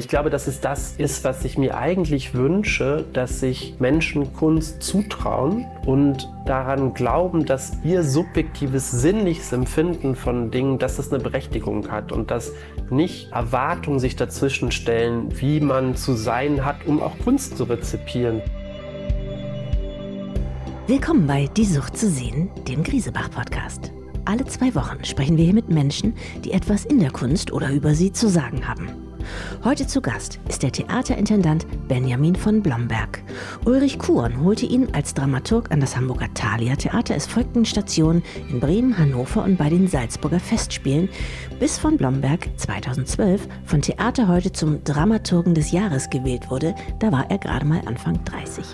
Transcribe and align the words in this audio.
Ich 0.00 0.08
glaube, 0.08 0.30
dass 0.30 0.46
es 0.46 0.62
das 0.62 0.94
ist, 0.96 1.24
was 1.24 1.44
ich 1.44 1.58
mir 1.58 1.76
eigentlich 1.76 2.32
wünsche, 2.32 3.04
dass 3.12 3.40
sich 3.40 3.74
Menschen 3.80 4.32
Kunst 4.32 4.82
zutrauen 4.82 5.66
und 5.84 6.26
daran 6.46 6.94
glauben, 6.94 7.44
dass 7.44 7.76
ihr 7.84 8.02
subjektives 8.02 8.90
sinnliches 8.90 9.52
Empfinden 9.52 10.16
von 10.16 10.50
Dingen, 10.50 10.78
dass 10.78 10.98
es 10.98 11.12
eine 11.12 11.22
Berechtigung 11.22 11.90
hat 11.90 12.12
und 12.12 12.30
dass 12.30 12.50
nicht 12.88 13.30
Erwartungen 13.32 13.98
sich 13.98 14.16
dazwischen 14.16 14.72
stellen, 14.72 15.38
wie 15.38 15.60
man 15.60 15.94
zu 15.96 16.14
sein 16.14 16.64
hat, 16.64 16.86
um 16.86 17.02
auch 17.02 17.18
Kunst 17.18 17.58
zu 17.58 17.64
rezipieren. 17.64 18.40
Willkommen 20.86 21.26
bei 21.26 21.46
Die 21.58 21.66
Sucht 21.66 21.98
zu 21.98 22.08
sehen, 22.08 22.48
dem 22.66 22.82
Griesebach-Podcast. 22.82 23.92
Alle 24.24 24.46
zwei 24.46 24.74
Wochen 24.74 25.04
sprechen 25.04 25.36
wir 25.36 25.44
hier 25.44 25.52
mit 25.52 25.68
Menschen, 25.68 26.14
die 26.42 26.52
etwas 26.52 26.86
in 26.86 27.00
der 27.00 27.10
Kunst 27.10 27.52
oder 27.52 27.70
über 27.70 27.94
sie 27.94 28.12
zu 28.12 28.30
sagen 28.30 28.66
haben. 28.66 29.09
Heute 29.64 29.86
zu 29.86 30.00
Gast 30.00 30.40
ist 30.48 30.62
der 30.62 30.72
Theaterintendant 30.72 31.66
Benjamin 31.88 32.34
von 32.34 32.62
Blomberg. 32.62 33.22
Ulrich 33.64 33.98
Kuhn 33.98 34.42
holte 34.42 34.66
ihn 34.66 34.88
als 34.92 35.14
Dramaturg 35.14 35.70
an 35.70 35.80
das 35.80 35.96
Hamburger 35.96 36.32
Thalia 36.34 36.76
Theater. 36.76 37.14
Es 37.14 37.26
folgten 37.26 37.64
Stationen 37.64 38.22
in 38.48 38.60
Bremen, 38.60 38.96
Hannover 38.96 39.44
und 39.44 39.56
bei 39.58 39.68
den 39.68 39.88
Salzburger 39.88 40.40
Festspielen, 40.40 41.08
bis 41.58 41.78
von 41.78 41.96
Blomberg 41.96 42.48
2012 42.56 43.48
von 43.64 43.82
Theater 43.82 44.28
heute 44.28 44.52
zum 44.52 44.82
Dramaturgen 44.84 45.54
des 45.54 45.72
Jahres 45.72 46.10
gewählt 46.10 46.50
wurde. 46.50 46.74
Da 46.98 47.12
war 47.12 47.30
er 47.30 47.38
gerade 47.38 47.66
mal 47.66 47.82
Anfang 47.86 48.24
30. 48.24 48.64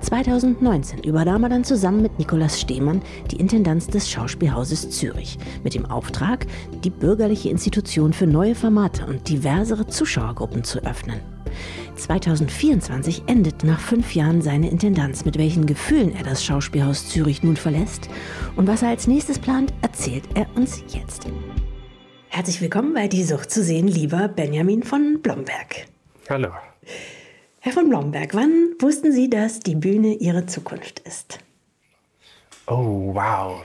2019 0.00 1.02
übernahm 1.02 1.44
er 1.44 1.48
dann 1.48 1.64
zusammen 1.64 2.02
mit 2.02 2.18
Nikolaus 2.18 2.60
Stehmann 2.60 3.00
die 3.30 3.36
Intendanz 3.36 3.86
des 3.86 4.10
Schauspielhauses 4.10 4.90
Zürich 4.90 5.38
mit 5.64 5.74
dem 5.74 5.86
Auftrag, 5.86 6.46
die 6.84 6.90
bürgerliche 6.90 7.48
Institution 7.48 8.12
für 8.12 8.26
neue 8.26 8.54
Formate 8.54 9.06
und 9.06 9.28
diversere 9.72 9.86
Zuschauergruppen 9.86 10.64
zu 10.64 10.84
öffnen. 10.84 11.20
2024 11.96 13.22
endet 13.26 13.64
nach 13.64 13.80
fünf 13.80 14.14
Jahren 14.14 14.42
seine 14.42 14.70
Intendanz. 14.70 15.24
Mit 15.24 15.38
welchen 15.38 15.64
Gefühlen 15.64 16.14
er 16.14 16.24
das 16.24 16.44
Schauspielhaus 16.44 17.08
Zürich 17.08 17.42
nun 17.42 17.56
verlässt 17.56 18.10
und 18.56 18.66
was 18.66 18.82
er 18.82 18.90
als 18.90 19.06
nächstes 19.06 19.38
plant, 19.38 19.72
erzählt 19.80 20.24
er 20.34 20.46
uns 20.56 20.82
jetzt. 20.88 21.26
Herzlich 22.28 22.60
willkommen 22.60 22.92
bei 22.92 23.08
Die 23.08 23.24
Sucht 23.24 23.50
zu 23.50 23.62
sehen, 23.62 23.88
lieber 23.88 24.28
Benjamin 24.28 24.82
von 24.82 25.20
Blomberg. 25.22 25.86
Hallo. 26.28 26.50
Herr 27.60 27.72
von 27.72 27.88
Blomberg, 27.88 28.34
wann 28.34 28.74
wussten 28.78 29.12
Sie, 29.12 29.30
dass 29.30 29.60
die 29.60 29.76
Bühne 29.76 30.14
Ihre 30.14 30.44
Zukunft 30.44 30.98
ist? 31.00 31.38
Oh, 32.66 33.14
wow. 33.14 33.64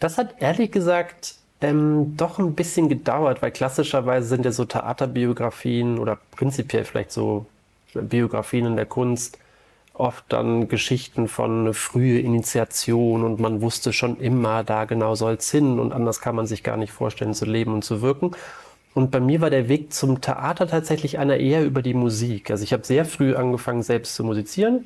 Das 0.00 0.18
hat 0.18 0.42
ehrlich 0.42 0.70
gesagt 0.70 1.36
ähm, 1.64 2.16
doch 2.16 2.38
ein 2.38 2.54
bisschen 2.54 2.88
gedauert, 2.88 3.42
weil 3.42 3.50
klassischerweise 3.50 4.28
sind 4.28 4.44
ja 4.44 4.52
so 4.52 4.64
Theaterbiografien 4.64 5.98
oder 5.98 6.18
prinzipiell 6.32 6.84
vielleicht 6.84 7.12
so 7.12 7.46
Biografien 7.94 8.66
in 8.66 8.76
der 8.76 8.86
Kunst 8.86 9.38
oft 9.94 10.24
dann 10.28 10.68
Geschichten 10.68 11.28
von 11.28 11.72
frühe 11.72 12.18
Initiation 12.18 13.22
und 13.22 13.40
man 13.40 13.62
wusste 13.62 13.92
schon 13.92 14.18
immer, 14.18 14.64
da 14.64 14.84
genau 14.84 15.14
soll 15.14 15.34
es 15.34 15.50
hin 15.50 15.78
und 15.78 15.92
anders 15.92 16.20
kann 16.20 16.34
man 16.34 16.46
sich 16.46 16.64
gar 16.64 16.76
nicht 16.76 16.92
vorstellen 16.92 17.32
zu 17.32 17.44
leben 17.44 17.74
und 17.74 17.84
zu 17.84 18.02
wirken. 18.02 18.32
Und 18.92 19.10
bei 19.10 19.20
mir 19.20 19.40
war 19.40 19.50
der 19.50 19.68
Weg 19.68 19.92
zum 19.92 20.20
Theater 20.20 20.66
tatsächlich 20.66 21.18
einer 21.18 21.36
eher 21.36 21.64
über 21.64 21.82
die 21.82 21.94
Musik. 21.94 22.50
Also 22.50 22.64
ich 22.64 22.72
habe 22.72 22.84
sehr 22.84 23.04
früh 23.04 23.34
angefangen, 23.34 23.82
selbst 23.82 24.14
zu 24.14 24.24
musizieren. 24.24 24.84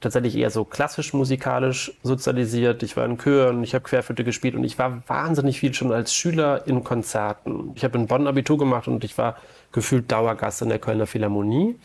Tatsächlich 0.00 0.36
eher 0.36 0.50
so 0.50 0.64
klassisch 0.64 1.14
musikalisch 1.14 1.92
sozialisiert. 2.02 2.82
Ich 2.82 2.96
war 2.96 3.06
in 3.06 3.18
Chören, 3.18 3.62
ich 3.62 3.74
habe 3.74 3.84
Querflöte 3.84 4.24
gespielt 4.24 4.54
und 4.54 4.64
ich 4.64 4.78
war 4.78 5.02
wahnsinnig 5.06 5.60
viel 5.60 5.72
schon 5.72 5.90
als 5.90 6.14
Schüler 6.14 6.66
in 6.66 6.84
Konzerten. 6.84 7.72
Ich 7.74 7.84
habe 7.84 7.96
in 7.96 8.06
Bonn 8.06 8.26
Abitur 8.26 8.58
gemacht 8.58 8.88
und 8.88 9.04
ich 9.04 9.16
war 9.16 9.36
gefühlt 9.72 10.12
Dauergast 10.12 10.60
in 10.62 10.68
der 10.68 10.78
Kölner 10.78 11.06
Philharmonie 11.06 11.78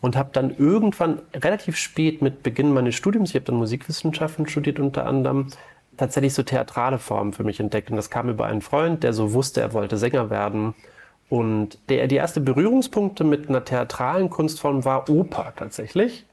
und 0.00 0.16
habe 0.16 0.30
dann 0.32 0.56
irgendwann 0.56 1.20
relativ 1.34 1.76
spät 1.76 2.22
mit 2.22 2.42
Beginn 2.42 2.72
meines 2.72 2.94
Studiums, 2.94 3.30
ich 3.30 3.36
habe 3.36 3.44
dann 3.44 3.56
Musikwissenschaften 3.56 4.48
studiert 4.48 4.80
unter 4.80 5.06
anderem, 5.06 5.48
tatsächlich 5.98 6.32
so 6.32 6.42
theatrale 6.42 6.98
Formen 6.98 7.34
für 7.34 7.44
mich 7.44 7.60
entdeckt. 7.60 7.90
Und 7.90 7.96
das 7.96 8.08
kam 8.08 8.30
über 8.30 8.46
einen 8.46 8.62
Freund, 8.62 9.02
der 9.02 9.12
so 9.12 9.34
wusste, 9.34 9.60
er 9.60 9.74
wollte 9.74 9.98
Sänger 9.98 10.30
werden 10.30 10.74
und 11.28 11.78
der, 11.88 12.08
die 12.08 12.16
erste 12.16 12.40
Berührungspunkte 12.40 13.22
mit 13.22 13.48
einer 13.48 13.64
theatralen 13.64 14.30
Kunstform 14.30 14.84
war 14.84 15.08
Oper 15.08 15.52
tatsächlich. 15.56 16.24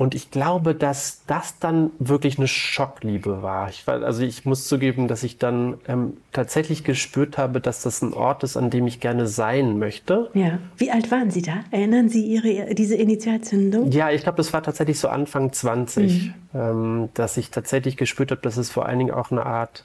Und 0.00 0.14
ich 0.14 0.30
glaube, 0.30 0.74
dass 0.74 1.24
das 1.26 1.58
dann 1.58 1.90
wirklich 1.98 2.38
eine 2.38 2.48
Schockliebe 2.48 3.42
war. 3.42 3.68
Ich, 3.68 3.86
also 3.86 4.22
ich 4.22 4.46
muss 4.46 4.66
zugeben, 4.66 5.08
dass 5.08 5.22
ich 5.22 5.36
dann 5.36 5.76
ähm, 5.86 6.14
tatsächlich 6.32 6.84
gespürt 6.84 7.36
habe, 7.36 7.60
dass 7.60 7.82
das 7.82 8.00
ein 8.00 8.14
Ort 8.14 8.42
ist, 8.42 8.56
an 8.56 8.70
dem 8.70 8.86
ich 8.86 9.00
gerne 9.00 9.26
sein 9.26 9.78
möchte. 9.78 10.30
Ja. 10.32 10.58
Wie 10.78 10.90
alt 10.90 11.10
waren 11.10 11.30
Sie 11.30 11.42
da? 11.42 11.64
Erinnern 11.70 12.08
Sie 12.08 12.24
Ihre, 12.24 12.74
diese 12.74 12.96
Initialzündung? 12.96 13.90
Ja, 13.90 14.10
ich 14.10 14.22
glaube, 14.22 14.36
das 14.38 14.54
war 14.54 14.62
tatsächlich 14.62 14.98
so 14.98 15.08
Anfang 15.08 15.52
20, 15.52 16.28
mhm. 16.28 16.34
ähm, 16.54 17.08
dass 17.12 17.36
ich 17.36 17.50
tatsächlich 17.50 17.98
gespürt 17.98 18.30
habe, 18.30 18.40
dass 18.40 18.56
es 18.56 18.70
vor 18.70 18.86
allen 18.86 19.00
Dingen 19.00 19.10
auch 19.10 19.30
eine 19.30 19.44
Art 19.44 19.84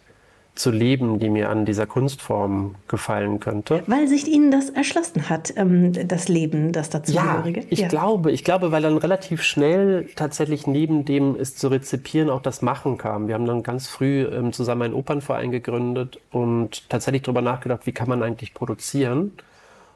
zu 0.56 0.72
leben, 0.72 1.20
die 1.20 1.30
mir 1.30 1.50
an 1.50 1.66
dieser 1.66 1.86
Kunstform 1.86 2.76
gefallen 2.88 3.40
könnte. 3.40 3.84
Weil 3.88 4.08
sich 4.08 4.28
Ihnen 4.28 4.52
das 4.52 4.70
erschlossen 4.70 5.30
hat, 5.30 5.54
ähm, 5.58 5.92
das 6.08 6.30
Leben, 6.30 6.72
das 6.72 6.90
dazugehörige? 6.90 7.62
Ja, 7.62 7.66
ich 7.70 7.80
ja. 7.80 7.88
glaube, 7.88 8.32
ich 8.32 8.44
glaube, 8.44 8.72
weil 8.72 8.82
dann 8.82 8.98
relativ 8.98 9.44
schnell 9.44 10.08
tatsächlich 10.16 10.66
neben 10.66 11.04
dem 11.04 11.36
es 11.36 11.56
zu 11.56 11.68
rezipieren 11.68 12.30
auch 12.30 12.42
das 12.42 12.62
Machen 12.62 12.98
kam. 12.98 13.28
Wir 13.28 13.36
haben 13.36 13.46
dann 13.46 13.64
ganz 13.64 13.88
früh 13.88 14.24
ähm, 14.24 14.54
zusammen 14.54 14.84
einen 14.84 14.94
Opernverein 14.94 15.52
gegründet 15.52 16.20
und 16.32 16.90
tatsächlich 16.90 17.24
darüber 17.24 17.42
nachgedacht, 17.42 17.86
wie 17.86 17.92
kann 17.92 18.08
man 18.08 18.24
eigentlich 18.24 18.54
produzieren 18.54 19.34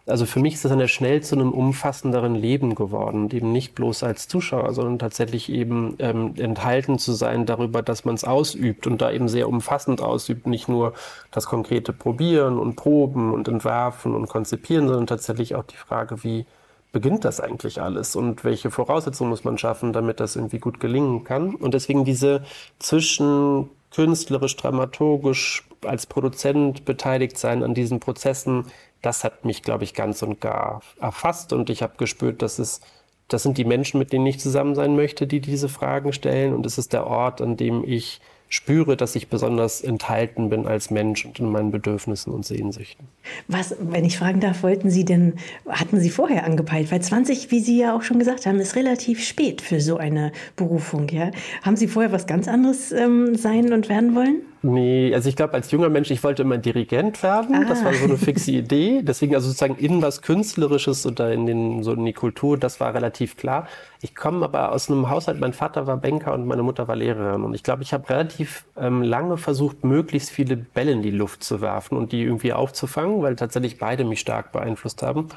also 0.10 0.26
für 0.26 0.40
mich 0.40 0.56
ist 0.56 0.66
das 0.66 0.72
dann 0.72 0.88
schnell 0.88 1.22
zu 1.22 1.36
einem 1.36 1.52
umfassenderen 1.52 2.36
Leben 2.36 2.76
geworden 2.76 3.30
eben 3.32 3.52
nicht 3.52 3.76
bloß 3.76 4.04
als 4.04 4.28
Zuschauer, 4.28 4.74
sondern 4.74 5.00
tatsächlich 5.00 5.50
eben 5.50 5.96
ähm, 6.00 6.34
enthalten 6.38 7.00
zu 7.00 7.14
sein 7.14 7.46
darüber, 7.46 7.82
dass 7.82 8.06
man 8.06 8.16
es 8.16 8.24
ausübt 8.24 8.88
und 8.88 9.02
da 9.02 9.12
eben 9.12 9.30
sehr 9.30 9.48
umfassend 9.48 10.02
ausübt, 10.02 10.48
nicht 10.48 10.68
nur 10.68 10.94
das 11.32 11.46
konkrete 11.46 11.94
Probieren 11.94 12.58
und 12.58 12.76
Proben 12.76 13.34
und 13.34 13.48
Entwerfen 13.48 14.16
und 14.16 14.28
Konzipieren, 14.28 14.88
sondern 14.88 15.08
tatsächlich 15.08 15.56
auch 15.56 15.64
die 15.64 15.78
Frage, 15.78 16.24
wie 16.24 16.46
beginnt 16.92 17.24
das 17.24 17.40
eigentlich 17.40 17.82
alles 17.82 18.16
und 18.16 18.44
welche 18.44 18.72
Voraussetzungen 18.72 19.30
muss 19.30 19.44
man 19.44 19.58
schaffen, 19.58 19.94
damit 19.94 20.20
das 20.20 20.36
irgendwie 20.36 20.60
gut 20.60 20.80
gelingen 20.80 21.24
kann. 21.24 21.54
Und 21.54 21.74
deswegen 21.74 22.04
diese 22.04 22.44
zwischen 22.80 23.70
künstlerisch, 23.92 24.56
dramaturgisch 24.56 25.68
als 25.86 26.06
Produzent 26.06 26.86
beteiligt 26.86 27.38
sein 27.38 27.64
an 27.64 27.74
diesen 27.74 28.00
Prozessen, 28.00 28.66
das 29.02 29.24
hat 29.24 29.46
mich, 29.46 29.64
glaube 29.64 29.84
ich, 29.84 29.94
ganz 29.94 30.22
und 30.24 30.42
gar 30.42 30.82
erfasst 31.00 31.54
und 31.54 31.70
ich 31.70 31.82
habe 31.82 31.94
gespürt, 31.98 32.42
dass 32.42 32.60
es 32.60 32.82
das 33.30 33.44
sind 33.44 33.60
die 33.60 33.66
Menschen, 33.66 34.00
mit 34.00 34.12
denen 34.12 34.26
ich 34.26 34.40
zusammen 34.40 34.74
sein 34.74 34.96
möchte, 34.96 35.28
die 35.28 35.40
diese 35.40 35.70
Fragen 35.70 36.14
stellen 36.14 36.54
und 36.54 36.66
es 36.66 36.78
ist 36.78 36.94
der 36.94 37.06
Ort, 37.06 37.42
an 37.42 37.58
dem 37.58 37.84
ich 37.86 38.22
spüre, 38.50 38.98
dass 38.98 39.16
ich 39.16 39.30
besonders 39.30 39.82
enthalten 39.82 40.50
bin 40.50 40.66
als 40.66 40.90
Mensch 40.90 41.24
und 41.24 41.40
in 41.40 41.52
meinen 41.52 41.70
Bedürfnissen 41.70 42.34
und 42.34 42.46
Sehnsüchten. 42.46 43.08
Was, 43.48 43.76
wenn 43.80 44.04
ich 44.04 44.18
fragen 44.18 44.40
darf, 44.40 44.64
wollten 44.64 44.90
Sie 44.90 45.06
denn, 45.06 45.36
hatten 45.68 46.00
Sie 46.00 46.10
vorher 46.10 46.46
angepeilt? 46.46 46.92
Weil 46.92 47.02
20, 47.02 47.52
wie 47.52 47.60
Sie 47.60 47.78
ja 47.80 47.96
auch 47.96 48.02
schon 48.02 48.18
gesagt 48.18 48.48
haben, 48.48 48.60
ist 48.60 48.76
relativ 48.76 49.24
spät 49.24 49.62
für 49.62 49.80
so 49.80 49.98
eine 49.98 50.32
Berufung. 50.56 51.08
Ja? 51.10 51.30
Haben 51.62 51.78
Sie 51.78 51.88
vorher 51.88 52.12
was 52.12 52.26
ganz 52.26 52.48
anderes 52.48 52.92
ähm, 52.92 53.36
sein 53.36 53.72
und 53.72 53.88
werden 53.88 54.16
wollen? 54.16 54.42
Nee, 54.62 55.14
also 55.14 55.30
ich 55.30 55.38
glaube, 55.38 55.54
als 55.54 55.72
junger 55.72 55.88
Mensch, 55.88 56.12
ich 56.12 56.22
wollte 56.22 56.42
immer 56.42 56.58
Dirigent 56.58 57.24
werden. 57.24 57.56
Ah. 57.56 57.66
Das 57.68 57.84
war 57.86 57.94
so 57.94 58.04
eine 58.04 58.18
fixe 58.18 58.52
Idee. 58.52 59.02
Deswegen 59.04 59.34
also 59.34 59.48
sozusagen 59.48 59.78
in 59.78 60.02
was 60.02 60.22
Künstlerisches 60.22 61.06
oder 61.06 61.32
in, 61.32 61.46
den, 61.46 61.82
so 61.84 61.94
in 61.94 62.04
die 62.04 62.12
Kultur, 62.12 62.58
das 62.58 62.82
war 62.82 62.94
relativ 62.94 63.38
klar. 63.38 63.68
Ich 64.02 64.16
komme 64.16 64.44
aber 64.44 64.74
aus 64.74 64.90
einem 64.90 65.10
Haushalt, 65.10 65.40
mein 65.40 65.54
Vater 65.54 65.88
war 65.88 65.96
Banker 65.96 66.34
und 66.34 66.46
meine 66.46 66.64
Mutter 66.64 66.90
war 66.90 66.98
Lehrerin. 66.98 67.44
Und 67.44 67.54
ich 67.54 67.64
glaube, 67.64 67.84
ich 67.84 67.94
habe 67.94 68.10
relativ 68.10 68.66
ähm, 68.78 69.02
lange 69.02 69.38
versucht, 69.38 69.86
möglichst 69.86 70.30
viele 70.30 70.58
Bälle 70.58 70.92
in 70.92 71.02
die 71.02 71.12
Luft 71.12 71.42
zu 71.44 71.62
werfen 71.62 71.98
und 71.98 72.12
die 72.12 72.24
irgendwie 72.24 72.52
aufzufangen, 72.52 73.22
weil 73.22 73.38
tatsächlich 73.38 73.78
beide 73.78 74.04
mich 74.04 74.20
stark 74.20 74.52
beeinflusst 74.52 75.04
haben. 75.04 75.30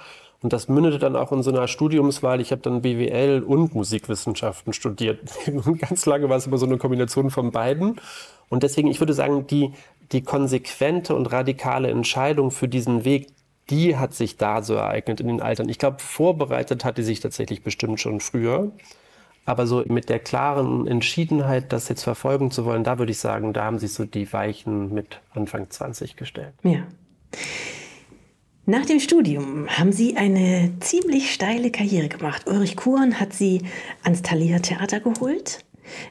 Und 0.43 0.53
das 0.53 0.69
mündete 0.69 0.99
dann 0.99 1.15
auch 1.15 1.31
in 1.31 1.43
so 1.45 1.53
einer 1.53 1.69
Studiumswahl. 1.69 2.41
Ich 2.41 2.51
habe 2.51 2.63
dann 2.63 2.83
BWL 2.83 3.45
und 3.47 3.75
Musikwissenschaften 3.75 4.73
studiert. 4.73 5.21
Und 5.47 5.79
ganz 5.79 6.05
lange 6.05 6.29
war 6.29 6.37
es 6.37 6.49
immer 6.49 6.59
so 6.59 6.67
eine 6.67 6.79
Kombination 6.79 7.31
von 7.31 7.53
beiden. 7.53 8.01
Und 8.53 8.63
deswegen, 8.63 8.89
ich 8.89 9.01
würde 9.01 9.15
sagen, 9.15 9.47
die, 9.47 9.73
die 10.13 10.21
konsequente 10.21 11.17
und 11.17 11.33
radikale 11.33 11.89
Entscheidung 11.89 12.51
für 12.51 12.69
diesen 12.69 13.07
Weg, 13.07 13.29
die 13.71 13.97
hat 13.97 14.13
sich 14.13 14.37
da 14.37 14.61
so 14.61 14.75
ereignet 14.75 15.21
in 15.21 15.29
den 15.29 15.41
Altern. 15.41 15.71
Ich 15.71 15.79
glaube, 15.79 16.01
vorbereitet 16.01 16.85
hat 16.85 16.99
die 16.99 17.03
sich 17.03 17.21
tatsächlich 17.21 17.63
bestimmt 17.63 17.99
schon 17.99 18.21
früher. 18.21 18.71
Aber 19.47 19.67
so 19.67 19.83
mit 19.87 20.11
der 20.11 20.19
klaren 20.19 20.87
Entschiedenheit, 20.87 21.73
das 21.73 21.89
jetzt 21.89 22.03
verfolgen 22.03 22.51
zu 22.51 22.67
wollen, 22.67 22.85
da 22.85 22.99
würde 22.99 23.13
ich 23.13 23.19
sagen, 23.19 23.55
da 23.55 23.65
haben 23.65 23.79
sich 23.79 23.95
so 23.95 24.05
die 24.05 24.31
Weichen 24.35 24.93
mit 24.93 25.23
Anfang 25.33 25.71
20 25.71 26.17
gestellt. 26.17 26.53
Ja. 26.63 26.87
Nach 28.67 28.85
dem 28.85 29.01
Studium 29.01 29.67
haben 29.67 29.93
Sie 29.93 30.19
eine 30.19 30.75
ziemlich 30.81 31.33
steile 31.33 31.71
Karriere 31.71 32.11
gemacht. 32.11 32.47
Ulrich 32.47 32.77
Kuhn 32.77 33.19
hat 33.19 33.33
Sie 33.33 33.63
ans 34.03 34.21
Thalia 34.21 34.59
Theater 34.59 35.01
geholt. 35.01 35.65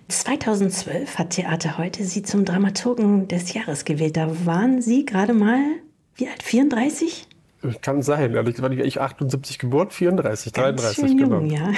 2012 0.08 1.18
hat 1.18 1.32
Theater 1.32 1.78
heute 1.78 2.04
Sie 2.04 2.24
zum 2.24 2.46
Dramaturgen 2.46 3.28
des 3.28 3.54
Jahres 3.54 3.86
gewählt. 3.86 4.18
Da 4.18 4.46
waren 4.46 4.82
Sie 4.82 5.06
gerade 5.06 5.34
mal, 5.34 5.62
wie 6.16 6.28
alt, 6.28 6.44
34? 6.44 7.28
Kann 7.82 8.02
sein. 8.02 8.36
Ich 8.84 9.00
78 9.00 9.60
geboren, 9.60 9.92
34, 9.92 10.52
33, 10.52 10.98
Ganz 10.98 11.10
schön 11.10 11.18
genau. 11.18 11.40
Jung, 11.40 11.52
ja. 11.52 11.72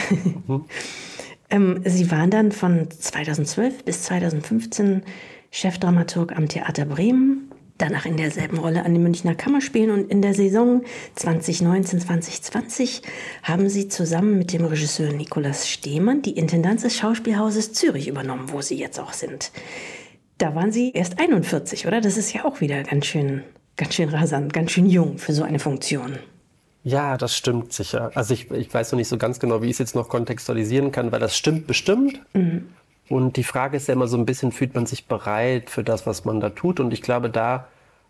Mhm. 0.48 0.66
ähm, 1.50 1.82
Sie 1.84 2.10
waren 2.10 2.30
dann 2.30 2.52
von 2.52 2.90
2012 2.90 3.84
bis 3.84 4.04
2015 4.04 5.04
Chefdramaturg 5.52 6.36
am 6.36 6.48
Theater 6.48 6.86
Bremen, 6.86 7.52
danach 7.78 8.06
in 8.06 8.18
derselben 8.18 8.58
Rolle 8.58 8.86
an 8.86 8.94
den 8.94 9.04
Münchner 9.04 9.36
Kammerspielen 9.36 9.92
und 9.92 10.12
in 10.12 10.22
der 10.22 10.34
Saison 10.34 10.84
2019-2020 11.18 13.02
haben 13.44 13.70
Sie 13.70 13.88
zusammen 13.88 14.38
mit 14.38 14.54
dem 14.54 14.66
Regisseur 14.66 15.12
Nikolaus 15.12 15.68
Stehmann 15.68 16.22
die 16.22 16.38
Intendanz 16.38 16.84
des 16.84 16.96
Schauspielhauses 16.96 17.74
Zürich 17.74 18.08
übernommen, 18.08 18.52
wo 18.52 18.62
Sie 18.62 18.78
jetzt 18.78 19.00
auch 19.00 19.14
sind. 19.14 19.52
Da 20.38 20.56
waren 20.56 20.72
Sie 20.72 20.92
erst 20.92 21.20
41, 21.20 21.88
oder? 21.88 22.02
Das 22.02 22.18
ist 22.18 22.34
ja 22.34 22.46
auch 22.46 22.62
wieder 22.62 22.84
ganz 22.84 23.06
schön, 23.06 23.44
ganz 23.78 23.96
schön 23.96 24.10
rasant, 24.10 24.54
ganz 24.54 24.72
schön 24.72 24.86
jung 24.88 25.18
für 25.18 25.34
so 25.34 25.44
eine 25.44 25.60
Funktion. 25.60 26.18
Ja, 26.84 27.18
das 27.18 27.36
stimmt 27.36 27.72
sicher. 27.72 28.12
Also 28.14 28.34
ich, 28.34 28.52
ich 28.52 28.74
weiß 28.74 28.92
noch 28.92 28.98
nicht 28.98 29.08
so 29.08 29.18
ganz 29.18 29.40
genau, 29.40 29.62
wie 29.62 29.68
ich 29.68 29.74
es 29.74 29.80
jetzt 29.80 29.96
noch 29.96 30.10
kontextualisieren 30.10 30.92
kann, 30.92 31.12
weil 31.12 31.20
das 31.20 31.36
stimmt 31.36 31.66
bestimmt. 31.66 32.20
Mhm. 32.34 32.68
Und 33.10 33.38
die 33.38 33.44
Frage 33.44 33.78
ist 33.78 33.88
ja 33.88 33.94
immer 33.94 34.08
so 34.08 34.18
ein 34.18 34.26
bisschen, 34.26 34.52
fühlt 34.52 34.76
man 34.76 34.86
sich 34.86 35.08
bereit 35.08 35.70
für 35.70 35.84
das, 35.84 36.08
was 36.08 36.26
man 36.26 36.40
da 36.40 36.50
tut? 36.50 36.80
Und 36.80 36.94
ich 36.94 37.02
glaube, 37.02 37.30
da 37.30 37.68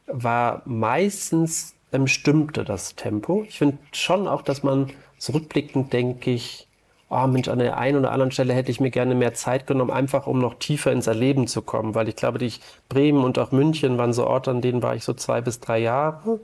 war 0.07 0.61
meistens 0.65 1.75
ähm, 1.91 2.07
stimmte 2.07 2.63
das 2.63 2.95
Tempo. 2.95 3.43
Ich 3.47 3.57
finde 3.57 3.77
schon 3.91 4.27
auch, 4.27 4.41
dass 4.41 4.63
man 4.63 4.91
zurückblickend 5.17 5.93
denke 5.93 6.31
ich, 6.31 6.67
oh 7.09 7.27
Mensch, 7.27 7.47
an 7.47 7.59
der 7.59 7.77
einen 7.77 7.99
oder 7.99 8.11
anderen 8.11 8.31
Stelle 8.31 8.53
hätte 8.53 8.71
ich 8.71 8.79
mir 8.79 8.89
gerne 8.89 9.13
mehr 9.15 9.33
Zeit 9.33 9.67
genommen, 9.67 9.91
einfach 9.91 10.25
um 10.25 10.39
noch 10.39 10.55
tiefer 10.55 10.91
ins 10.91 11.07
Erleben 11.07 11.47
zu 11.47 11.61
kommen, 11.61 11.93
weil 11.95 12.09
ich 12.09 12.15
glaube, 12.15 12.39
die 12.39 12.51
Bremen 12.89 13.23
und 13.23 13.37
auch 13.37 13.51
München 13.51 13.97
waren 13.97 14.13
so 14.13 14.25
Orte, 14.25 14.51
an 14.51 14.61
denen 14.61 14.81
war 14.81 14.95
ich 14.95 15.03
so 15.03 15.13
zwei 15.13 15.39
bis 15.41 15.59
drei 15.59 15.79
Jahre. 15.79 16.39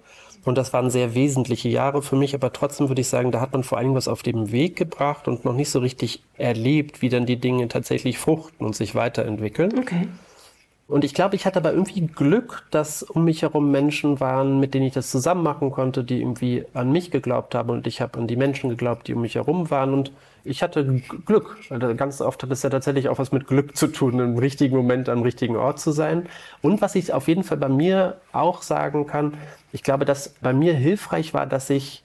Und 0.46 0.58
das 0.58 0.72
waren 0.74 0.90
sehr 0.90 1.16
wesentliche 1.16 1.70
Jahre 1.70 2.02
für 2.02 2.16
mich, 2.16 2.34
aber 2.34 2.54
trotzdem 2.54 2.88
würde 2.88 3.02
ich 3.02 3.10
sagen, 3.10 3.32
da 3.32 3.42
hat 3.42 3.52
man 3.52 3.64
vor 3.64 3.78
allem 3.78 3.94
was 3.94 4.08
auf 4.08 4.24
dem 4.24 4.52
Weg 4.52 4.76
gebracht 4.76 5.28
und 5.28 5.44
noch 5.46 5.54
nicht 5.54 5.70
so 5.70 5.80
richtig 5.80 6.24
erlebt, 6.38 7.02
wie 7.02 7.10
dann 7.10 7.26
die 7.26 7.38
Dinge 7.38 7.68
tatsächlich 7.68 8.18
fruchten 8.18 8.66
und 8.66 8.76
sich 8.76 8.96
weiterentwickeln. 8.96 9.78
Okay. 9.78 10.08
Und 10.88 11.04
ich 11.04 11.14
glaube, 11.14 11.36
ich 11.36 11.46
hatte 11.46 11.60
aber 11.60 11.72
irgendwie 11.72 12.08
Glück, 12.08 12.66
dass 12.72 13.04
um 13.04 13.26
mich 13.26 13.44
herum 13.44 13.70
Menschen 13.70 14.20
waren, 14.20 14.60
mit 14.60 14.74
denen 14.74 14.88
ich 14.88 14.94
das 14.94 15.12
zusammen 15.12 15.44
machen 15.44 15.70
konnte, 15.70 16.04
die 16.04 16.20
irgendwie 16.20 16.66
an 16.74 16.92
mich 16.92 17.12
geglaubt 17.12 17.54
haben 17.54 17.70
und 17.70 17.86
ich 17.86 18.02
habe 18.02 18.18
an 18.18 18.26
die 18.26 18.36
Menschen 18.36 18.72
geglaubt, 18.72 19.08
die 19.08 19.14
um 19.14 19.22
mich 19.22 19.36
herum 19.36 19.70
waren. 19.70 19.94
Und 19.94 20.12
ich 20.44 20.64
hatte 20.64 21.02
Glück. 21.26 21.58
Also 21.70 21.96
ganz 21.96 22.22
oft 22.22 22.42
hat 22.44 22.52
es 22.52 22.64
ja 22.64 22.70
tatsächlich 22.70 23.10
auch 23.10 23.20
was 23.20 23.32
mit 23.32 23.48
Glück 23.48 23.76
zu 23.76 23.88
tun, 23.88 24.20
im 24.20 24.38
richtigen 24.38 24.76
Moment 24.76 25.10
am 25.10 25.22
richtigen 25.22 25.56
Ort 25.56 25.80
zu 25.80 25.92
sein. 25.92 26.28
Und 26.62 26.82
was 26.82 26.96
ich 26.96 27.14
auf 27.14 27.28
jeden 27.28 27.44
Fall 27.44 27.58
bei 27.58 27.70
mir 27.70 28.20
auch 28.32 28.62
sagen 28.62 29.08
kann, 29.08 29.36
ich 29.72 29.84
glaube, 29.84 30.06
dass 30.06 30.30
bei 30.42 30.54
mir 30.54 30.74
hilfreich 30.74 31.34
war, 31.34 31.46
dass 31.46 31.70
ich 31.70 32.04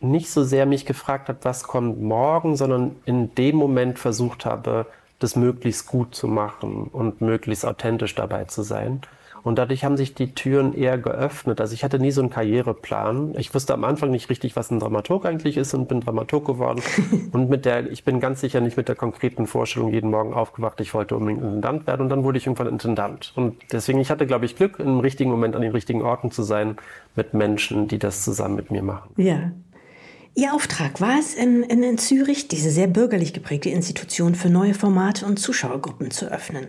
nicht 0.00 0.30
so 0.30 0.44
sehr 0.44 0.66
mich 0.66 0.86
gefragt 0.86 1.28
habe, 1.28 1.38
was 1.42 1.64
kommt 1.64 2.00
morgen, 2.00 2.56
sondern 2.56 2.96
in 3.04 3.34
dem 3.34 3.56
Moment 3.56 3.98
versucht 3.98 4.44
habe, 4.44 4.86
das 5.18 5.36
möglichst 5.36 5.86
gut 5.86 6.14
zu 6.14 6.28
machen 6.28 6.88
und 6.92 7.20
möglichst 7.20 7.64
authentisch 7.64 8.14
dabei 8.14 8.44
zu 8.44 8.62
sein. 8.62 9.00
Und 9.44 9.58
dadurch 9.58 9.84
haben 9.84 9.98
sich 9.98 10.14
die 10.14 10.34
Türen 10.34 10.72
eher 10.72 10.96
geöffnet. 10.96 11.60
Also 11.60 11.74
ich 11.74 11.84
hatte 11.84 11.98
nie 11.98 12.10
so 12.10 12.22
einen 12.22 12.30
Karriereplan. 12.30 13.34
Ich 13.38 13.54
wusste 13.54 13.74
am 13.74 13.84
Anfang 13.84 14.10
nicht 14.10 14.30
richtig, 14.30 14.56
was 14.56 14.70
ein 14.70 14.80
Dramaturg 14.80 15.26
eigentlich 15.26 15.58
ist 15.58 15.74
und 15.74 15.86
bin 15.86 16.00
Dramaturg 16.00 16.46
geworden. 16.46 16.82
und 17.32 17.50
mit 17.50 17.66
der, 17.66 17.90
ich 17.92 18.04
bin 18.04 18.20
ganz 18.20 18.40
sicher 18.40 18.62
nicht 18.62 18.78
mit 18.78 18.88
der 18.88 18.96
konkreten 18.96 19.46
Vorstellung 19.46 19.92
jeden 19.92 20.10
Morgen 20.10 20.32
aufgewacht, 20.32 20.80
ich 20.80 20.94
wollte 20.94 21.14
unbedingt 21.14 21.42
Intendant 21.42 21.86
werden 21.86 22.02
und 22.02 22.08
dann 22.08 22.24
wurde 22.24 22.38
ich 22.38 22.46
irgendwann 22.46 22.68
Intendant. 22.68 23.32
Und 23.36 23.56
deswegen, 23.70 24.00
ich 24.00 24.10
hatte, 24.10 24.26
glaube 24.26 24.46
ich, 24.46 24.56
Glück, 24.56 24.78
im 24.78 25.00
richtigen 25.00 25.30
Moment 25.30 25.54
an 25.54 25.62
den 25.62 25.72
richtigen 25.72 26.00
Orten 26.00 26.30
zu 26.30 26.42
sein 26.42 26.76
mit 27.14 27.34
Menschen, 27.34 27.86
die 27.86 27.98
das 27.98 28.24
zusammen 28.24 28.56
mit 28.56 28.70
mir 28.70 28.82
machen. 28.82 29.10
Ja, 29.16 29.52
Ihr 30.36 30.52
Auftrag 30.52 31.00
war 31.00 31.16
es, 31.20 31.34
in, 31.34 31.62
in, 31.62 31.84
in, 31.84 31.96
Zürich 31.96 32.48
diese 32.48 32.70
sehr 32.70 32.88
bürgerlich 32.88 33.32
geprägte 33.32 33.70
Institution 33.70 34.34
für 34.34 34.50
neue 34.50 34.74
Formate 34.74 35.26
und 35.26 35.38
Zuschauergruppen 35.38 36.10
zu 36.10 36.26
öffnen. 36.26 36.66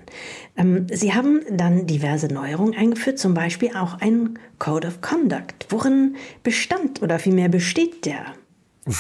Ähm, 0.56 0.86
Sie 0.92 1.16
haben 1.16 1.42
dann 1.50 1.88
diverse 1.88 2.28
Neuerungen 2.28 2.76
eingeführt, 2.76 3.18
zum 3.18 3.34
Beispiel 3.34 3.76
auch 3.76 4.00
ein 4.02 4.38
Code 4.60 4.88
of 4.88 5.02
Conduct. 5.02 5.66
Worin 5.70 6.16
bestand 6.44 7.02
oder 7.02 7.18
vielmehr 7.18 7.50
besteht 7.50 8.06
der? 8.06 8.26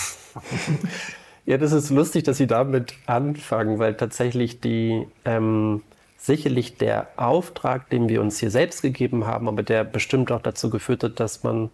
ja, 1.45 1.59
das 1.59 1.71
ist 1.71 1.91
lustig, 1.91 2.23
dass 2.23 2.37
Sie 2.37 2.47
damit 2.47 2.95
anfangen, 3.05 3.77
weil 3.77 3.93
tatsächlich 3.93 4.61
die 4.61 5.05
ähm, 5.25 5.83
sicherlich 6.17 6.77
der 6.77 7.09
Auftrag, 7.17 7.91
den 7.91 8.09
wir 8.09 8.19
uns 8.19 8.39
hier 8.39 8.49
selbst 8.49 8.81
gegeben 8.81 9.27
haben, 9.27 9.47
aber 9.47 9.61
der 9.61 9.83
bestimmt 9.83 10.31
auch 10.31 10.41
dazu 10.41 10.71
geführt 10.71 11.03
hat, 11.03 11.19
dass 11.19 11.43
man 11.43 11.69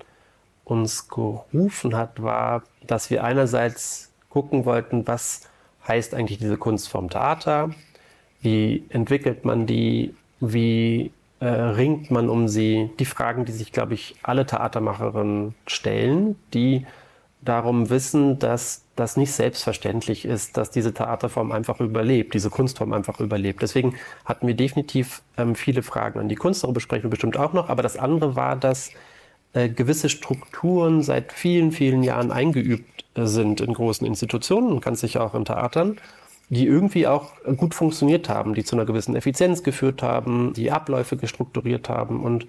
uns 0.64 1.08
gerufen 1.08 1.96
hat, 1.96 2.22
war, 2.22 2.64
dass 2.88 3.10
wir 3.10 3.24
einerseits 3.24 4.12
gucken 4.30 4.66
wollten, 4.66 5.08
was 5.08 5.50
heißt 5.88 6.14
eigentlich 6.14 6.40
diese 6.40 6.58
Kunstform 6.58 7.10
Theater, 7.10 7.72
wie 8.42 8.86
entwickelt 8.90 9.46
man 9.46 9.66
die, 9.66 10.16
wie 10.40 11.12
äh, 11.40 11.46
ringt 11.46 12.12
man 12.12 12.30
um 12.30 12.48
sie, 12.48 12.92
die 13.00 13.06
Fragen, 13.06 13.46
die 13.46 13.52
sich, 13.52 13.72
glaube 13.72 13.94
ich, 13.94 14.16
alle 14.24 14.46
Theatermacherinnen 14.46 15.56
stellen, 15.68 16.36
die 16.54 16.86
darum 17.42 17.90
wissen, 17.90 18.38
dass 18.38 18.84
das 18.96 19.18
nicht 19.18 19.32
selbstverständlich 19.32 20.26
ist, 20.26 20.58
dass 20.58 20.70
diese 20.70 20.94
Theaterform 20.94 21.52
einfach 21.52 21.80
überlebt, 21.80 22.36
diese 22.36 22.52
Kunstform 22.52 22.94
einfach 22.94 23.20
überlebt. 23.20 23.64
Deswegen 23.64 23.96
hatten 24.26 24.46
wir 24.46 24.54
definitiv 24.54 25.24
ähm, 25.38 25.56
viele 25.56 25.82
Fragen 25.82 26.20
an 26.20 26.30
die 26.30 26.36
Kunst, 26.36 26.64
darüber 26.64 26.80
sprechen 26.80 27.04
wir 27.04 27.10
bestimmt 27.10 27.38
auch 27.38 27.54
noch. 27.54 27.70
Aber 27.70 27.82
das 27.82 27.98
andere 27.98 28.36
war, 28.36 28.56
dass 28.56 28.92
äh, 29.54 29.70
gewisse 29.70 30.10
Strukturen 30.10 31.02
seit 31.04 31.34
vielen, 31.34 31.72
vielen 31.72 32.04
Jahren 32.04 32.32
eingeübt 32.32 33.06
äh, 33.16 33.26
sind 33.26 33.62
in 33.62 33.74
großen 33.74 34.08
Institutionen 34.08 34.80
ganz 34.82 35.02
sicher 35.02 35.24
auch 35.24 35.36
in 35.36 35.46
Theatern, 35.46 35.98
die 36.50 36.66
irgendwie 36.66 37.08
auch 37.08 37.32
gut 37.58 37.74
funktioniert 37.76 38.30
haben, 38.30 38.54
die 38.54 38.64
zu 38.64 38.76
einer 38.76 38.86
gewissen 38.86 39.16
Effizienz 39.16 39.64
geführt 39.64 40.04
haben, 40.04 40.54
die 40.54 40.72
Abläufe 40.72 41.18
gestrukturiert 41.18 41.90
haben. 41.90 42.22
Und 42.24 42.48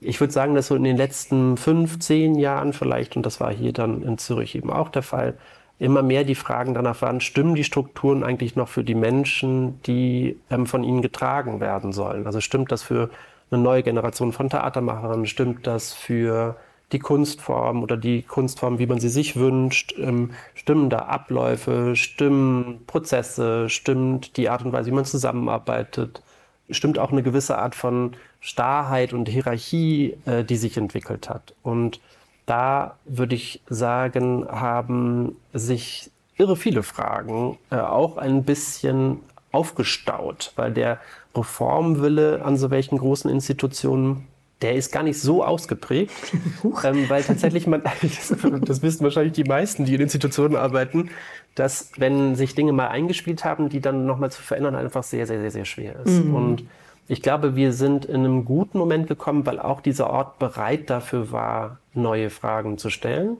ich 0.00 0.20
würde 0.20 0.32
sagen, 0.32 0.54
dass 0.54 0.68
so 0.68 0.74
in 0.74 0.84
den 0.84 0.96
letzten 0.96 1.56
fünf, 1.56 1.98
zehn 1.98 2.36
Jahren 2.36 2.72
vielleicht, 2.72 3.16
und 3.16 3.26
das 3.26 3.40
war 3.40 3.52
hier 3.52 3.72
dann 3.72 4.02
in 4.02 4.18
Zürich 4.18 4.54
eben 4.54 4.70
auch 4.70 4.88
der 4.88 5.02
Fall, 5.02 5.34
immer 5.78 6.02
mehr 6.02 6.24
die 6.24 6.34
Fragen 6.34 6.74
danach 6.74 7.02
waren, 7.02 7.20
stimmen 7.20 7.54
die 7.54 7.64
Strukturen 7.64 8.24
eigentlich 8.24 8.56
noch 8.56 8.68
für 8.68 8.82
die 8.82 8.96
Menschen, 8.96 9.80
die 9.84 10.36
ähm, 10.50 10.66
von 10.66 10.82
ihnen 10.82 11.02
getragen 11.02 11.60
werden 11.60 11.92
sollen? 11.92 12.26
Also 12.26 12.40
stimmt 12.40 12.72
das 12.72 12.82
für 12.82 13.10
eine 13.50 13.62
neue 13.62 13.82
Generation 13.82 14.32
von 14.32 14.50
Theatermachern? 14.50 15.26
Stimmt 15.26 15.66
das 15.66 15.92
für 15.92 16.56
die 16.92 16.98
Kunstform 16.98 17.82
oder 17.82 17.96
die 17.96 18.22
Kunstform, 18.22 18.78
wie 18.78 18.86
man 18.86 19.00
sie 19.00 19.08
sich 19.08 19.36
wünscht? 19.36 19.94
Ähm, 19.98 20.30
stimmen 20.54 20.90
da 20.90 21.00
Abläufe, 21.00 21.96
stimmen 21.96 22.84
Prozesse, 22.86 23.68
stimmt 23.68 24.36
die 24.36 24.48
Art 24.48 24.64
und 24.64 24.72
Weise, 24.72 24.90
wie 24.90 24.94
man 24.94 25.04
zusammenarbeitet? 25.04 26.22
Stimmt 26.70 26.98
auch 26.98 27.12
eine 27.12 27.22
gewisse 27.22 27.58
Art 27.58 27.74
von 27.74 28.12
Starrheit 28.40 29.12
und 29.12 29.28
Hierarchie, 29.28 30.16
äh, 30.26 30.44
die 30.44 30.56
sich 30.56 30.76
entwickelt 30.76 31.28
hat? 31.28 31.54
Und 31.62 32.00
da 32.46 32.96
würde 33.04 33.34
ich 33.34 33.60
sagen, 33.68 34.46
haben 34.48 35.36
sich 35.52 36.10
irre 36.38 36.56
viele 36.56 36.82
Fragen 36.82 37.58
äh, 37.70 37.76
auch 37.76 38.16
ein 38.16 38.44
bisschen 38.44 39.20
aufgestaut, 39.52 40.52
weil 40.56 40.72
der 40.72 40.98
Reformwille 41.34 42.44
an 42.44 42.56
so 42.56 42.70
welchen 42.70 42.98
großen 42.98 43.30
Institutionen, 43.30 44.26
der 44.62 44.74
ist 44.74 44.92
gar 44.92 45.02
nicht 45.02 45.20
so 45.20 45.44
ausgeprägt, 45.44 46.12
ähm, 46.84 47.08
weil 47.08 47.22
tatsächlich 47.22 47.66
man, 47.66 47.82
das 48.62 48.82
wissen 48.82 49.04
wahrscheinlich 49.04 49.32
die 49.32 49.44
meisten, 49.44 49.84
die 49.84 49.94
in 49.94 50.00
Institutionen 50.00 50.56
arbeiten, 50.56 51.10
dass 51.54 51.90
wenn 51.96 52.34
sich 52.34 52.54
Dinge 52.54 52.72
mal 52.72 52.88
eingespielt 52.88 53.44
haben, 53.44 53.68
die 53.68 53.80
dann 53.80 54.06
nochmal 54.06 54.30
zu 54.30 54.42
verändern, 54.42 54.74
einfach 54.74 55.02
sehr, 55.02 55.26
sehr, 55.26 55.40
sehr, 55.40 55.50
sehr 55.50 55.64
schwer 55.64 55.96
ist. 56.04 56.24
Mhm. 56.24 56.34
Und 56.34 56.64
ich 57.08 57.22
glaube, 57.22 57.56
wir 57.56 57.72
sind 57.72 58.04
in 58.04 58.16
einem 58.16 58.44
guten 58.44 58.78
Moment 58.78 59.08
gekommen, 59.08 59.46
weil 59.46 59.58
auch 59.58 59.80
dieser 59.80 60.10
Ort 60.10 60.38
bereit 60.38 60.90
dafür 60.90 61.32
war, 61.32 61.78
neue 61.94 62.30
Fragen 62.30 62.78
zu 62.78 62.90
stellen 62.90 63.38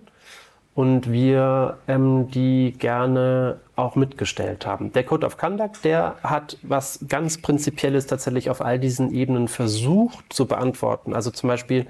und 0.78 1.10
wir 1.10 1.78
ähm, 1.88 2.30
die 2.30 2.72
gerne 2.78 3.58
auch 3.74 3.96
mitgestellt 3.96 4.64
haben. 4.64 4.92
Der 4.92 5.02
Code 5.02 5.26
of 5.26 5.36
Conduct, 5.36 5.82
der 5.82 6.14
hat 6.22 6.56
was 6.62 7.00
ganz 7.08 7.42
Prinzipielles 7.42 8.06
tatsächlich 8.06 8.48
auf 8.48 8.60
all 8.60 8.78
diesen 8.78 9.12
Ebenen 9.12 9.48
versucht 9.48 10.32
zu 10.32 10.46
beantworten. 10.46 11.14
Also 11.14 11.32
zum 11.32 11.48
Beispiel, 11.48 11.88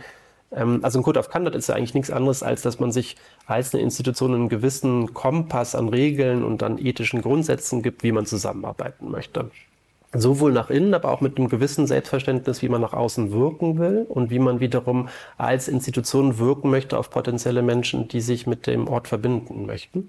ähm, 0.53 0.81
also 0.81 1.01
ein 1.01 1.03
Code 1.03 1.21
of 1.21 1.29
Conduct 1.29 1.55
ist 1.55 1.69
ja 1.69 1.75
eigentlich 1.75 1.93
nichts 1.93 2.11
anderes, 2.11 2.43
als 2.43 2.63
dass 2.63 2.81
man 2.81 2.91
sich 2.91 3.17
als 3.45 3.75
eine 3.75 3.83
Institution 3.83 4.35
einen 4.35 4.49
gewissen 4.49 5.13
Kompass 5.13 5.75
an 5.75 5.91
Regeln 5.91 6.43
und 6.43 6.63
an 6.63 6.79
ethischen 6.79 7.21
Grundsätzen 7.21 7.83
gibt, 7.83 8.03
wie 8.03 8.13
man 8.13 8.25
zusammenarbeiten 8.25 9.11
möchte 9.11 9.51
sowohl 10.13 10.53
nach 10.53 10.71
innen, 10.71 10.95
aber 10.95 11.11
auch 11.11 11.21
mit 11.21 11.39
einem 11.39 11.49
gewissen 11.49 11.87
Selbstverständnis, 11.87 12.63
wie 12.63 12.69
man 12.69 12.81
nach 12.81 12.95
außen 12.95 13.31
wirken 13.31 13.79
will 13.79 14.07
und 14.09 14.31
wie 14.31 14.39
man 14.39 14.61
wiederum 14.61 15.09
als 15.37 15.69
Institution 15.69 16.39
wirken 16.39 16.71
möchte 16.71 16.99
auf 16.99 17.11
potenzielle 17.11 17.63
Menschen, 17.63 18.09
die 18.09 18.21
sich 18.21 18.47
mit 18.47 18.67
dem 18.67 18.89
Ort 18.89 19.09
verbinden 19.09 19.67
möchten. 19.67 20.09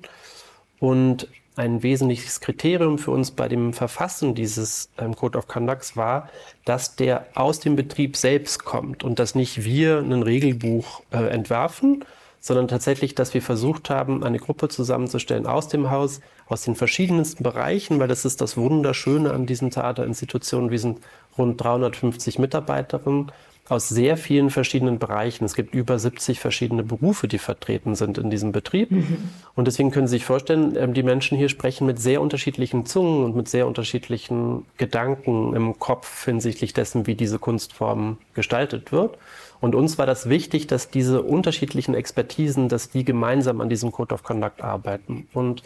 Und 0.80 1.28
ein 1.60 1.84
wesentliches 1.84 2.40
Kriterium 2.40 2.98
für 2.98 3.12
uns 3.12 3.32
bei 3.32 3.50
dem 3.50 3.74
Verfassen 3.74 4.34
dieses 4.34 4.90
ähm, 4.98 5.16
Code 5.16 5.38
of 5.38 5.48
Conducts 5.48 5.98
war, 5.98 6.30
dass 6.64 6.96
der 6.96 7.26
aus 7.36 7.60
dem 7.60 7.76
Betrieb 7.76 8.16
selbst 8.16 8.64
kommt 8.64 9.04
und 9.04 9.20
dass 9.20 9.36
nicht 9.36 9.66
wir 9.66 10.00
ein 10.00 10.24
Regelbuch 10.24 11.02
äh, 11.12 11.18
entwerfen, 11.18 12.06
sondern 12.40 12.68
tatsächlich, 12.68 13.16
dass 13.16 13.34
wir 13.34 13.42
versucht 13.42 13.90
haben, 13.90 14.24
eine 14.24 14.40
Gruppe 14.40 14.70
zusammenzustellen 14.70 15.46
aus 15.46 15.68
dem 15.68 15.90
Haus, 15.90 16.22
aus 16.48 16.64
den 16.64 16.76
verschiedensten 16.76 17.44
Bereichen, 17.44 18.00
weil 18.00 18.08
das 18.08 18.26
ist 18.26 18.42
das 18.42 18.58
Wunderschöne 18.58 19.32
an 19.32 19.46
diesen 19.46 19.72
Theaterinstitutionen. 19.72 20.72
Wir 20.72 20.80
sind 20.80 21.00
rund 21.38 21.62
350 21.62 22.40
Mitarbeiterinnen 22.40 23.32
aus 23.70 23.88
sehr 23.88 24.18
vielen 24.18 24.50
verschiedenen 24.50 24.98
Bereichen. 24.98 25.46
Es 25.46 25.54
gibt 25.54 25.76
über 25.76 26.00
70 26.00 26.40
verschiedene 26.40 26.84
Berufe, 26.84 27.28
die 27.28 27.38
vertreten 27.38 27.94
sind 27.94 28.18
in 28.18 28.32
diesem 28.32 28.52
Betrieb. 28.52 28.92
Mhm. 28.92 29.30
Und 29.54 29.66
deswegen 29.68 29.92
können 29.92 30.08
Sie 30.08 30.18
sich 30.18 30.26
vorstellen, 30.26 30.76
ähm, 30.76 30.94
die 30.96 31.04
Menschen 31.04 31.38
hier 31.38 31.50
sprechen 31.50 31.86
mit 31.86 32.00
sehr 32.00 32.22
unterschiedlichen 32.22 32.88
Zungen 32.88 33.24
und 33.24 33.36
mit 33.36 33.48
sehr 33.48 33.68
unterschiedlichen 33.68 34.66
Gedanken 34.78 35.56
im 35.56 35.78
Kopf 35.78 36.26
hinsichtlich 36.26 36.74
dessen, 36.74 37.06
wie 37.06 37.16
diese 37.16 37.38
Kunstform 37.38 38.18
gestaltet 38.34 38.92
wird. 38.92 39.18
Und 39.62 39.76
uns 39.76 39.98
war 39.98 40.06
das 40.06 40.30
wichtig, 40.30 40.68
dass 40.68 40.90
diese 40.90 41.22
unterschiedlichen 41.22 41.94
Expertisen, 41.94 42.70
dass 42.70 42.90
die 42.90 43.04
gemeinsam 43.04 43.62
an 43.62 43.70
diesem 43.70 43.92
Code 43.92 44.14
of 44.16 44.24
Conduct 44.24 44.62
arbeiten. 44.62 45.28
Und 45.34 45.64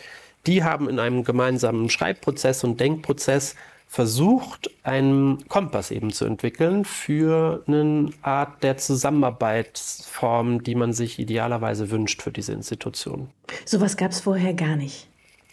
die 0.48 0.64
haben 0.64 0.90
in 0.90 1.00
einem 1.00 1.24
gemeinsamen 1.24 1.90
Schreibprozess 1.90 2.64
und 2.64 2.80
Denkprozess 2.80 3.56
versucht, 3.88 4.72
einen 4.82 5.48
Kompass 5.48 5.92
eben 5.92 6.12
zu 6.12 6.26
entwickeln 6.26 6.84
für 6.84 7.64
eine 7.68 8.10
Art 8.24 8.64
der 8.64 8.78
Zusammenarbeitsform, 8.78 10.64
die 10.64 10.74
man 10.74 10.94
sich 10.94 11.20
idealerweise 11.20 11.92
wünscht 11.92 12.24
für 12.24 12.32
diese 12.32 12.54
Institution. 12.54 13.30
Sowas 13.66 13.96
gab 13.96 14.12
es 14.12 14.22
vorher 14.22 14.56
gar 14.56 14.76
nicht. 14.76 15.08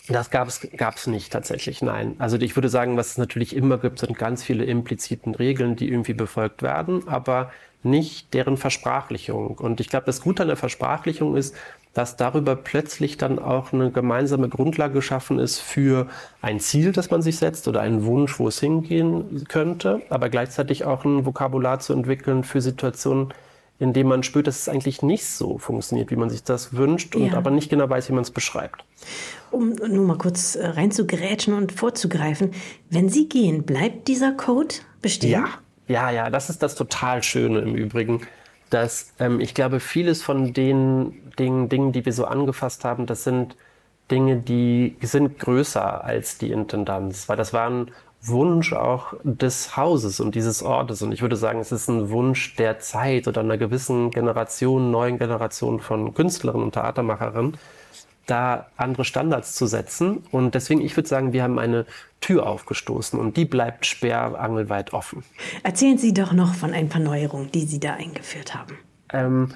Das 0.08 0.30
gab 0.30 0.48
es 0.48 1.06
nicht 1.06 1.30
tatsächlich, 1.32 1.82
nein. 1.82 2.16
Also 2.18 2.38
ich 2.38 2.56
würde 2.56 2.70
sagen, 2.70 2.96
was 2.96 3.10
es 3.10 3.18
natürlich 3.18 3.54
immer 3.54 3.78
gibt, 3.78 3.98
sind 3.98 4.18
ganz 4.18 4.42
viele 4.42 4.64
impliziten 4.64 5.34
Regeln, 5.34 5.76
die 5.76 5.88
irgendwie 5.88 6.14
befolgt 6.14 6.62
werden, 6.62 7.06
aber 7.06 7.52
nicht 7.82 8.34
deren 8.34 8.56
Versprachlichung. 8.56 9.58
Und 9.58 9.80
ich 9.80 9.88
glaube, 9.88 10.06
das 10.06 10.20
Gute 10.20 10.42
an 10.42 10.48
der 10.48 10.56
Versprachlichung 10.56 11.36
ist, 11.36 11.54
dass 11.94 12.16
darüber 12.16 12.54
plötzlich 12.54 13.16
dann 13.16 13.38
auch 13.38 13.72
eine 13.72 13.90
gemeinsame 13.90 14.48
Grundlage 14.48 14.94
geschaffen 14.94 15.38
ist 15.38 15.58
für 15.58 16.06
ein 16.40 16.60
Ziel, 16.60 16.92
das 16.92 17.10
man 17.10 17.22
sich 17.22 17.38
setzt 17.38 17.66
oder 17.66 17.80
einen 17.80 18.04
Wunsch, 18.04 18.38
wo 18.38 18.48
es 18.48 18.60
hingehen 18.60 19.44
könnte, 19.48 20.02
aber 20.08 20.28
gleichzeitig 20.28 20.84
auch 20.84 21.04
ein 21.04 21.26
Vokabular 21.26 21.80
zu 21.80 21.92
entwickeln 21.92 22.44
für 22.44 22.60
Situationen, 22.60 23.34
in 23.80 23.92
denen 23.92 24.08
man 24.08 24.22
spürt, 24.22 24.46
dass 24.46 24.60
es 24.60 24.68
eigentlich 24.68 25.02
nicht 25.02 25.26
so 25.26 25.58
funktioniert, 25.58 26.10
wie 26.10 26.16
man 26.16 26.30
sich 26.30 26.44
das 26.44 26.76
wünscht 26.76 27.16
und 27.16 27.28
ja. 27.28 27.34
aber 27.34 27.50
nicht 27.50 27.70
genau 27.70 27.88
weiß, 27.88 28.10
wie 28.10 28.12
man 28.12 28.22
es 28.22 28.30
beschreibt. 28.30 28.84
Um 29.50 29.72
nur 29.72 30.06
mal 30.06 30.18
kurz 30.18 30.54
äh, 30.54 30.66
reinzugrätschen 30.66 31.54
und 31.54 31.72
vorzugreifen, 31.72 32.52
wenn 32.90 33.08
Sie 33.08 33.28
gehen, 33.28 33.64
bleibt 33.64 34.06
dieser 34.06 34.32
Code 34.32 34.74
bestehen? 35.00 35.30
Ja, 35.30 35.48
ja, 35.90 36.10
ja, 36.10 36.30
das 36.30 36.50
ist 36.50 36.62
das 36.62 36.74
total 36.74 37.22
Schöne 37.22 37.60
im 37.60 37.74
Übrigen 37.74 38.26
dass 38.70 39.12
ähm, 39.18 39.40
ich 39.40 39.54
glaube, 39.54 39.80
vieles 39.80 40.22
von 40.22 40.52
den 40.52 41.34
Dingen, 41.38 41.68
Dingen, 41.68 41.92
die 41.92 42.04
wir 42.06 42.12
so 42.12 42.24
angefasst 42.24 42.84
haben, 42.84 43.06
das 43.06 43.24
sind 43.24 43.56
Dinge, 44.10 44.36
die 44.38 44.96
sind 45.02 45.38
größer 45.38 46.04
als 46.04 46.38
die 46.38 46.50
Intendanz, 46.50 47.28
weil 47.28 47.36
das 47.36 47.52
war 47.52 47.68
ein 47.68 47.90
Wunsch 48.22 48.72
auch 48.72 49.14
des 49.22 49.76
Hauses 49.76 50.20
und 50.20 50.34
dieses 50.34 50.62
Ortes. 50.62 51.02
Und 51.02 51.12
ich 51.12 51.22
würde 51.22 51.36
sagen, 51.36 51.60
es 51.60 51.72
ist 51.72 51.88
ein 51.88 52.10
Wunsch 52.10 52.56
der 52.56 52.78
Zeit 52.78 53.28
oder 53.28 53.40
einer 53.40 53.56
gewissen 53.58 54.10
Generation, 54.10 54.90
neuen 54.90 55.18
Generation 55.18 55.80
von 55.80 56.12
Künstlerinnen 56.14 56.64
und 56.64 56.72
Theatermacherinnen, 56.72 57.56
da 58.30 58.66
andere 58.76 59.04
Standards 59.04 59.54
zu 59.54 59.66
setzen. 59.66 60.24
Und 60.30 60.54
deswegen, 60.54 60.80
ich 60.80 60.96
würde 60.96 61.08
sagen, 61.08 61.32
wir 61.32 61.42
haben 61.42 61.58
eine 61.58 61.86
Tür 62.20 62.46
aufgestoßen 62.46 63.18
und 63.18 63.36
die 63.36 63.44
bleibt 63.44 63.86
sperrangelweit 63.86 64.92
offen. 64.92 65.24
Erzählen 65.62 65.98
Sie 65.98 66.14
doch 66.14 66.32
noch 66.32 66.54
von 66.54 66.72
ein 66.72 66.88
paar 66.88 67.00
Neuerungen, 67.00 67.50
die 67.50 67.66
Sie 67.66 67.80
da 67.80 67.94
eingeführt 67.94 68.54
haben. 68.54 68.78
Ähm, 69.12 69.54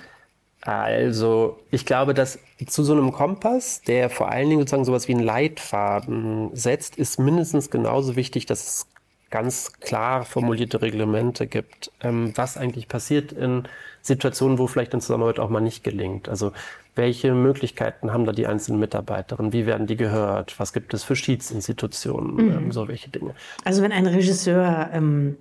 also, 0.63 1.61
ich 1.71 1.85
glaube, 1.85 2.15
dass 2.15 2.39
zu 2.67 2.83
so 2.83 2.95
einem 2.95 3.13
Kompass, 3.13 3.83
der 3.83 4.09
vor 4.09 4.31
allen 4.31 4.49
Dingen 4.49 4.61
sozusagen 4.61 4.87
sowas 4.87 5.09
wie 5.09 5.15
einen 5.15 5.25
Leitfaden 5.25 6.51
setzt, 6.55 6.97
ist 6.97 7.19
mindestens 7.19 7.71
genauso 7.71 8.17
wichtig, 8.17 8.47
dass 8.47 8.67
es 8.67 8.87
ganz 9.31 9.73
klar 9.81 10.25
formulierte 10.25 10.81
Reglemente 10.81 11.47
gibt, 11.47 11.91
ähm, 12.01 12.33
was 12.37 12.57
eigentlich 12.57 12.89
passiert 12.89 13.33
in 13.33 13.65
Situationen, 14.05 14.59
wo 14.59 14.67
vielleicht 14.67 14.93
eine 14.93 15.01
Zusammenarbeit 15.01 15.41
auch 15.41 15.49
mal 15.49 15.61
nicht 15.61 15.83
gelingt. 15.83 16.29
Also 16.29 16.53
welche 16.95 17.33
Möglichkeiten 17.33 18.13
haben 18.13 18.27
da 18.27 18.33
die 18.33 18.47
einzelnen 18.47 18.79
Mitarbeiterinnen? 18.79 19.55
Wie 19.55 19.65
werden 19.65 19.87
die 19.87 19.97
gehört? 19.97 20.61
Was 20.61 20.75
gibt 20.75 20.93
es 20.93 21.03
für 21.03 21.17
Schiedsinstitutionen? 21.17 22.35
Mhm. 22.35 22.53
Ähm, 22.53 22.73
so 22.73 22.87
welche 22.87 23.09
Dinge. 23.09 23.35
Also 23.65 23.83
wenn 23.83 23.93
ein 23.93 24.07
Regisseur 24.07 24.91
ähm, 24.93 25.37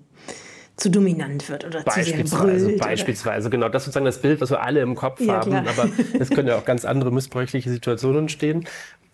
zu 0.78 0.90
dominant 0.90 1.50
wird 1.50 1.66
oder 1.66 1.84
beispielsweise, 1.84 2.24
zu 2.24 2.38
sehr 2.38 2.68
brüllt. 2.68 2.80
Beispielsweise, 2.80 3.50
genau. 3.50 3.68
Das 3.68 3.84
ist 3.84 3.86
sozusagen 3.88 4.06
das 4.06 4.22
Bild, 4.22 4.40
was 4.40 4.50
wir 4.50 4.64
alle 4.64 4.80
im 4.80 4.96
Kopf 4.96 5.20
ja, 5.20 5.34
haben. 5.34 5.52
Klar. 5.52 5.66
Aber 5.68 5.90
es 6.18 6.30
können 6.30 6.48
ja 6.48 6.58
auch 6.58 6.66
ganz 6.66 6.86
andere 6.86 7.12
missbräuchliche 7.12 7.70
Situationen 7.70 8.22
entstehen. 8.22 8.66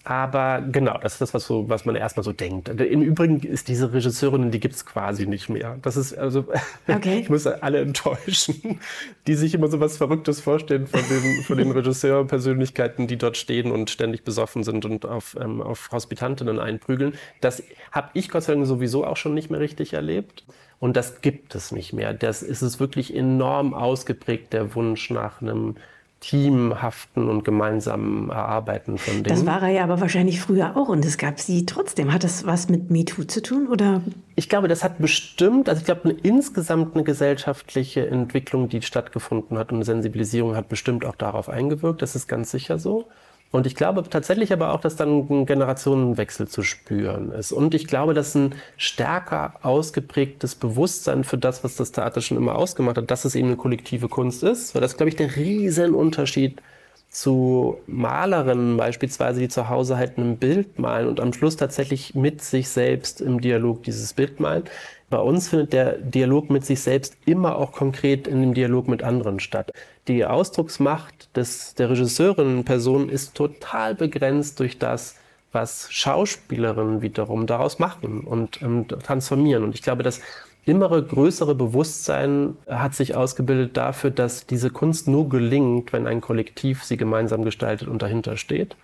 Aber 0.05 0.61
genau, 0.61 0.97
das 0.97 1.13
ist 1.13 1.21
das, 1.21 1.33
was, 1.33 1.45
so, 1.45 1.67
was 1.67 1.85
man 1.85 1.95
erstmal 1.95 2.23
so 2.23 2.31
denkt. 2.31 2.69
Im 2.69 3.01
Übrigen 3.01 3.41
ist 3.41 3.67
diese 3.67 3.91
Regisseurin, 3.91 4.49
die 4.49 4.59
gibt 4.59 4.75
es 4.75 4.85
quasi 4.85 5.27
nicht 5.27 5.49
mehr. 5.49 5.77
Das 5.81 5.97
ist 5.97 6.17
also, 6.17 6.45
okay. 6.87 7.19
ich 7.19 7.29
muss 7.29 7.45
alle 7.45 7.81
enttäuschen, 7.81 8.79
die 9.27 9.35
sich 9.35 9.53
immer 9.53 9.67
so 9.67 9.79
was 9.79 9.97
Verrücktes 9.97 10.39
vorstellen 10.39 10.87
von 10.87 11.01
den, 11.01 11.43
von 11.43 11.57
den 11.57 11.71
Regisseurpersönlichkeiten, 11.71 13.07
die 13.07 13.17
dort 13.17 13.35
stehen 13.35 13.71
und 13.71 13.89
ständig 13.89 14.23
besoffen 14.23 14.63
sind 14.63 14.85
und 14.85 15.05
auf, 15.05 15.35
ähm, 15.39 15.61
auf 15.61 15.89
Hospitantinnen 15.91 16.59
einprügeln. 16.59 17.13
Das 17.41 17.61
habe 17.91 18.09
ich 18.13 18.29
Gott 18.29 18.43
sei 18.43 18.53
Dank 18.53 18.65
sowieso 18.67 19.05
auch 19.05 19.17
schon 19.17 19.33
nicht 19.33 19.51
mehr 19.51 19.59
richtig 19.59 19.93
erlebt. 19.93 20.45
Und 20.79 20.95
das 20.95 21.19
gibt 21.21 21.55
es 21.55 21.73
nicht 21.73 21.91
mehr. 21.91 22.13
Das 22.13 22.41
ist 22.41 22.61
es 22.61 22.79
wirklich 22.79 23.13
enorm 23.13 23.73
ausgeprägt, 23.73 24.53
der 24.53 24.75
Wunsch 24.75 25.09
nach 25.09 25.41
einem 25.41 25.75
teamhaften 26.19 27.29
und 27.29 27.43
gemeinsamen 27.43 28.29
Erarbeiten 28.29 28.97
von 28.97 29.23
Dingen. 29.23 29.23
Das 29.23 29.45
war 29.45 29.61
er 29.61 29.69
ja 29.69 29.83
aber 29.83 30.01
wahrscheinlich 30.01 30.41
früher 30.41 30.75
auch 30.75 30.89
und 30.89 31.05
es 31.05 31.17
gab 31.17 31.39
sie 31.39 31.65
trotzdem. 31.65 32.11
Hat 32.11 32.23
das 32.23 32.45
was 32.45 32.67
mit 32.67 32.91
MeToo 32.91 33.23
zu 33.23 33.41
tun 33.41 33.67
oder? 33.67 34.01
Ich 34.35 34.49
glaube, 34.49 34.67
das 34.67 34.83
hat 34.83 34.99
bestimmt, 34.99 35.69
also 35.69 35.79
ich 35.79 35.85
glaube, 35.85 36.01
eine, 36.05 36.13
insgesamt 36.13 36.95
eine 36.95 37.03
gesellschaftliche 37.03 38.07
Entwicklung, 38.07 38.67
die 38.67 38.81
stattgefunden 38.81 39.57
hat 39.57 39.71
und 39.71 39.77
eine 39.77 39.85
Sensibilisierung 39.85 40.55
hat 40.55 40.67
bestimmt 40.67 41.05
auch 41.05 41.15
darauf 41.15 41.47
eingewirkt. 41.47 42.01
Das 42.01 42.15
ist 42.15 42.27
ganz 42.27 42.51
sicher 42.51 42.79
so. 42.79 43.07
Und 43.51 43.65
ich 43.65 43.73
glaube 43.75 44.03
tatsächlich 44.07 44.53
aber 44.53 44.73
auch, 44.73 44.81
dass 44.81 44.95
dann 44.95 45.27
ein 45.27 45.45
Generationenwechsel 45.47 46.47
zu 46.47 46.61
spüren 46.61 47.31
ist. 47.31 47.51
Und 47.51 47.73
ich 47.73 47.87
glaube, 47.87 48.13
dass 48.13 48.35
ein 48.35 48.53
stärker 48.77 49.55
ausgeprägtes 49.63 50.53
Bewusstsein 50.53 51.23
für 51.23 51.37
das, 51.37 51.63
was 51.63 51.75
das 51.75 51.91
Theater 51.91 52.21
schon 52.21 52.37
immer 52.37 52.55
ausgemacht 52.55 52.97
hat, 52.97 53.09
dass 53.09 53.25
es 53.25 53.33
eben 53.33 53.47
eine 53.47 53.57
kollektive 53.57 54.07
Kunst 54.07 54.43
ist. 54.43 54.75
Weil 54.75 54.81
das, 54.81 54.97
glaube 54.97 55.09
ich, 55.09 55.15
der 55.15 55.35
Riesenunterschied 55.35 56.61
zu 57.09 57.79
Malerinnen 57.87 58.77
beispielsweise, 58.77 59.39
die 59.39 59.47
zu 59.47 59.67
Hause 59.67 59.97
halt 59.97 60.19
ein 60.19 60.37
Bild 60.37 60.77
malen 60.77 61.07
und 61.07 61.19
am 61.19 61.33
Schluss 61.33 61.57
tatsächlich 61.57 62.13
mit 62.13 62.43
sich 62.43 62.69
selbst 62.69 63.19
im 63.19 63.41
Dialog 63.41 63.81
dieses 63.81 64.13
Bild 64.13 64.39
malen. 64.39 64.63
Bei 65.09 65.19
uns 65.19 65.49
findet 65.49 65.73
der 65.73 65.97
Dialog 65.97 66.49
mit 66.51 66.65
sich 66.65 66.81
selbst 66.81 67.17
immer 67.25 67.57
auch 67.57 67.71
konkret 67.71 68.27
in 68.27 68.41
dem 68.41 68.53
Dialog 68.53 68.87
mit 68.87 69.01
anderen 69.01 69.39
statt. 69.39 69.71
Die 70.07 70.23
Ausdrucksmacht 70.23 71.35
des, 71.35 71.73
der 71.75 71.89
Regisseurin-Person 71.89 73.09
ist 73.09 73.33
total 73.33 73.95
begrenzt 73.95 74.59
durch 74.59 74.77
das, 74.77 75.15
was 75.51 75.91
Schauspielerinnen 75.91 77.01
wiederum 77.01 77.47
daraus 77.47 77.79
machen 77.79 78.21
und 78.21 78.61
ähm, 78.61 78.87
transformieren. 78.87 79.63
Und 79.63 79.73
ich 79.73 79.81
glaube, 79.81 80.03
das 80.03 80.21
immer 80.65 81.01
größere 81.01 81.55
Bewusstsein 81.55 82.55
hat 82.67 82.93
sich 82.93 83.15
ausgebildet 83.15 83.77
dafür, 83.77 84.11
dass 84.11 84.45
diese 84.45 84.69
Kunst 84.69 85.07
nur 85.07 85.27
gelingt, 85.27 85.91
wenn 85.91 86.05
ein 86.05 86.21
Kollektiv 86.21 86.83
sie 86.83 86.97
gemeinsam 86.97 87.43
gestaltet 87.43 87.87
und 87.87 88.03
dahinter 88.03 88.37
steht. 88.37 88.75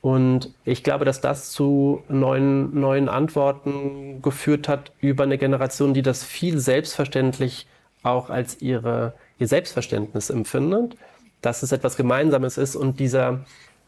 Und 0.00 0.54
ich 0.64 0.84
glaube, 0.84 1.04
dass 1.04 1.20
das 1.20 1.50
zu 1.50 2.02
neuen, 2.08 2.78
neuen 2.78 3.08
Antworten 3.08 4.22
geführt 4.22 4.68
hat 4.68 4.92
über 5.00 5.24
eine 5.24 5.38
Generation, 5.38 5.92
die 5.92 6.02
das 6.02 6.22
viel 6.22 6.58
selbstverständlich 6.58 7.66
auch 8.02 8.30
als 8.30 8.62
ihre, 8.62 9.14
ihr 9.38 9.48
Selbstverständnis 9.48 10.30
empfindet, 10.30 10.96
dass 11.42 11.62
es 11.62 11.72
etwas 11.72 11.96
Gemeinsames 11.96 12.58
ist 12.58 12.76
und 12.76 13.00
dieser, 13.00 13.40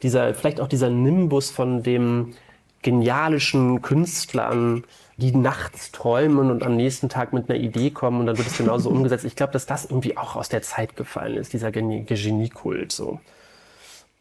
dieser, 0.03 0.35
vielleicht 0.35 0.61
auch 0.61 0.69
dieser 0.69 0.91
Nimbus 0.91 1.51
von 1.51 1.83
dem 1.83 2.35
genialischen 2.83 3.83
Künstlern, 3.83 4.85
die 5.17 5.33
nachts 5.33 5.93
träumen 5.93 6.51
und 6.51 6.63
am 6.63 6.77
nächsten 6.77 7.09
Tag 7.09 7.33
mit 7.33 7.49
einer 7.49 7.59
Idee 7.59 7.91
kommen 7.91 8.21
und 8.21 8.27
dann 8.27 8.39
wird 8.39 8.49
es 8.49 8.57
genauso 8.57 8.91
umgesetzt. 8.91 9.25
Ich 9.25 9.37
glaube, 9.37 9.53
dass 9.53 9.67
das 9.67 9.85
irgendwie 9.85 10.17
auch 10.17 10.35
aus 10.35 10.49
der 10.49 10.63
Zeit 10.63 10.97
gefallen 10.97 11.37
ist, 11.37 11.53
dieser 11.53 11.71
Geniekult 11.71 12.91
so. 12.91 13.21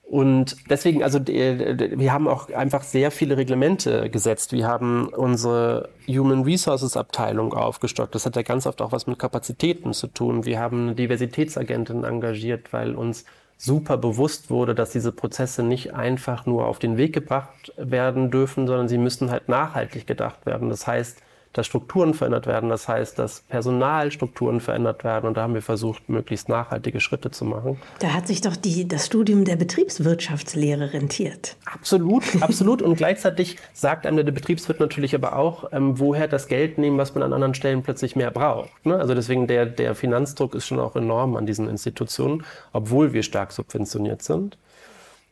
Und 0.09 0.55
deswegen, 0.71 1.03
also 1.03 1.19
wir 1.27 2.11
haben 2.11 2.27
auch 2.27 2.49
einfach 2.49 2.81
sehr 2.81 3.11
viele 3.11 3.37
Reglemente 3.37 4.09
gesetzt. 4.09 4.53
Wir 4.53 4.67
haben 4.67 5.09
unsere 5.09 5.89
Human 6.07 6.41
Resources 6.41 6.97
Abteilung 6.97 7.53
aufgestockt. 7.53 8.15
Das 8.15 8.25
hat 8.25 8.35
ja 8.35 8.41
ganz 8.41 8.65
oft 8.65 8.81
auch 8.81 8.91
was 8.91 9.05
mit 9.05 9.19
Kapazitäten 9.19 9.93
zu 9.93 10.07
tun. 10.07 10.45
Wir 10.45 10.59
haben 10.59 10.81
eine 10.81 10.95
Diversitätsagentin 10.95 12.05
engagiert, 12.05 12.73
weil 12.73 12.95
uns 12.95 13.23
super 13.55 13.97
bewusst 13.97 14.49
wurde, 14.49 14.73
dass 14.73 14.89
diese 14.89 15.11
Prozesse 15.11 15.61
nicht 15.61 15.93
einfach 15.93 16.47
nur 16.47 16.65
auf 16.65 16.79
den 16.79 16.97
Weg 16.97 17.13
gebracht 17.13 17.71
werden 17.77 18.31
dürfen, 18.31 18.65
sondern 18.65 18.87
sie 18.87 18.97
müssen 18.97 19.29
halt 19.29 19.47
nachhaltig 19.47 20.07
gedacht 20.07 20.43
werden. 20.47 20.69
Das 20.69 20.87
heißt, 20.87 21.21
dass 21.53 21.65
Strukturen 21.65 22.13
verändert 22.13 22.47
werden. 22.47 22.69
Das 22.69 22.87
heißt, 22.87 23.17
dass 23.17 23.41
Personalstrukturen 23.41 24.59
verändert 24.59 25.03
werden. 25.03 25.27
Und 25.27 25.37
da 25.37 25.41
haben 25.41 25.53
wir 25.53 25.61
versucht, 25.61 26.09
möglichst 26.09 26.49
nachhaltige 26.49 26.99
Schritte 26.99 27.31
zu 27.31 27.45
machen. 27.45 27.79
Da 27.99 28.13
hat 28.13 28.27
sich 28.27 28.41
doch 28.41 28.55
die, 28.55 28.87
das 28.87 29.05
Studium 29.05 29.45
der 29.45 29.55
Betriebswirtschaftslehre 29.55 30.93
rentiert. 30.93 31.57
Absolut, 31.65 32.23
absolut. 32.41 32.81
Und 32.81 32.95
gleichzeitig 32.95 33.57
sagt 33.73 34.05
einem 34.05 34.25
der 34.25 34.31
Betriebswirt 34.31 34.79
natürlich 34.79 35.15
aber 35.15 35.35
auch, 35.35 35.71
ähm, 35.71 35.99
woher 35.99 36.27
das 36.27 36.47
Geld 36.47 36.77
nehmen, 36.77 36.97
was 36.97 37.15
man 37.15 37.23
an 37.23 37.33
anderen 37.33 37.53
Stellen 37.53 37.81
plötzlich 37.83 38.15
mehr 38.15 38.31
braucht. 38.31 38.69
Ne? 38.85 38.97
Also 38.97 39.15
deswegen 39.15 39.47
der, 39.47 39.65
der 39.65 39.95
Finanzdruck 39.95 40.55
ist 40.55 40.67
schon 40.67 40.79
auch 40.79 40.95
enorm 40.95 41.35
an 41.35 41.45
diesen 41.45 41.67
Institutionen, 41.67 42.43
obwohl 42.73 43.13
wir 43.13 43.23
stark 43.23 43.51
subventioniert 43.51 44.21
sind. 44.21 44.57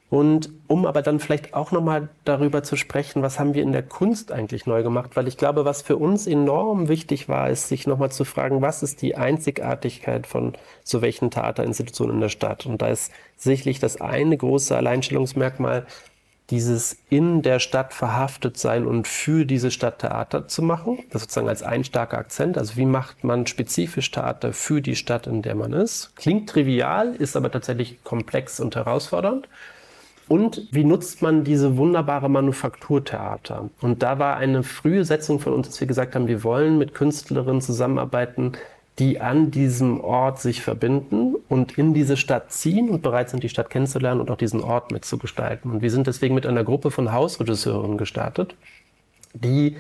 Und 0.09 0.49
um 0.67 0.85
aber 0.85 1.01
dann 1.01 1.19
vielleicht 1.19 1.53
auch 1.53 1.73
nochmal 1.73 2.07
darüber 2.23 2.63
zu 2.63 2.77
sprechen, 2.77 3.21
was 3.21 3.39
haben 3.39 3.53
wir 3.53 3.63
in 3.63 3.73
der 3.73 3.83
Kunst 3.83 4.31
eigentlich 4.31 4.65
neu 4.65 4.81
gemacht? 4.81 5.11
Weil 5.15 5.27
ich 5.27 5.35
glaube, 5.35 5.65
was 5.65 5.81
für 5.81 5.97
uns 5.97 6.27
enorm 6.27 6.87
wichtig 6.87 7.27
war, 7.27 7.49
ist, 7.49 7.67
sich 7.67 7.87
nochmal 7.87 8.11
zu 8.11 8.23
fragen, 8.23 8.61
was 8.61 8.83
ist 8.83 9.01
die 9.01 9.15
Einzigartigkeit 9.17 10.25
von 10.25 10.53
so 10.83 11.01
welchen 11.01 11.29
Theaterinstitutionen 11.29 12.15
in 12.15 12.21
der 12.21 12.29
Stadt? 12.29 12.65
Und 12.65 12.81
da 12.81 12.87
ist 12.87 13.11
sicherlich 13.35 13.79
das 13.79 13.99
eine 13.99 14.37
große 14.37 14.77
Alleinstellungsmerkmal, 14.77 15.85
dieses 16.49 16.97
in 17.09 17.41
der 17.41 17.59
Stadt 17.59 17.93
verhaftet 17.93 18.57
sein 18.57 18.87
und 18.87 19.09
für 19.09 19.45
diese 19.45 19.71
Stadt 19.71 19.99
Theater 19.99 20.47
zu 20.47 20.61
machen. 20.61 20.99
Das 21.09 21.23
sozusagen 21.23 21.49
als 21.49 21.63
ein 21.63 21.83
starker 21.83 22.17
Akzent. 22.17 22.57
Also 22.57 22.77
wie 22.77 22.85
macht 22.85 23.25
man 23.25 23.45
spezifisch 23.47 24.09
Theater 24.11 24.53
für 24.53 24.81
die 24.81 24.95
Stadt, 24.95 25.27
in 25.27 25.41
der 25.41 25.55
man 25.55 25.73
ist? 25.73 26.15
Klingt 26.15 26.49
trivial, 26.49 27.13
ist 27.13 27.35
aber 27.35 27.51
tatsächlich 27.51 28.01
komplex 28.05 28.61
und 28.61 28.77
herausfordernd. 28.77 29.49
Und 30.27 30.67
wie 30.71 30.83
nutzt 30.83 31.21
man 31.21 31.43
diese 31.43 31.77
wunderbare 31.77 32.29
Manufakturtheater? 32.29 33.69
Und 33.81 34.03
da 34.03 34.19
war 34.19 34.37
eine 34.37 34.63
frühe 34.63 35.05
Setzung 35.05 35.39
von 35.39 35.53
uns, 35.53 35.67
dass 35.67 35.79
wir 35.79 35.87
gesagt 35.87 36.15
haben, 36.15 36.27
wir 36.27 36.43
wollen 36.43 36.77
mit 36.77 36.93
Künstlerinnen 36.93 37.61
zusammenarbeiten, 37.61 38.53
die 38.99 39.21
an 39.21 39.51
diesem 39.51 40.01
Ort 40.01 40.41
sich 40.41 40.61
verbinden 40.61 41.35
und 41.47 41.77
in 41.77 41.93
diese 41.93 42.17
Stadt 42.17 42.51
ziehen 42.51 42.89
und 42.89 43.03
bereit 43.03 43.29
sind, 43.29 43.43
die 43.43 43.49
Stadt 43.49 43.69
kennenzulernen 43.69 44.19
und 44.19 44.31
auch 44.31 44.37
diesen 44.37 44.61
Ort 44.61 44.91
mitzugestalten. 44.91 45.71
Und 45.71 45.81
wir 45.81 45.91
sind 45.91 46.07
deswegen 46.07 46.35
mit 46.35 46.45
einer 46.45 46.63
Gruppe 46.63 46.89
von 46.89 47.13
Hausregisseurinnen 47.13 47.97
gestartet, 47.97 48.55
die 49.33 49.77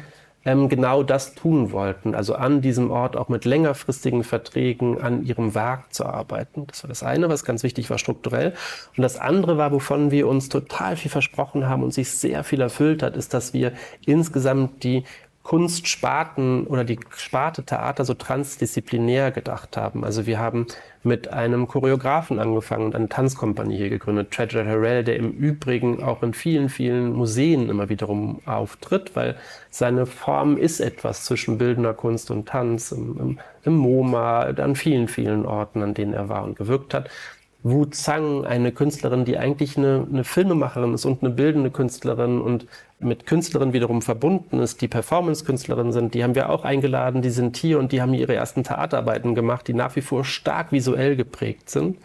ähm, 0.47 0.69
genau 0.69 1.03
das 1.03 1.35
tun 1.35 1.73
wollten, 1.73 2.15
also 2.15 2.33
an 2.33 2.61
diesem 2.61 2.89
Ort 2.89 3.17
auch 3.17 3.27
mit 3.27 3.43
längerfristigen 3.43 4.23
Verträgen 4.23 5.01
an 5.01 5.25
ihrem 5.25 5.53
Werk 5.53 5.93
zu 5.93 6.05
arbeiten. 6.05 6.65
Das 6.67 6.83
war 6.83 6.87
das 6.87 7.03
eine, 7.03 7.27
was 7.27 7.43
ganz 7.43 7.63
wichtig 7.63 7.89
war 7.89 7.97
strukturell. 7.97 8.53
Und 8.95 9.03
das 9.03 9.19
andere 9.19 9.57
war, 9.57 9.73
wovon 9.73 10.09
wir 10.09 10.25
uns 10.25 10.47
total 10.47 10.95
viel 10.95 11.11
versprochen 11.11 11.67
haben 11.67 11.83
und 11.83 11.93
sich 11.93 12.11
sehr 12.11 12.45
viel 12.45 12.61
erfüllt 12.61 13.03
hat, 13.03 13.17
ist, 13.17 13.33
dass 13.33 13.53
wir 13.53 13.73
insgesamt 14.05 14.85
die 14.85 15.03
Kunstsparten 15.47 16.67
oder 16.67 16.83
die 16.83 16.99
Sparte 17.15 17.63
Theater 17.63 18.03
so 18.03 18.13
transdisziplinär 18.13 19.31
gedacht 19.31 19.77
haben. 19.77 20.03
Also 20.03 20.25
wir 20.25 20.39
haben 20.39 20.67
mit 21.03 21.29
einem 21.29 21.69
Choreografen 21.69 22.37
angefangen 22.39 22.87
und 22.87 22.95
eine 22.95 23.07
Tanzkompanie 23.07 23.77
hier 23.77 23.87
gegründet, 23.87 24.31
Treasure 24.31 24.65
Harrell, 24.65 25.05
der 25.05 25.15
im 25.15 25.31
Übrigen 25.31 26.03
auch 26.03 26.21
in 26.21 26.33
vielen, 26.33 26.67
vielen 26.67 27.13
Museen 27.13 27.69
immer 27.69 27.87
wiederum 27.87 28.41
auftritt, 28.45 29.15
weil 29.15 29.37
seine 29.69 30.05
Form 30.05 30.57
ist 30.57 30.81
etwas 30.81 31.23
zwischen 31.23 31.57
bildender 31.57 31.93
Kunst 31.93 32.29
und 32.29 32.49
Tanz, 32.49 32.91
im, 32.91 33.17
im, 33.17 33.39
im 33.63 33.77
MoMA, 33.77 34.41
an 34.41 34.75
vielen, 34.75 35.07
vielen 35.07 35.45
Orten, 35.45 35.81
an 35.81 35.93
denen 35.93 36.11
er 36.11 36.27
war 36.27 36.43
und 36.43 36.57
gewirkt 36.57 36.93
hat. 36.93 37.09
Wu 37.63 37.85
Zhang, 37.85 38.45
eine 38.45 38.71
Künstlerin, 38.71 39.25
die 39.25 39.37
eigentlich 39.37 39.77
eine, 39.77 40.07
eine 40.09 40.23
Filmemacherin 40.23 40.93
ist 40.93 41.05
und 41.05 41.23
eine 41.23 41.33
bildende 41.33 41.71
Künstlerin 41.71 42.39
und 42.39 42.65
mit 42.99 43.25
Künstlerinnen 43.25 43.73
wiederum 43.73 44.01
verbunden 44.01 44.59
ist, 44.59 44.81
die 44.81 44.87
Performance-Künstlerinnen 44.87 45.91
sind, 45.91 46.13
die 46.13 46.23
haben 46.23 46.35
wir 46.35 46.49
auch 46.49 46.63
eingeladen, 46.63 47.21
die 47.21 47.29
sind 47.29 47.57
hier 47.57 47.79
und 47.79 47.91
die 47.91 48.01
haben 48.01 48.13
ihre 48.13 48.35
ersten 48.35 48.63
Theaterarbeiten 48.63 49.35
gemacht, 49.35 49.67
die 49.67 49.73
nach 49.73 49.95
wie 49.95 50.01
vor 50.01 50.23
stark 50.23 50.71
visuell 50.71 51.15
geprägt 51.15 51.69
sind. 51.69 51.97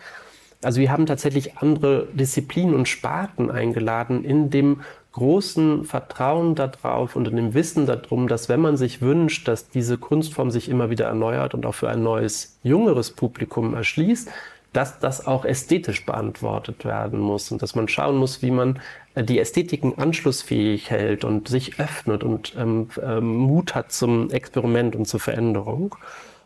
Also 0.63 0.81
wir 0.81 0.93
haben 0.93 1.07
tatsächlich 1.07 1.59
andere 1.59 2.07
Disziplinen 2.13 2.75
und 2.75 2.89
Sparten 2.89 3.51
eingeladen 3.51 4.25
in 4.25 4.51
dem 4.51 4.81
großen 5.13 5.85
Vertrauen 5.85 6.55
darauf 6.55 7.17
und 7.17 7.29
in 7.29 7.37
dem 7.37 7.55
Wissen 7.55 7.87
darum, 7.87 8.29
dass 8.29 8.49
wenn 8.49 8.61
man 8.61 8.77
sich 8.77 9.03
wünscht, 9.03 9.47
dass 9.49 9.69
diese 9.69 9.99
Kunstform 9.99 10.51
sich 10.51 10.69
immer 10.69 10.89
wieder 10.89 11.07
erneuert 11.07 11.55
und 11.55 11.67
auch 11.67 11.75
für 11.75 11.91
ein 11.91 12.03
neues, 12.03 12.59
jüngeres 12.63 13.11
Publikum 13.11 13.75
erschließt, 13.75 14.31
dass 14.73 14.99
das 14.99 15.27
auch 15.27 15.45
ästhetisch 15.45 16.07
beantwortet 16.07 16.85
werden 16.85 17.21
muss 17.21 17.51
und 17.53 17.63
dass 17.63 17.75
man 17.75 17.89
schauen 17.89 18.17
muss, 18.17 18.43
wie 18.43 18.51
man 18.51 18.81
äh, 19.15 19.23
die 19.23 19.39
Ästhetiken 19.39 19.99
anschlussfähig 19.99 20.91
hält 20.91 21.25
und 21.25 21.49
sich 21.49 21.79
öffnet 21.79 22.25
und 22.25 22.55
ähm, 22.59 22.89
ähm, 23.03 23.37
Mut 23.37 23.75
hat 23.75 23.93
zum 23.93 24.31
Experiment 24.31 24.97
und 24.97 25.07
zur 25.07 25.21
Veränderung. 25.21 25.95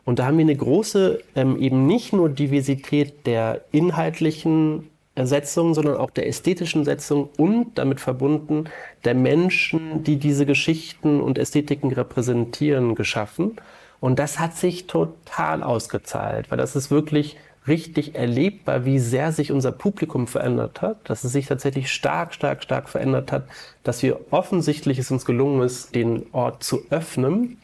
Und 0.04 0.18
da 0.18 0.26
haben 0.26 0.38
wir 0.38 0.44
eine 0.44 0.56
große, 0.56 1.20
ähm, 1.34 1.60
eben 1.60 1.86
nicht 1.86 2.12
nur 2.12 2.28
Diversität 2.28 3.26
der 3.26 3.62
inhaltlichen 3.72 4.88
Setzung, 5.20 5.74
sondern 5.74 5.96
auch 5.96 6.10
der 6.10 6.28
ästhetischen 6.28 6.84
Setzung 6.84 7.30
und 7.38 7.78
damit 7.78 8.00
verbunden 8.00 8.64
der 9.04 9.14
Menschen, 9.14 10.04
die 10.04 10.16
diese 10.16 10.46
Geschichten 10.46 11.20
und 11.20 11.38
Ästhetiken 11.38 11.90
repräsentieren, 11.92 12.94
geschaffen. 12.94 13.56
Und 13.98 14.18
das 14.18 14.38
hat 14.38 14.56
sich 14.56 14.86
total 14.86 15.62
ausgezahlt, 15.62 16.50
weil 16.50 16.58
das 16.58 16.76
ist 16.76 16.90
wirklich 16.90 17.36
richtig 17.68 18.14
erlebbar, 18.14 18.84
wie 18.84 18.98
sehr 18.98 19.32
sich 19.32 19.52
unser 19.52 19.72
Publikum 19.72 20.26
verändert 20.26 20.82
hat, 20.82 20.98
dass 21.08 21.24
es 21.24 21.32
sich 21.32 21.46
tatsächlich 21.46 21.90
stark, 21.90 22.34
stark, 22.34 22.62
stark 22.62 22.88
verändert 22.88 23.32
hat, 23.32 23.44
dass 23.82 24.02
wir 24.02 24.20
offensichtlich 24.30 24.98
es 24.98 25.10
uns 25.10 25.24
gelungen 25.24 25.62
ist, 25.62 25.94
den 25.94 26.26
Ort 26.32 26.62
zu 26.62 26.82
öffnen. 26.90 27.58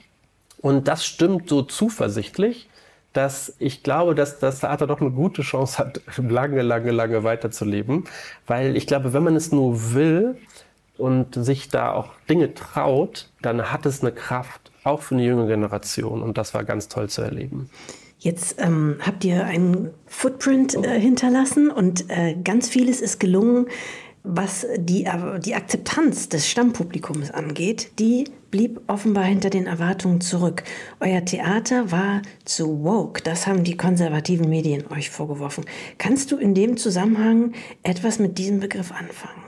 Und 0.61 0.89
das 0.89 1.05
stimmt 1.05 1.49
so 1.49 1.63
zuversichtlich, 1.63 2.69
dass 3.13 3.55
ich 3.59 3.83
glaube, 3.83 4.15
dass 4.15 4.39
das 4.39 4.61
Theater 4.61 4.87
doch 4.87 5.01
eine 5.01 5.11
gute 5.11 5.43
Chance 5.43 5.79
hat, 5.79 6.01
lange, 6.17 6.63
lange, 6.63 6.91
lange 6.91 7.25
weiterzuleben. 7.25 8.05
Weil 8.47 8.77
ich 8.77 8.87
glaube, 8.87 9.13
wenn 9.13 9.23
man 9.23 9.37
es 9.37 9.53
nur 9.53 9.93
will 9.93 10.37
und 10.99 11.35
sich 11.35 11.69
da 11.69 11.93
auch 11.93 12.11
Dinge 12.29 12.55
traut, 12.55 13.29
dann 13.41 13.73
hat 13.73 13.87
es 13.87 14.03
eine 14.03 14.13
Kraft, 14.13 14.71
auch 14.85 15.03
für 15.03 15.15
eine 15.15 15.25
junge 15.25 15.47
Generation. 15.47 16.23
Und 16.23 16.39
das 16.39 16.55
war 16.55 16.65
ganz 16.65 16.89
toll 16.89 17.09
zu 17.09 17.23
erleben. 17.23 17.71
Jetzt 18.23 18.55
ähm, 18.59 18.99
habt 19.01 19.25
ihr 19.25 19.45
einen 19.47 19.91
Footprint 20.07 20.77
äh, 20.77 21.01
hinterlassen 21.01 21.71
und 21.71 22.09
äh, 22.09 22.37
ganz 22.45 22.69
vieles 22.69 23.01
ist 23.01 23.19
gelungen, 23.19 23.67
was 24.23 24.65
die, 24.77 25.07
äh, 25.07 25.41
die 25.41 25.57
Akzeptanz 25.57 26.29
des 26.29 26.49
Stammpublikums 26.49 27.33
angeht. 27.33 27.99
Die 27.99 28.27
blieb 28.53 28.81
offenbar 28.87 29.25
hinter 29.25 29.51
den 29.51 29.67
Erwartungen 29.67 30.21
zurück. 30.21 30.63
Euer 31.01 31.25
Theater 31.25 31.91
war 31.91 32.23
zu 32.45 32.85
woke. 32.85 33.23
Das 33.25 33.49
haben 33.49 33.65
die 33.65 33.77
konservativen 33.77 34.49
Medien 34.49 34.85
euch 34.93 35.11
vorgeworfen. 35.11 35.65
Kannst 35.99 36.31
du 36.31 36.37
in 36.37 36.55
dem 36.55 36.77
Zusammenhang 36.77 37.55
etwas 37.83 38.21
mit 38.21 38.39
diesem 38.39 38.61
Begriff 38.61 38.93
anfangen? 38.93 39.43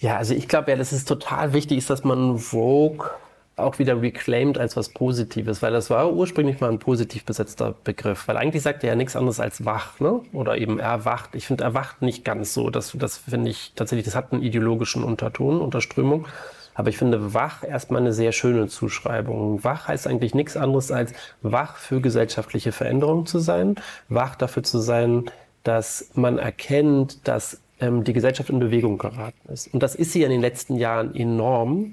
Ja, 0.00 0.16
also 0.16 0.34
ich 0.34 0.48
glaube 0.48 0.72
ja, 0.72 0.76
dass 0.76 0.90
es 0.90 1.04
total 1.04 1.52
wichtig 1.52 1.78
ist, 1.78 1.88
dass 1.88 2.02
man 2.02 2.38
Vogue 2.38 3.10
auch 3.56 3.78
wieder 3.78 4.00
reclaimed 4.00 4.58
als 4.58 4.76
was 4.76 4.90
Positives, 4.90 5.62
weil 5.62 5.72
das 5.72 5.88
war 5.88 6.12
ursprünglich 6.12 6.60
mal 6.60 6.70
ein 6.70 6.78
positiv 6.78 7.24
besetzter 7.24 7.74
Begriff, 7.84 8.28
weil 8.28 8.36
eigentlich 8.36 8.62
sagt 8.62 8.84
er 8.84 8.90
ja 8.90 8.96
nichts 8.96 9.16
anderes 9.16 9.40
als 9.40 9.64
wach, 9.64 9.98
ne? 9.98 10.20
Oder 10.34 10.58
eben 10.58 10.78
erwacht. 10.78 11.34
Ich 11.34 11.46
finde 11.46 11.64
erwacht 11.64 12.02
nicht 12.02 12.24
ganz 12.24 12.52
so. 12.52 12.68
Das, 12.68 12.92
das 12.98 13.16
finde 13.16 13.50
ich 13.50 13.72
tatsächlich, 13.74 14.04
das 14.04 14.14
hat 14.14 14.32
einen 14.32 14.42
ideologischen 14.42 15.02
Unterton, 15.02 15.60
Unterströmung. 15.62 16.26
Aber 16.74 16.90
ich 16.90 16.98
finde 16.98 17.32
wach 17.32 17.64
erstmal 17.64 18.02
eine 18.02 18.12
sehr 18.12 18.32
schöne 18.32 18.68
Zuschreibung. 18.68 19.64
Wach 19.64 19.88
heißt 19.88 20.06
eigentlich 20.06 20.34
nichts 20.34 20.58
anderes 20.58 20.92
als 20.92 21.14
wach 21.40 21.76
für 21.76 22.02
gesellschaftliche 22.02 22.72
Veränderungen 22.72 23.24
zu 23.24 23.38
sein, 23.38 23.76
wach 24.10 24.36
dafür 24.36 24.62
zu 24.62 24.78
sein, 24.80 25.30
dass 25.62 26.10
man 26.12 26.36
erkennt, 26.36 27.26
dass 27.26 27.62
ähm, 27.80 28.04
die 28.04 28.12
Gesellschaft 28.12 28.50
in 28.50 28.58
Bewegung 28.58 28.98
geraten 28.98 29.50
ist. 29.50 29.72
Und 29.72 29.82
das 29.82 29.94
ist 29.94 30.12
sie 30.12 30.22
in 30.22 30.30
den 30.30 30.42
letzten 30.42 30.76
Jahren 30.76 31.14
enorm. 31.14 31.92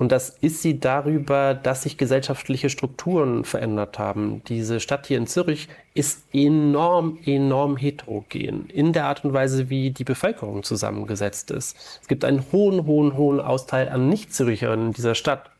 Und 0.00 0.12
das 0.12 0.30
ist 0.30 0.62
sie 0.62 0.80
darüber, 0.80 1.52
dass 1.52 1.82
sich 1.82 1.98
gesellschaftliche 1.98 2.70
Strukturen 2.70 3.44
verändert 3.44 3.98
haben. 3.98 4.40
Diese 4.48 4.80
Stadt 4.80 5.06
hier 5.06 5.18
in 5.18 5.26
Zürich 5.26 5.68
ist 5.92 6.24
enorm, 6.32 7.18
enorm 7.26 7.76
heterogen 7.76 8.70
in 8.70 8.94
der 8.94 9.04
Art 9.04 9.26
und 9.26 9.34
Weise, 9.34 9.68
wie 9.68 9.90
die 9.90 10.04
Bevölkerung 10.04 10.62
zusammengesetzt 10.62 11.50
ist. 11.50 11.76
Es 12.00 12.08
gibt 12.08 12.24
einen 12.24 12.42
hohen, 12.50 12.86
hohen, 12.86 13.14
hohen 13.14 13.40
Austeil 13.40 13.90
an 13.90 14.08
Nicht-Zürichern 14.08 14.86
in 14.86 14.92
dieser 14.94 15.14
Stadt. 15.14 15.50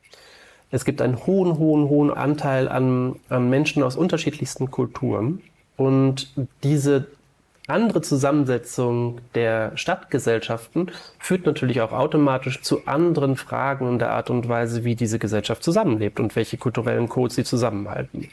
Es 0.71 0.87
gibt 0.87 1.03
einen 1.03 1.27
hohen, 1.27 1.59
hohen, 1.59 1.91
hohen 1.91 2.11
Anteil 2.11 2.67
an, 2.67 3.17
an 3.29 3.51
Menschen 3.51 3.83
aus 3.83 3.95
unterschiedlichsten 3.95 4.71
Kulturen. 4.71 5.43
Und 5.77 6.33
diese 6.63 7.09
andere 7.67 8.03
Zusammensetzung 8.03 9.21
der 9.35 9.77
Stadtgesellschaften 9.77 10.91
führt 11.19 11.47
natürlich 11.47 11.81
auch 11.81 11.93
automatisch 11.93 12.63
zu 12.63 12.87
anderen 12.87 13.37
Fragen 13.37 13.89
in 13.89 13.99
der 13.99 14.11
Art 14.11 14.31
und 14.31 14.49
Weise, 14.49 14.85
wie 14.85 14.97
diese 14.97 15.19
Gesellschaft 15.19 15.63
zusammenlebt 15.63 16.21
und 16.21 16.35
welche 16.37 16.57
kulturellen 16.57 17.09
Codes 17.09 17.37
sie 17.37 17.45
zusammenhalten. 17.45 18.29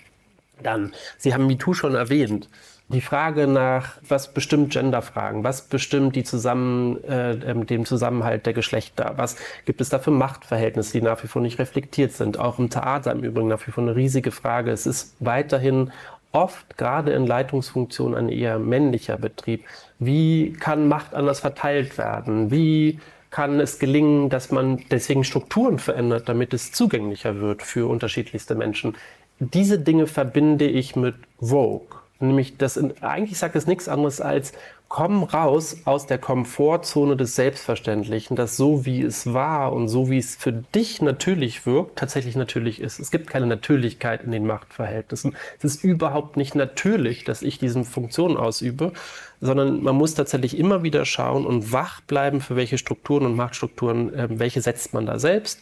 Dann, 0.64 0.94
Sie 1.18 1.34
haben 1.34 1.46
MeToo 1.46 1.74
schon 1.74 1.96
erwähnt. 1.96 2.50
Die 2.90 3.02
Frage 3.02 3.48
nach, 3.48 3.98
was 4.08 4.34
bestimmt 4.34 4.72
Genderfragen, 4.72 5.44
was 5.44 5.64
bestimmt 5.64 6.16
die 6.16 6.24
zusammen, 6.24 7.04
äh, 7.04 7.34
ähm, 7.34 7.66
dem 7.68 7.86
Zusammenhalt 7.86 8.46
der 8.46 8.54
Geschlechter, 8.54 9.14
was 9.18 9.36
gibt 9.66 9.82
es 9.82 9.90
da 9.90 10.00
für 10.00 10.12
Machtverhältnisse, 10.12 10.94
die 10.94 11.02
nach 11.02 11.22
wie 11.22 11.28
vor 11.28 11.42
nicht 11.42 11.60
reflektiert 11.60 12.14
sind. 12.14 12.40
Auch 12.40 12.60
im 12.60 12.70
Theater 12.70 13.12
im 13.12 13.26
Übrigen 13.26 13.50
nach 13.50 13.68
wie 13.68 13.72
vor 13.72 13.84
eine 13.84 13.98
riesige 13.98 14.32
Frage. 14.32 14.72
Es 14.72 14.86
ist 14.86 15.18
weiterhin 15.20 15.92
oft 16.38 16.78
gerade 16.78 17.12
in 17.12 17.26
Leitungsfunktionen 17.26 18.16
ein 18.16 18.30
eher 18.30 18.60
männlicher 18.60 19.18
Betrieb. 19.18 19.66
Wie 20.00 20.54
kann 20.54 20.88
Macht 20.88 21.14
anders 21.16 21.40
verteilt 21.40 21.98
werden? 21.98 22.52
Wie 22.52 23.00
kann 23.32 23.60
es 23.60 23.80
gelingen, 23.80 24.30
dass 24.30 24.52
man 24.52 24.84
deswegen 24.92 25.24
Strukturen 25.24 25.80
verändert, 25.80 26.30
damit 26.30 26.54
es 26.54 26.72
zugänglicher 26.72 27.42
wird 27.42 27.64
für 27.64 27.90
unterschiedlichste 27.90 28.56
Menschen? 28.56 28.96
Diese 29.40 29.80
Dinge 29.80 30.08
verbinde 30.08 30.68
ich 30.68 30.96
mit 30.96 31.16
Vogue. 31.40 31.98
Nämlich, 32.20 32.58
das 32.58 32.80
eigentlich 33.02 33.38
sagt 33.38 33.56
es 33.56 33.68
nichts 33.68 33.90
anderes 33.90 34.22
als, 34.22 34.54
komm 34.90 35.24
raus 35.24 35.78
aus 35.86 36.08
der 36.08 36.18
Komfortzone 36.18 37.18
des 37.18 37.36
Selbstverständlichen, 37.36 38.36
dass 38.36 38.56
so 38.56 38.86
wie 38.86 39.02
es 39.02 39.34
war 39.34 39.74
und 39.74 39.90
so 39.90 40.10
wie 40.10 40.18
es 40.18 40.36
für 40.36 40.54
dich 40.54 41.02
natürlich 41.02 41.66
wirkt, 41.66 41.98
tatsächlich 41.98 42.36
natürlich 42.36 42.80
ist. 42.80 43.00
Es 43.00 43.12
gibt 43.12 43.28
keine 43.28 43.48
Natürlichkeit 43.48 44.24
in 44.24 44.32
den 44.32 44.48
Machtverhältnissen. 44.48 45.36
Es 45.58 45.66
ist 45.66 45.84
überhaupt 45.84 46.38
nicht 46.38 46.56
natürlich, 46.56 47.24
dass 47.26 47.42
ich 47.42 47.60
diese 47.60 47.84
Funktion 47.84 48.38
ausübe, 48.38 48.94
sondern 49.42 49.84
man 49.84 49.96
muss 49.96 50.14
tatsächlich 50.14 50.58
immer 50.58 50.84
wieder 50.84 51.06
schauen 51.06 51.46
und 51.46 51.72
wach 51.72 52.02
bleiben, 52.02 52.40
für 52.40 52.56
welche 52.56 52.78
Strukturen 52.78 53.26
und 53.26 53.36
Machtstrukturen, 53.36 54.14
äh, 54.14 54.28
welche 54.30 54.62
setzt 54.62 54.94
man 54.94 55.06
da 55.06 55.20
selbst 55.20 55.60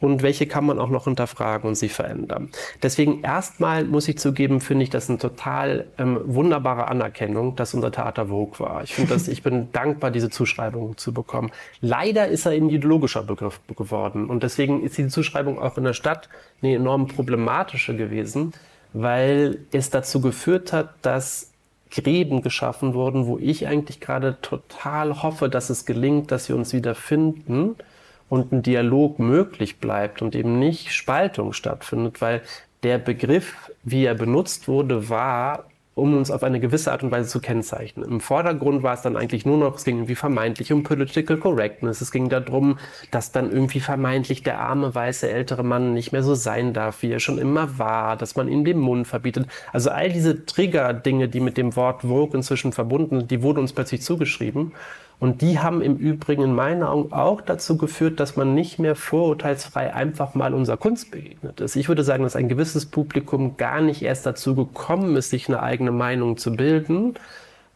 und 0.00 0.22
welche 0.22 0.46
kann 0.46 0.64
man 0.64 0.78
auch 0.78 0.88
noch 0.88 1.04
hinterfragen 1.04 1.68
und 1.68 1.74
sie 1.74 1.90
verändern. 1.90 2.50
Deswegen 2.82 3.22
erstmal 3.22 3.84
muss 3.84 4.08
ich 4.08 4.18
zugeben, 4.18 4.60
finde 4.60 4.84
ich 4.84 4.90
das 4.90 5.08
eine 5.08 5.18
total 5.18 5.86
ähm, 5.98 6.18
wunderbare 6.24 6.88
Anerkennung, 6.88 7.54
dass 7.54 7.74
unser 7.74 7.92
Theater 7.92 8.28
Vogue 8.28 8.58
war. 8.58 8.82
Ich 8.82 8.94
finde 8.94 9.12
das, 9.12 9.28
ich 9.28 9.42
bin 9.42 9.68
dankbar, 9.72 10.10
diese 10.10 10.30
Zuschreibung 10.30 10.96
zu 10.96 11.12
bekommen. 11.12 11.50
Leider 11.80 12.28
ist 12.28 12.46
er 12.46 12.52
ein 12.52 12.70
ideologischer 12.70 13.22
Begriff 13.22 13.60
geworden 13.76 14.30
und 14.30 14.42
deswegen 14.42 14.82
ist 14.82 14.96
die 14.96 15.08
Zuschreibung 15.08 15.58
auch 15.58 15.76
in 15.76 15.84
der 15.84 15.92
Stadt 15.92 16.28
eine 16.62 16.74
enorm 16.74 17.06
problematische 17.06 17.94
gewesen, 17.94 18.52
weil 18.92 19.58
es 19.70 19.90
dazu 19.90 20.20
geführt 20.20 20.72
hat, 20.72 20.94
dass 21.02 21.50
Gräben 21.90 22.40
geschaffen 22.40 22.94
wurden, 22.94 23.26
wo 23.26 23.36
ich 23.38 23.66
eigentlich 23.66 24.00
gerade 24.00 24.38
total 24.40 25.22
hoffe, 25.22 25.48
dass 25.48 25.70
es 25.70 25.84
gelingt, 25.84 26.30
dass 26.30 26.48
wir 26.48 26.56
uns 26.56 26.72
wieder 26.72 26.94
finden 26.94 27.76
und 28.30 28.52
ein 28.52 28.62
Dialog 28.62 29.18
möglich 29.18 29.78
bleibt 29.78 30.22
und 30.22 30.34
eben 30.34 30.58
nicht 30.58 30.94
Spaltung 30.94 31.52
stattfindet, 31.52 32.22
weil 32.22 32.40
der 32.82 32.96
Begriff, 32.96 33.70
wie 33.82 34.06
er 34.06 34.14
benutzt 34.14 34.68
wurde, 34.68 35.10
war, 35.10 35.66
um 35.94 36.16
uns 36.16 36.30
auf 36.30 36.44
eine 36.44 36.60
gewisse 36.60 36.92
Art 36.92 37.02
und 37.02 37.10
Weise 37.10 37.28
zu 37.28 37.40
kennzeichnen. 37.40 38.08
Im 38.08 38.20
Vordergrund 38.20 38.82
war 38.82 38.94
es 38.94 39.02
dann 39.02 39.16
eigentlich 39.16 39.44
nur 39.44 39.58
noch, 39.58 39.74
es 39.74 39.84
ging 39.84 39.96
irgendwie 39.96 40.14
vermeintlich 40.14 40.72
um 40.72 40.84
Political 40.84 41.36
Correctness. 41.36 42.00
Es 42.00 42.12
ging 42.12 42.28
darum, 42.28 42.78
dass 43.10 43.32
dann 43.32 43.50
irgendwie 43.50 43.80
vermeintlich 43.80 44.42
der 44.42 44.60
arme, 44.60 44.94
weiße, 44.94 45.28
ältere 45.28 45.64
Mann 45.64 45.92
nicht 45.92 46.12
mehr 46.12 46.22
so 46.22 46.34
sein 46.34 46.72
darf, 46.72 47.02
wie 47.02 47.10
er 47.10 47.20
schon 47.20 47.36
immer 47.36 47.78
war, 47.78 48.16
dass 48.16 48.36
man 48.36 48.48
ihm 48.48 48.64
den 48.64 48.78
Mund 48.78 49.08
verbietet. 49.08 49.46
Also 49.72 49.90
all 49.90 50.10
diese 50.10 50.46
Trigger-Dinge, 50.46 51.28
die 51.28 51.40
mit 51.40 51.58
dem 51.58 51.76
Wort 51.76 52.02
Vogue 52.02 52.34
inzwischen 52.34 52.72
verbunden 52.72 53.18
sind, 53.18 53.30
die 53.30 53.42
wurden 53.42 53.58
uns 53.58 53.72
plötzlich 53.72 54.00
zugeschrieben. 54.00 54.72
Und 55.20 55.42
die 55.42 55.58
haben 55.58 55.82
im 55.82 55.98
Übrigen 55.98 56.42
in 56.42 56.54
meinen 56.54 56.82
Augen 56.82 57.12
auch 57.12 57.42
dazu 57.42 57.76
geführt, 57.76 58.18
dass 58.18 58.36
man 58.36 58.54
nicht 58.54 58.78
mehr 58.78 58.96
vorurteilsfrei 58.96 59.94
einfach 59.94 60.34
mal 60.34 60.54
unserer 60.54 60.78
Kunst 60.78 61.10
begegnet 61.10 61.60
ist. 61.60 61.76
Ich 61.76 61.88
würde 61.88 62.02
sagen, 62.02 62.24
dass 62.24 62.36
ein 62.36 62.48
gewisses 62.48 62.86
Publikum 62.86 63.58
gar 63.58 63.82
nicht 63.82 64.00
erst 64.00 64.24
dazu 64.24 64.54
gekommen 64.54 65.14
ist, 65.16 65.28
sich 65.28 65.46
eine 65.48 65.62
eigene 65.62 65.92
Meinung 65.92 66.38
zu 66.38 66.56
bilden, 66.56 67.14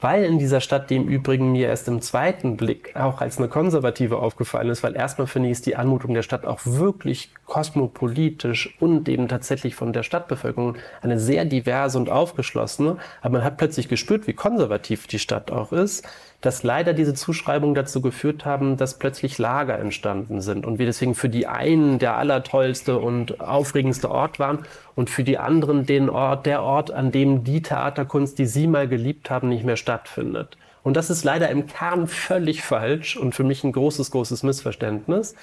weil 0.01 0.25
in 0.25 0.39
dieser 0.39 0.61
Stadt, 0.61 0.89
die 0.91 0.97
im 0.97 1.09
Übrigen 1.09 1.53
mir 1.53 1.69
erst 1.69 1.87
im 1.89 2.01
zweiten 2.01 2.57
Blick 2.57 2.95
auch 2.97 3.21
als 3.21 3.39
eine 3.39 3.49
konservative 3.49 4.19
aufgefallen 4.19 4.69
ist, 4.71 4.83
weil 4.83 4.97
erstmal 4.97 5.27
finde 5.27 5.49
ich, 5.49 5.53
ist 5.53 5.67
die 5.67 5.77
Anmutung 5.77 6.15
der 6.15 6.23
Stadt 6.23 6.47
auch 6.47 6.61
wirklich 6.65 7.31
kosmopolitisch 7.47 8.75
und 8.81 9.09
eben 9.09 9.29
tatsächlich 9.29 9.75
von 9.75 9.93
der 9.93 10.03
Stadtbevölkerung 10.03 10.77
eine 11.01 11.19
sehr 11.19 11.45
diverse 11.45 11.99
und 11.99 12.11
aufgeschlossene. 12.11 12.97
Aber 13.21 13.33
man 13.33 13.45
hat 13.45 13.57
plötzlich 13.57 13.89
gespürt, 13.89 14.27
wie 14.27 14.35
konservativ 14.35 15.07
die 15.07 15.19
Stadt 15.19 15.51
auch 15.51 15.73
ist 15.73 16.07
dass 16.45 16.63
leider 16.63 16.93
diese 16.93 17.15
Zuschreibungen 17.15 17.75
dazu 17.75 18.03
geführt 18.03 18.45
haben, 18.45 18.77
dass 18.77 18.99
plötzlich 18.99 19.39
Lager 19.39 19.79
entstanden 19.79 20.43
sind 20.43 20.67
und 20.67 20.79
wir 20.79 20.85
deswegen 20.85 21.15
für 21.15 21.31
die 21.31 21.47
einen 21.47 21.99
der 21.99 22.17
allertollste 22.17 22.99
und 22.99 23.41
aufregendste 23.41 24.11
Ort 24.11 24.39
waren 24.39 24.59
und 24.95 25.09
für 25.09 25.25
die 25.25 25.39
anderen 25.39 25.87
den 25.87 26.11
Ort, 26.11 26.45
der 26.45 26.63
Ort, 26.63 26.91
an 26.91 27.11
dem 27.13 27.45
die 27.45 27.63
Theaterkunst, 27.63 28.39
die 28.39 28.45
sie 28.45 28.67
mal 28.67 28.87
geliebt 28.87 29.31
haben, 29.31 29.49
nicht 29.49 29.65
mehr 29.65 29.79
stattfindet. 29.79 30.59
Und 30.83 30.99
das 30.99 31.09
ist 31.09 31.25
leider 31.25 31.49
im 31.49 31.67
Kern 31.67 32.09
völlig 32.09 32.63
falsch 32.63 33.17
und 33.17 33.35
für 33.35 33.43
mich 33.43 33.65
ein 33.65 33.73
großes, 33.73 34.11
großes 34.11 34.43
Missverständnis. 34.43 35.35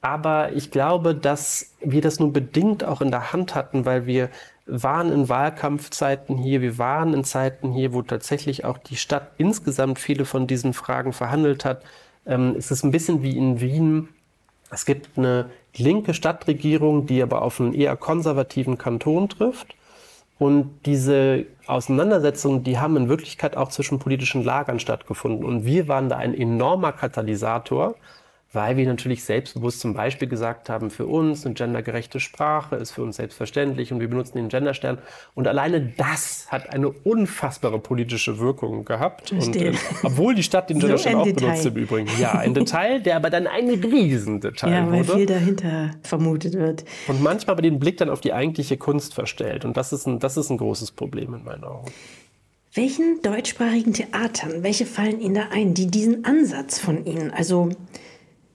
Aber 0.00 0.52
ich 0.52 0.70
glaube, 0.70 1.14
dass 1.14 1.72
wir 1.80 2.00
das 2.00 2.20
nur 2.20 2.32
bedingt 2.32 2.84
auch 2.84 3.00
in 3.00 3.10
der 3.10 3.32
Hand 3.32 3.54
hatten, 3.54 3.84
weil 3.84 4.06
wir 4.06 4.30
waren 4.66 5.12
in 5.12 5.28
Wahlkampfzeiten 5.28 6.36
hier, 6.36 6.60
wir 6.60 6.78
waren 6.78 7.14
in 7.14 7.24
Zeiten 7.24 7.72
hier, 7.72 7.92
wo 7.92 8.02
tatsächlich 8.02 8.64
auch 8.64 8.78
die 8.78 8.96
Stadt 8.96 9.32
insgesamt 9.38 9.98
viele 9.98 10.24
von 10.24 10.46
diesen 10.46 10.74
Fragen 10.74 11.12
verhandelt 11.12 11.64
hat. 11.64 11.82
Ähm, 12.26 12.54
es 12.58 12.70
ist 12.70 12.84
ein 12.84 12.90
bisschen 12.90 13.22
wie 13.22 13.36
in 13.36 13.60
Wien. 13.60 14.08
Es 14.70 14.84
gibt 14.84 15.16
eine 15.16 15.50
linke 15.76 16.14
Stadtregierung, 16.14 17.06
die 17.06 17.22
aber 17.22 17.42
auf 17.42 17.60
einen 17.60 17.74
eher 17.74 17.96
konservativen 17.96 18.78
Kanton 18.78 19.28
trifft. 19.28 19.76
Und 20.38 20.80
diese 20.84 21.46
Auseinandersetzungen, 21.66 22.62
die 22.62 22.78
haben 22.78 22.96
in 22.96 23.08
Wirklichkeit 23.08 23.56
auch 23.56 23.68
zwischen 23.68 23.98
politischen 23.98 24.44
Lagern 24.44 24.80
stattgefunden. 24.80 25.44
Und 25.44 25.64
wir 25.64 25.88
waren 25.88 26.08
da 26.08 26.16
ein 26.16 26.34
enormer 26.34 26.92
Katalysator, 26.92 27.94
weil 28.56 28.78
wir 28.78 28.86
natürlich 28.86 29.22
selbstbewusst 29.22 29.80
zum 29.80 29.92
Beispiel 29.92 30.26
gesagt 30.26 30.70
haben, 30.70 30.90
für 30.90 31.06
uns 31.06 31.44
eine 31.44 31.54
gendergerechte 31.54 32.20
Sprache 32.20 32.76
ist 32.76 32.90
für 32.90 33.02
uns 33.02 33.16
selbstverständlich 33.16 33.92
und 33.92 34.00
wir 34.00 34.08
benutzen 34.08 34.38
den 34.38 34.48
Genderstern. 34.48 34.98
Und 35.34 35.46
alleine 35.46 35.92
das 35.96 36.46
hat 36.48 36.70
eine 36.70 36.88
unfassbare 36.88 37.78
politische 37.78 38.38
Wirkung 38.38 38.86
gehabt. 38.86 39.30
Und, 39.30 39.54
äh, 39.54 39.74
obwohl 40.02 40.34
die 40.34 40.42
Stadt 40.42 40.70
den 40.70 40.80
Genderstern 40.80 41.12
so 41.12 41.18
auch 41.18 41.24
Detail. 41.24 41.46
benutzt 41.48 41.66
im 41.66 41.76
Übrigen. 41.76 42.08
Ja, 42.18 42.32
ein 42.32 42.54
Detail, 42.54 43.00
der 43.00 43.16
aber 43.16 43.28
dann 43.28 43.46
ein 43.46 43.68
Riesendetail 43.68 44.72
ja, 44.72 44.90
weil 44.90 45.06
wurde. 45.06 45.18
viel 45.18 45.26
dahinter 45.26 45.90
vermutet 46.02 46.54
wird. 46.54 46.84
Und 47.08 47.22
manchmal 47.22 47.52
aber 47.52 47.62
den 47.62 47.78
Blick 47.78 47.98
dann 47.98 48.08
auf 48.08 48.22
die 48.22 48.32
eigentliche 48.32 48.78
Kunst 48.78 49.12
verstellt. 49.12 49.66
Und 49.66 49.76
das 49.76 49.92
ist 49.92 50.06
ein, 50.06 50.18
das 50.18 50.38
ist 50.38 50.48
ein 50.48 50.56
großes 50.56 50.92
Problem 50.92 51.34
in 51.34 51.44
meinen 51.44 51.62
Augen. 51.64 51.92
Welchen 52.72 53.20
deutschsprachigen 53.22 53.92
Theatern, 53.92 54.62
welche 54.62 54.86
fallen 54.86 55.20
Ihnen 55.20 55.34
da 55.34 55.48
ein, 55.50 55.74
die 55.74 55.88
diesen 55.88 56.24
Ansatz 56.24 56.78
von 56.78 57.04
Ihnen, 57.04 57.30
also 57.30 57.70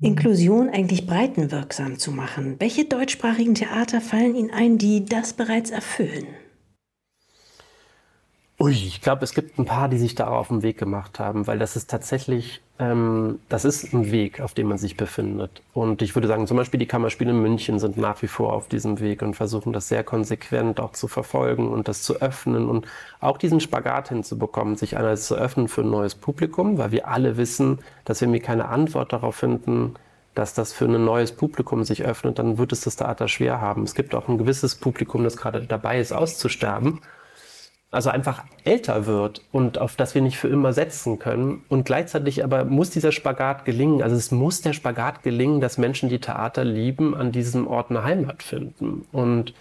Inklusion 0.04 0.68
eigentlich 0.70 1.06
breitenwirksam 1.06 2.00
zu 2.00 2.12
machen. 2.12 2.56
Welche 2.58 2.86
deutschsprachigen 2.86 3.54
Theater 3.54 4.02
fallen 4.02 4.36
Ihnen 4.36 4.50
ein, 4.50 4.80
die 4.80 5.06
das 5.06 5.34
bereits 5.34 5.70
erfüllen? 5.70 6.26
Ui, 8.62 8.74
ich 8.74 9.02
glaube, 9.02 9.24
es 9.24 9.34
gibt 9.34 9.58
ein 9.58 9.66
paar, 9.66 9.90
die 9.90 9.98
sich 9.98 10.14
da 10.14 10.28
auf 10.28 10.50
den 10.50 10.62
Weg 10.62 10.78
gemacht 10.78 11.18
haben, 11.20 11.48
weil 11.48 11.58
das 11.58 11.76
ist 11.76 11.90
tatsächlich, 11.90 12.62
ähm, 12.78 13.40
das 13.50 13.66
ist 13.66 13.92
ein 13.92 14.12
Weg, 14.12 14.40
auf 14.40 14.54
dem 14.54 14.68
man 14.68 14.78
sich 14.78 14.98
befindet. 14.98 15.64
Und 15.74 16.04
ich 16.04 16.14
würde 16.16 16.28
sagen, 16.28 16.46
zum 16.46 16.58
Beispiel 16.58 16.80
die 16.80 16.86
Kammerspiele 16.86 17.32
in 17.32 17.42
München 17.42 17.80
sind 17.80 17.98
nach 17.98 18.22
wie 18.22 18.28
vor 18.28 18.54
auf 18.54 18.68
diesem 18.68 19.00
Weg 19.00 19.24
und 19.24 19.34
versuchen 19.34 19.74
das 19.74 19.88
sehr 19.88 20.04
konsequent 20.04 20.80
auch 20.80 20.92
zu 20.92 21.08
verfolgen 21.08 21.70
und 21.70 21.88
das 21.88 22.04
zu 22.04 22.22
öffnen 22.22 22.70
und 22.70 22.86
auch 23.20 23.40
diesen 23.40 23.62
Spagat 23.62 24.10
hinzubekommen, 24.10 24.76
sich 24.76 24.96
einerseits 24.96 25.26
zu 25.26 25.36
öffnen 25.36 25.68
für 25.68 25.82
ein 25.82 25.90
neues 25.90 26.14
Publikum, 26.14 26.78
weil 26.78 26.92
wir 26.92 27.08
alle 27.08 27.38
wissen, 27.38 27.80
dass 28.06 28.22
wir 28.22 28.40
keine 28.42 28.68
Antwort 28.70 29.12
darauf 29.12 29.38
finden, 29.38 29.96
dass 30.36 30.54
das 30.54 30.72
für 30.72 30.86
ein 30.86 31.04
neues 31.04 31.32
Publikum 31.32 31.84
sich 31.84 32.04
öffnet, 32.06 32.38
dann 32.38 32.60
wird 32.60 32.74
es 32.74 32.82
das 32.82 32.96
Theater 32.96 33.28
schwer 33.28 33.60
haben. 33.60 33.82
Es 33.82 33.96
gibt 33.96 34.14
auch 34.14 34.28
ein 34.28 34.38
gewisses 34.38 34.76
Publikum, 34.76 35.24
das 35.24 35.36
gerade 35.36 35.62
dabei 35.66 36.00
ist, 36.00 36.14
auszusterben 36.14 37.00
also 37.92 38.10
einfach 38.10 38.46
älter 38.64 39.06
wird 39.06 39.42
und 39.52 39.78
auf 39.78 39.98
das 39.98 40.16
wir 40.16 40.22
nicht 40.22 40.38
für 40.38 40.48
immer 40.48 40.72
setzen 40.72 41.20
können. 41.20 41.64
Und 41.68 41.86
gleichzeitig 41.86 42.44
aber 42.44 42.64
muss 42.64 42.90
dieser 42.90 43.12
Spagat 43.12 43.66
gelingen. 43.66 44.02
Also 44.02 44.16
es 44.16 44.32
muss 44.32 44.62
der 44.62 44.72
Spagat 44.72 45.24
gelingen, 45.24 45.60
dass 45.60 45.78
Menschen, 45.78 46.08
die 46.08 46.20
Theater 46.20 46.64
lieben, 46.64 47.14
an 47.16 47.34
diesem 47.34 47.68
Ort 47.68 47.90
eine 47.90 48.06
Heimat 48.06 48.44
finden. 48.44 49.06
Und 49.12 49.54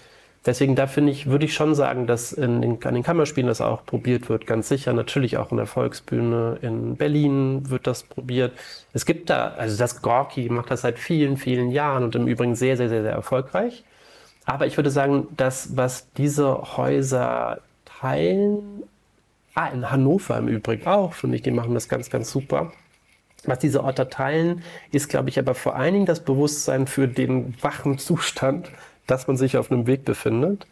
deswegen 0.46 0.76
da 0.76 0.86
finde 0.86 1.10
ich, 1.10 1.26
würde 1.26 1.44
ich 1.44 1.54
schon 1.54 1.74
sagen, 1.74 2.06
dass 2.06 2.32
in 2.32 2.62
den, 2.62 2.84
an 2.84 2.94
den 2.94 3.02
Kammerspielen 3.02 3.48
das 3.48 3.60
auch 3.60 3.84
probiert 3.84 4.28
wird, 4.28 4.46
ganz 4.46 4.68
sicher. 4.68 4.92
Natürlich 4.92 5.36
auch 5.36 5.50
in 5.50 5.56
der 5.56 5.66
Volksbühne 5.66 6.58
in 6.62 6.94
Berlin 6.94 7.68
wird 7.68 7.88
das 7.88 8.04
probiert. 8.04 8.52
Es 8.92 9.06
gibt 9.06 9.28
da, 9.28 9.54
also 9.58 9.76
das 9.76 10.02
Gorki 10.02 10.48
macht 10.50 10.70
das 10.70 10.82
seit 10.82 11.00
vielen, 11.00 11.36
vielen 11.36 11.72
Jahren 11.72 12.04
und 12.04 12.14
im 12.14 12.28
Übrigen 12.28 12.54
sehr, 12.54 12.76
sehr, 12.76 12.88
sehr, 12.88 13.02
sehr 13.02 13.12
erfolgreich. 13.12 13.82
Aber 14.44 14.68
ich 14.68 14.76
würde 14.76 14.90
sagen, 14.90 15.26
das, 15.36 15.76
was 15.76 16.12
diese 16.12 16.76
Häuser 16.76 17.58
Teilen, 18.00 18.84
ah, 19.54 19.68
in 19.68 19.90
Hannover 19.90 20.38
im 20.38 20.48
Übrigen 20.48 20.86
auch, 20.86 21.12
finde 21.12 21.36
ich, 21.36 21.42
die 21.42 21.50
machen 21.50 21.74
das 21.74 21.88
ganz, 21.88 22.08
ganz 22.08 22.30
super. 22.30 22.72
Was 23.44 23.58
diese 23.58 23.84
Orte 23.84 24.08
teilen, 24.08 24.62
ist, 24.90 25.08
glaube 25.08 25.28
ich, 25.28 25.38
aber 25.38 25.54
vor 25.54 25.76
allen 25.76 25.94
Dingen 25.94 26.06
das 26.06 26.20
Bewusstsein 26.20 26.86
für 26.86 27.08
den 27.08 27.54
wachen 27.62 27.98
Zustand, 27.98 28.70
dass 29.06 29.26
man 29.26 29.36
sich 29.36 29.56
auf 29.56 29.70
einem 29.70 29.86
Weg 29.86 30.04
befindet. 30.04 30.66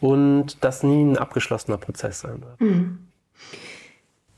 und 0.00 0.64
das 0.64 0.82
nie 0.82 1.02
ein 1.04 1.18
abgeschlossener 1.18 1.76
Prozess 1.76 2.20
sein 2.20 2.40
wird. 2.42 2.60
Mhm. 2.60 3.06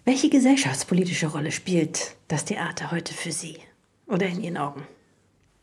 Welche 0.04 0.28
gesellschaftspolitische 0.28 1.28
Rolle 1.28 1.52
spielt 1.52 2.16
das 2.26 2.44
Theater 2.44 2.90
heute 2.90 3.14
für 3.14 3.30
Sie 3.30 3.58
oder 4.08 4.26
in 4.26 4.42
Ihren 4.42 4.56
Augen? 4.56 4.82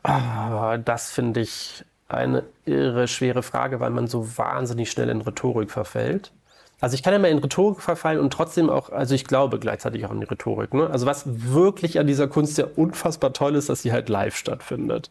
Ah, 0.02 0.78
das 0.78 1.10
finde 1.10 1.40
ich 1.40 1.84
eine 2.08 2.44
irre 2.64 3.06
schwere 3.08 3.42
Frage, 3.42 3.80
weil 3.80 3.90
man 3.90 4.06
so 4.06 4.38
wahnsinnig 4.38 4.90
schnell 4.90 5.10
in 5.10 5.20
Rhetorik 5.20 5.70
verfällt. 5.70 6.32
Also 6.80 6.94
ich 6.94 7.02
kann 7.02 7.12
ja 7.12 7.18
mal 7.18 7.30
in 7.30 7.38
Rhetorik 7.38 7.80
verfallen 7.80 8.18
und 8.18 8.32
trotzdem 8.32 8.70
auch, 8.70 8.90
also 8.90 9.14
ich 9.14 9.24
glaube 9.24 9.58
gleichzeitig 9.58 10.04
auch 10.06 10.10
an 10.10 10.20
die 10.20 10.26
Rhetorik. 10.26 10.72
Ne? 10.74 10.88
Also 10.88 11.06
was 11.06 11.24
wirklich 11.26 11.98
an 11.98 12.06
dieser 12.06 12.28
Kunst 12.28 12.58
ja 12.58 12.66
unfassbar 12.76 13.32
toll 13.32 13.54
ist, 13.54 13.68
dass 13.68 13.82
sie 13.82 13.92
halt 13.92 14.08
live 14.08 14.36
stattfindet. 14.36 15.10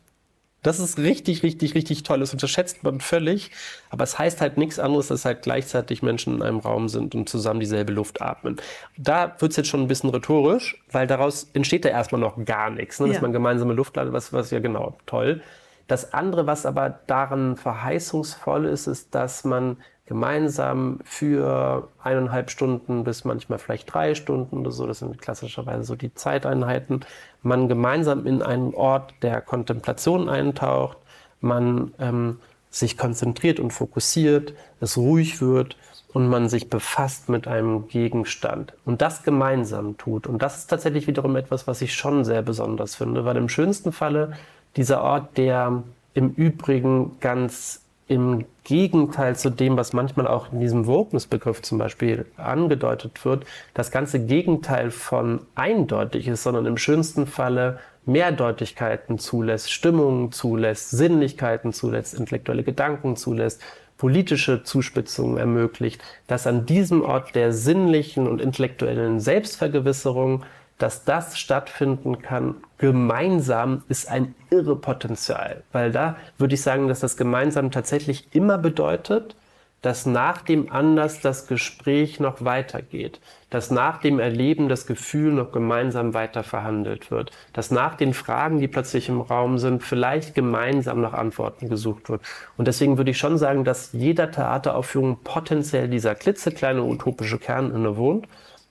Das 0.61 0.79
ist 0.79 0.97
richtig, 0.97 1.41
richtig, 1.41 1.73
richtig 1.73 2.03
toll. 2.03 2.19
Das 2.19 2.33
unterschätzt 2.33 2.83
man 2.83 2.99
völlig. 2.99 3.51
Aber 3.89 4.03
es 4.03 4.19
heißt 4.19 4.41
halt 4.41 4.57
nichts 4.57 4.77
anderes, 4.77 5.07
dass 5.07 5.23
halt 5.23 5.41
gleichzeitig 5.41 6.03
Menschen 6.03 6.35
in 6.35 6.41
einem 6.41 6.59
Raum 6.59 6.89
sind 6.89 7.15
und 7.15 7.29
zusammen 7.29 7.61
dieselbe 7.61 7.93
Luft 7.93 8.21
atmen. 8.21 8.57
Da 8.97 9.35
wird's 9.39 9.55
jetzt 9.55 9.69
schon 9.69 9.81
ein 9.81 9.87
bisschen 9.87 10.09
rhetorisch, 10.09 10.83
weil 10.91 11.07
daraus 11.07 11.47
entsteht 11.53 11.85
ja 11.85 11.91
erstmal 11.91 12.19
noch 12.19 12.43
gar 12.43 12.69
nichts. 12.71 12.99
Ne? 12.99 13.07
Dass 13.07 13.21
man 13.21 13.31
gemeinsame 13.31 13.73
Luft 13.73 13.95
leitet, 13.95 14.11
was, 14.11 14.33
was 14.33 14.51
ja 14.51 14.59
genau 14.59 14.97
toll. 15.05 15.41
Das 15.87 16.13
andere, 16.13 16.45
was 16.45 16.65
aber 16.65 16.99
daran 17.07 17.55
verheißungsvoll 17.55 18.65
ist, 18.65 18.87
ist, 18.87 19.15
dass 19.15 19.45
man 19.45 19.77
gemeinsam 20.09 20.99
für 21.03 21.87
eineinhalb 22.01 22.49
Stunden 22.49 23.03
bis 23.03 23.25
manchmal 23.25 23.59
vielleicht 23.59 23.93
drei 23.93 24.15
Stunden 24.15 24.57
oder 24.57 24.71
so, 24.71 24.87
das 24.87 24.99
sind 24.99 25.21
klassischerweise 25.21 25.83
so 25.83 25.95
die 25.95 26.15
Zeiteinheiten, 26.15 27.01
man 27.43 27.67
gemeinsam 27.67 28.25
in 28.25 28.41
einen 28.41 28.73
Ort 28.73 29.13
der 29.21 29.39
Kontemplation 29.39 30.27
eintaucht, 30.27 30.97
man 31.41 31.93
ähm, 31.99 32.39
sich 32.71 32.97
konzentriert 32.97 33.59
und 33.59 33.69
fokussiert, 33.71 34.55
es 34.79 34.97
ruhig 34.97 35.41
wird 35.41 35.77
und 36.11 36.27
man 36.27 36.49
sich 36.49 36.71
befasst 36.71 37.29
mit 37.29 37.47
einem 37.47 37.87
Gegenstand 37.87 38.73
und 38.85 39.03
das 39.03 39.21
gemeinsam 39.21 39.95
tut. 39.99 40.25
Und 40.25 40.41
das 40.41 40.57
ist 40.57 40.71
tatsächlich 40.71 41.05
wiederum 41.05 41.35
etwas, 41.35 41.67
was 41.67 41.83
ich 41.83 41.93
schon 41.93 42.25
sehr 42.25 42.41
besonders 42.41 42.95
finde, 42.95 43.25
weil 43.25 43.37
im 43.37 43.47
schönsten 43.47 43.91
Falle 43.91 44.33
dieser 44.75 45.03
Ort, 45.03 45.37
der 45.37 45.83
im 46.15 46.31
Übrigen 46.31 47.11
ganz 47.19 47.81
im 48.09 48.45
Gegenteil 48.63 49.35
zu 49.35 49.51
dem, 49.51 49.77
was 49.77 49.93
manchmal 49.93 50.27
auch 50.27 50.51
in 50.51 50.59
diesem 50.59 50.87
Wokeness-Begriff 50.87 51.61
zum 51.61 51.77
Beispiel 51.77 52.25
angedeutet 52.37 53.23
wird, 53.23 53.45
das 53.75 53.91
ganze 53.91 54.19
Gegenteil 54.19 54.89
von 54.89 55.41
eindeutig 55.53 56.27
ist, 56.27 56.43
sondern 56.43 56.65
im 56.65 56.77
schönsten 56.77 57.27
Falle 57.27 57.79
Mehrdeutigkeiten 58.05 59.19
zulässt, 59.19 59.71
Stimmungen 59.71 60.31
zulässt, 60.31 60.89
Sinnlichkeiten 60.89 61.71
zulässt, 61.71 62.15
intellektuelle 62.15 62.63
Gedanken 62.63 63.15
zulässt, 63.15 63.61
politische 63.97 64.63
Zuspitzungen 64.63 65.37
ermöglicht, 65.37 66.01
dass 66.25 66.47
an 66.47 66.65
diesem 66.65 67.03
Ort 67.03 67.35
der 67.35 67.53
sinnlichen 67.53 68.27
und 68.27 68.41
intellektuellen 68.41 69.19
Selbstvergewisserung 69.19 70.43
dass 70.79 71.03
das 71.03 71.37
stattfinden 71.37 72.21
kann, 72.21 72.55
gemeinsam, 72.79 73.83
ist 73.89 74.09
ein 74.09 74.33
irre 74.49 74.75
Potenzial. 74.75 75.63
Weil 75.71 75.91
da 75.91 76.15
würde 76.37 76.55
ich 76.55 76.61
sagen, 76.61 76.87
dass 76.87 77.01
das 77.01 77.17
gemeinsam 77.17 77.69
tatsächlich 77.69 78.27
immer 78.33 78.57
bedeutet, 78.57 79.35
dass 79.81 80.05
nach 80.05 80.41
dem 80.41 80.71
Anlass 80.71 81.21
das 81.21 81.47
Gespräch 81.47 82.19
noch 82.19 82.43
weitergeht, 82.43 83.21
dass 83.49 83.71
nach 83.71 83.99
dem 83.99 84.19
Erleben 84.19 84.67
das 84.67 84.85
Gefühl 84.85 85.31
noch 85.31 85.51
gemeinsam 85.51 86.13
weiter 86.13 86.43
verhandelt 86.43 87.11
wird, 87.11 87.31
dass 87.53 87.71
nach 87.71 87.95
den 87.95 88.13
Fragen, 88.13 88.59
die 88.59 88.67
plötzlich 88.67 89.07
im 89.07 89.21
Raum 89.21 89.57
sind, 89.57 89.83
vielleicht 89.83 90.35
gemeinsam 90.35 90.99
nach 91.01 91.13
Antworten 91.13 91.69
gesucht 91.69 92.09
wird. 92.09 92.21
Und 92.57 92.67
deswegen 92.67 92.97
würde 92.97 93.11
ich 93.11 93.17
schon 93.17 93.37
sagen, 93.37 93.63
dass 93.63 93.93
jeder 93.93 94.31
Theateraufführung 94.31 95.19
potenziell 95.23 95.87
dieser 95.87 96.15
klitzekleine 96.15 96.83
utopische 96.83 97.39
Kern 97.39 97.73
innewohnt 97.73 98.27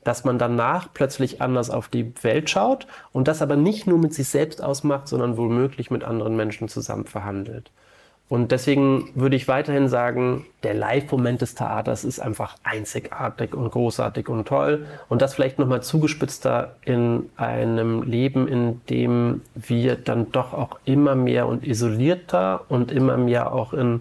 dass 0.08 0.24
man 0.24 0.38
danach 0.38 0.88
plötzlich 0.94 1.42
anders 1.42 1.68
auf 1.68 1.88
die 1.88 2.14
Welt 2.22 2.48
schaut 2.48 2.86
und 3.12 3.28
das 3.28 3.42
aber 3.42 3.56
nicht 3.56 3.86
nur 3.86 3.98
mit 3.98 4.14
sich 4.14 4.28
selbst 4.28 4.64
ausmacht, 4.64 5.06
sondern 5.06 5.36
womöglich 5.36 5.90
mit 5.90 6.02
anderen 6.02 6.34
Menschen 6.34 6.66
zusammen 6.68 7.04
verhandelt. 7.04 7.70
Und 8.30 8.50
deswegen 8.50 9.10
würde 9.14 9.36
ich 9.36 9.48
weiterhin 9.48 9.86
sagen, 9.88 10.46
der 10.62 10.72
Live-Moment 10.72 11.42
des 11.42 11.54
Theaters 11.54 12.04
ist 12.04 12.20
einfach 12.20 12.56
einzigartig 12.62 13.54
und 13.54 13.70
großartig 13.70 14.30
und 14.30 14.48
toll. 14.48 14.86
Und 15.10 15.20
das 15.20 15.34
vielleicht 15.34 15.58
nochmal 15.58 15.82
zugespitzter 15.82 16.76
in 16.86 17.28
einem 17.36 18.02
Leben, 18.02 18.48
in 18.48 18.80
dem 18.88 19.42
wir 19.54 19.96
dann 19.96 20.32
doch 20.32 20.54
auch 20.54 20.78
immer 20.86 21.16
mehr 21.16 21.46
und 21.46 21.66
isolierter 21.66 22.64
und 22.70 22.92
immer 22.92 23.18
mehr 23.18 23.52
auch 23.52 23.74
in 23.74 24.00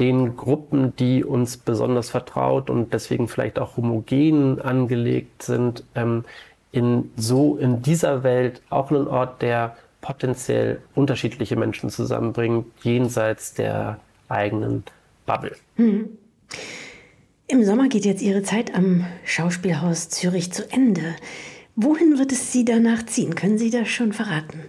den 0.00 0.36
Gruppen, 0.36 0.94
die 0.96 1.24
uns 1.24 1.56
besonders 1.56 2.10
vertraut 2.10 2.70
und 2.70 2.92
deswegen 2.92 3.28
vielleicht 3.28 3.58
auch 3.58 3.76
homogen 3.76 4.60
angelegt 4.60 5.42
sind, 5.42 5.84
ähm, 5.94 6.24
in 6.72 7.10
so 7.16 7.56
in 7.56 7.82
dieser 7.82 8.22
Welt 8.22 8.60
auch 8.68 8.90
einen 8.90 9.06
Ort, 9.06 9.40
der 9.40 9.76
potenziell 10.02 10.82
unterschiedliche 10.94 11.56
Menschen 11.56 11.90
zusammenbringt, 11.90 12.66
jenseits 12.82 13.54
der 13.54 13.98
eigenen 14.28 14.84
Bubble. 15.24 15.56
Hm. 15.76 16.10
Im 17.48 17.64
Sommer 17.64 17.88
geht 17.88 18.04
jetzt 18.04 18.22
Ihre 18.22 18.42
Zeit 18.42 18.74
am 18.74 19.06
Schauspielhaus 19.24 20.08
Zürich 20.08 20.52
zu 20.52 20.70
Ende. 20.70 21.14
Wohin 21.76 22.18
wird 22.18 22.32
es 22.32 22.52
Sie 22.52 22.64
danach 22.64 23.06
ziehen? 23.06 23.34
Können 23.34 23.58
Sie 23.58 23.70
das 23.70 23.88
schon 23.88 24.12
verraten? 24.12 24.64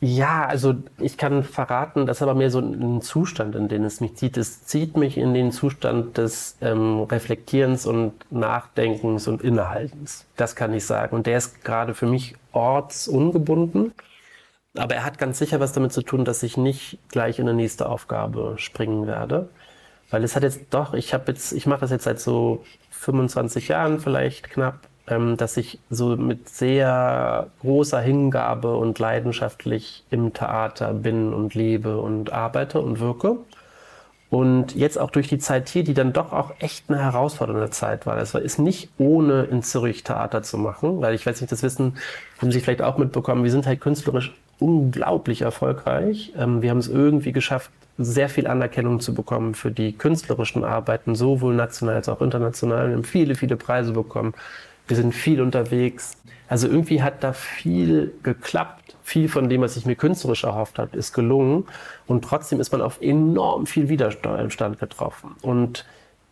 Ja, 0.00 0.44
also 0.46 0.74
ich 0.98 1.16
kann 1.16 1.42
verraten, 1.42 2.04
das 2.04 2.18
ist 2.18 2.22
aber 2.22 2.34
mehr 2.34 2.50
so 2.50 2.58
ein 2.58 3.00
Zustand, 3.00 3.54
in 3.54 3.68
den 3.68 3.82
es 3.82 4.00
mich 4.00 4.14
zieht. 4.16 4.36
Es 4.36 4.64
zieht 4.66 4.96
mich 4.96 5.16
in 5.16 5.32
den 5.32 5.52
Zustand 5.52 6.18
des 6.18 6.56
ähm, 6.60 7.00
Reflektierens 7.04 7.86
und 7.86 8.12
Nachdenkens 8.30 9.26
und 9.26 9.42
Innehaltens. 9.42 10.26
Das 10.36 10.54
kann 10.54 10.74
ich 10.74 10.84
sagen. 10.84 11.16
Und 11.16 11.26
der 11.26 11.38
ist 11.38 11.64
gerade 11.64 11.94
für 11.94 12.06
mich 12.06 12.34
ortsungebunden. 12.52 13.94
Aber 14.76 14.94
er 14.94 15.04
hat 15.04 15.18
ganz 15.18 15.38
sicher 15.38 15.60
was 15.60 15.72
damit 15.72 15.92
zu 15.94 16.02
tun, 16.02 16.26
dass 16.26 16.42
ich 16.42 16.58
nicht 16.58 16.98
gleich 17.08 17.38
in 17.38 17.48
eine 17.48 17.56
nächste 17.56 17.88
Aufgabe 17.88 18.56
springen 18.58 19.06
werde. 19.06 19.48
Weil 20.10 20.24
es 20.24 20.36
hat 20.36 20.42
jetzt 20.42 20.60
doch, 20.70 20.92
ich 20.94 21.14
habe 21.14 21.32
jetzt, 21.32 21.52
ich 21.52 21.66
mache 21.66 21.80
das 21.80 21.90
jetzt 21.90 22.04
seit 22.04 22.20
so 22.20 22.64
25 22.90 23.68
Jahren 23.68 23.98
vielleicht 24.00 24.50
knapp 24.50 24.80
ähm, 25.08 25.36
dass 25.36 25.56
ich 25.56 25.78
so 25.90 26.16
mit 26.16 26.48
sehr 26.48 27.48
großer 27.60 28.00
Hingabe 28.00 28.76
und 28.76 28.98
leidenschaftlich 28.98 30.04
im 30.10 30.32
Theater 30.32 30.92
bin 30.94 31.32
und 31.32 31.54
lebe 31.54 31.98
und 31.98 32.32
arbeite 32.32 32.80
und 32.80 33.00
wirke. 33.00 33.36
Und 34.28 34.74
jetzt 34.74 34.98
auch 34.98 35.10
durch 35.10 35.28
die 35.28 35.38
Zeit 35.38 35.68
hier, 35.68 35.84
die 35.84 35.94
dann 35.94 36.12
doch 36.12 36.32
auch 36.32 36.52
echt 36.58 36.90
eine 36.90 36.98
herausfordernde 36.98 37.70
Zeit 37.70 38.06
war. 38.06 38.16
Das 38.16 38.34
ist 38.34 38.58
nicht 38.58 38.90
ohne 38.98 39.44
in 39.44 39.62
Zürich 39.62 40.02
Theater 40.02 40.42
zu 40.42 40.58
machen, 40.58 41.00
weil 41.00 41.14
ich 41.14 41.24
weiß 41.24 41.40
nicht, 41.40 41.52
das 41.52 41.62
wissen, 41.62 41.96
haben 42.40 42.50
Sie 42.50 42.60
vielleicht 42.60 42.82
auch 42.82 42.98
mitbekommen, 42.98 43.44
wir 43.44 43.52
sind 43.52 43.66
halt 43.66 43.80
künstlerisch 43.80 44.34
unglaublich 44.58 45.42
erfolgreich. 45.42 46.32
Ähm, 46.36 46.62
wir 46.62 46.70
haben 46.70 46.78
es 46.78 46.88
irgendwie 46.88 47.32
geschafft, 47.32 47.70
sehr 47.98 48.28
viel 48.28 48.46
Anerkennung 48.46 49.00
zu 49.00 49.14
bekommen 49.14 49.54
für 49.54 49.70
die 49.70 49.92
künstlerischen 49.92 50.64
Arbeiten, 50.64 51.14
sowohl 51.14 51.54
national 51.54 51.94
als 51.94 52.08
auch 52.08 52.20
international. 52.20 52.88
Wir 52.88 52.96
haben 52.96 53.04
viele, 53.04 53.36
viele 53.36 53.56
Preise 53.56 53.92
bekommen 53.92 54.34
wir 54.86 54.96
sind 54.96 55.12
viel 55.14 55.40
unterwegs. 55.40 56.16
Also 56.48 56.68
irgendwie 56.68 57.02
hat 57.02 57.24
da 57.24 57.32
viel 57.32 58.14
geklappt. 58.22 58.96
Viel 59.02 59.28
von 59.28 59.48
dem, 59.48 59.60
was 59.60 59.76
ich 59.76 59.86
mir 59.86 59.96
künstlerisch 59.96 60.44
erhofft 60.44 60.78
habe, 60.78 60.96
ist 60.96 61.12
gelungen. 61.12 61.66
Und 62.06 62.24
trotzdem 62.24 62.60
ist 62.60 62.72
man 62.72 62.82
auf 62.82 63.00
enorm 63.00 63.66
viel 63.66 63.88
Widerstand 63.88 64.78
getroffen. 64.78 65.36
Und 65.42 65.84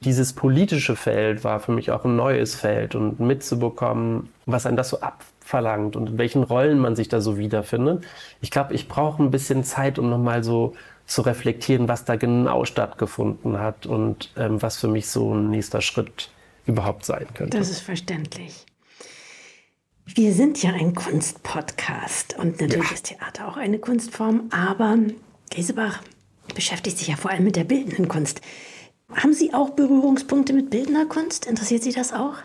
dieses 0.05 0.33
politische 0.35 0.97
Feld 0.97 1.45
war 1.45 1.61
für 1.61 1.73
mich 1.73 1.91
auch 1.91 2.05
ein 2.05 2.17
neues 2.17 2.55
Feld 2.55 2.95
und 2.95 3.21
mitzubekommen, 3.21 4.29
was 4.45 4.67
einen 4.67 4.77
das 4.77 4.91
so 4.91 5.01
abverlangt 5.01 5.97
und 5.97 6.11
in 6.11 6.19
welchen 6.19 6.43
Rollen 6.43 6.79
man 6.79 6.95
sich 6.95 7.09
da 7.09 7.21
so 7.21 7.39
wiederfindet. 7.39 8.05
Ich 8.41 8.51
glaube, 8.51 8.75
ich 8.75 8.89
brauche 8.89 9.23
ein 9.23 9.31
bisschen 9.31 9.65
Zeit, 9.65 9.99
um 9.99 10.11
nochmal 10.11 10.45
so 10.45 10.75
zu 11.07 11.23
reflektieren, 11.23 11.89
was 11.89 12.05
da 12.05 12.17
genau 12.17 12.65
stattgefunden 12.65 13.59
hat 13.59 13.87
und 13.87 14.31
ähm, 14.37 14.61
was 14.61 14.79
für 14.79 14.89
mich 14.89 15.09
so 15.09 15.35
ein 15.35 15.51
nächster 15.51 15.81
Schritt 15.81 16.31
überhaupt 16.67 17.05
sein 17.05 17.27
könnte. 17.35 17.59
Das 17.59 17.71
ist 17.71 17.81
verständlich. 17.81 18.67
Wir 20.07 20.33
sind 20.35 20.63
ja 20.63 20.71
ein 20.71 20.95
Kunstpodcast 20.95 22.37
und 22.39 22.61
natürlich 22.61 22.89
ja. 22.89 22.95
ist 22.95 23.07
Theater 23.07 23.49
auch 23.49 23.57
eine 23.57 23.79
Kunstform, 23.79 24.51
aber 24.51 24.99
Gesebach 25.51 26.03
beschäftigt 26.55 26.99
sich 26.99 27.09
ja 27.09 27.17
vor 27.17 27.31
allem 27.31 27.45
mit 27.45 27.57
der 27.57 27.65
bildenden 27.65 28.09
Kunst. 28.09 28.43
Haben 29.15 29.33
Sie 29.33 29.55
auch 29.55 29.71
Berührungspunkte 29.71 30.53
mit 30.53 30.71
bildender 30.71 31.07
Kunst? 31.07 31.47
Interessiert 31.47 31.83
Sie 31.83 31.93
das 31.93 32.13
auch? 32.13 32.37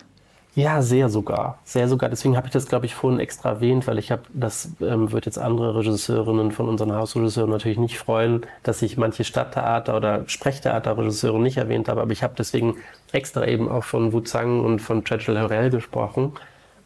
Ja, 0.56 0.82
sehr 0.82 1.10
sogar. 1.10 1.62
Sehr 1.64 1.88
sogar. 1.88 2.10
Deswegen 2.10 2.36
habe 2.36 2.48
ich 2.48 2.54
das, 2.54 2.66
glaube 2.68 2.86
ich, 2.86 2.96
vorhin 2.96 3.20
extra 3.20 3.50
erwähnt, 3.50 3.88
weil 3.88 3.98
ich 4.00 4.12
habe, 4.12 4.24
das 4.34 4.76
ähm, 4.82 5.12
wird 5.12 5.26
jetzt 5.26 5.38
andere 5.38 5.76
Regisseurinnen 5.76 6.52
von 6.52 6.68
unseren 6.68 6.92
Hausregisseuren 6.94 7.50
natürlich 7.52 7.78
nicht 7.78 7.98
freuen, 7.98 8.46
dass 8.64 8.82
ich 8.82 8.98
manche 8.98 9.24
Stadttheater- 9.24 9.96
oder 9.96 10.28
Sprechtheaterregisseure 10.28 11.40
nicht 11.40 11.58
erwähnt 11.58 11.88
habe, 11.88 12.02
aber 12.02 12.12
ich 12.12 12.24
habe 12.24 12.34
deswegen 12.38 12.76
extra 13.12 13.46
eben 13.46 13.70
auch 13.70 13.84
von 13.84 14.12
Wu 14.12 14.22
Zhang 14.22 14.60
und 14.66 14.80
von 14.80 15.06
Churchill 15.06 15.40
Horel 15.40 15.70
gesprochen, 15.70 16.34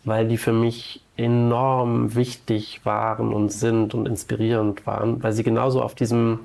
weil 0.03 0.27
die 0.27 0.37
für 0.37 0.53
mich 0.53 1.01
enorm 1.15 2.15
wichtig 2.15 2.81
waren 2.85 3.33
und 3.33 3.49
sind 3.51 3.93
und 3.95 4.07
inspirierend 4.07 4.85
waren, 4.85 5.23
weil 5.23 5.31
sie 5.33 5.43
genauso 5.43 5.81
auf 5.81 5.95
diesem 5.95 6.41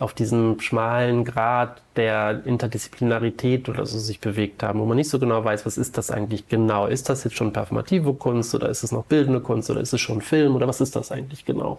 auf 0.00 0.14
diesem 0.14 0.58
schmalen 0.60 1.24
Grad 1.24 1.82
der 1.94 2.44
Interdisziplinarität 2.46 3.68
oder 3.68 3.86
so 3.86 3.98
sich 3.98 4.18
bewegt 4.18 4.62
haben, 4.62 4.80
wo 4.80 4.86
man 4.86 4.96
nicht 4.96 5.10
so 5.10 5.18
genau 5.18 5.44
weiß, 5.44 5.66
was 5.66 5.78
ist 5.78 5.96
das 5.98 6.10
eigentlich 6.10 6.48
genau? 6.48 6.86
Ist 6.86 7.08
das 7.08 7.22
jetzt 7.24 7.36
schon 7.36 7.52
performative 7.52 8.14
Kunst 8.14 8.54
oder 8.54 8.68
ist 8.68 8.82
es 8.82 8.92
noch 8.92 9.04
bildende 9.04 9.40
Kunst 9.40 9.70
oder 9.70 9.80
ist 9.80 9.92
es 9.92 10.00
schon 10.00 10.22
Film 10.22 10.56
oder 10.56 10.66
was 10.66 10.80
ist 10.80 10.96
das 10.96 11.12
eigentlich 11.12 11.44
genau? 11.44 11.78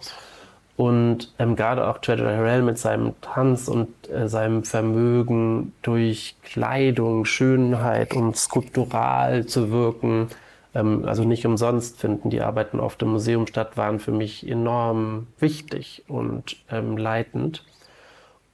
Und 0.76 1.34
ähm, 1.38 1.54
gerade 1.56 1.86
auch 1.86 1.98
Treasure 1.98 2.34
Harrell 2.34 2.62
mit 2.62 2.78
seinem 2.78 3.20
Tanz 3.20 3.68
und 3.68 3.88
äh, 4.08 4.28
seinem 4.28 4.64
Vermögen 4.64 5.72
durch 5.82 6.36
Kleidung, 6.42 7.24
Schönheit 7.24 8.14
und 8.14 8.36
skulptural 8.36 9.46
zu 9.46 9.70
wirken, 9.70 10.28
ähm, 10.74 11.04
also 11.06 11.24
nicht 11.24 11.44
umsonst 11.46 12.00
finden 12.00 12.30
die 12.30 12.40
Arbeiten 12.40 12.80
oft 12.80 13.02
im 13.02 13.08
Museum 13.08 13.46
statt, 13.46 13.76
waren 13.76 14.00
für 14.00 14.12
mich 14.12 14.48
enorm 14.48 15.26
wichtig 15.38 16.04
und 16.08 16.56
ähm, 16.70 16.96
leitend. 16.96 17.64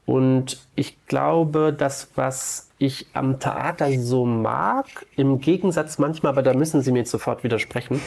Und 0.08 0.66
ich 0.74 0.96
glaube, 1.06 1.70
das, 1.76 2.08
was 2.14 2.70
ich 2.78 3.08
am 3.12 3.40
Theater 3.40 3.92
so 4.00 4.24
mag, 4.24 4.86
im 5.16 5.38
Gegensatz 5.38 5.98
manchmal, 5.98 6.32
aber 6.32 6.42
da 6.42 6.54
müssen 6.54 6.80
Sie 6.80 6.92
mir 6.92 7.00
jetzt 7.00 7.10
sofort 7.10 7.44
widersprechen, 7.44 8.00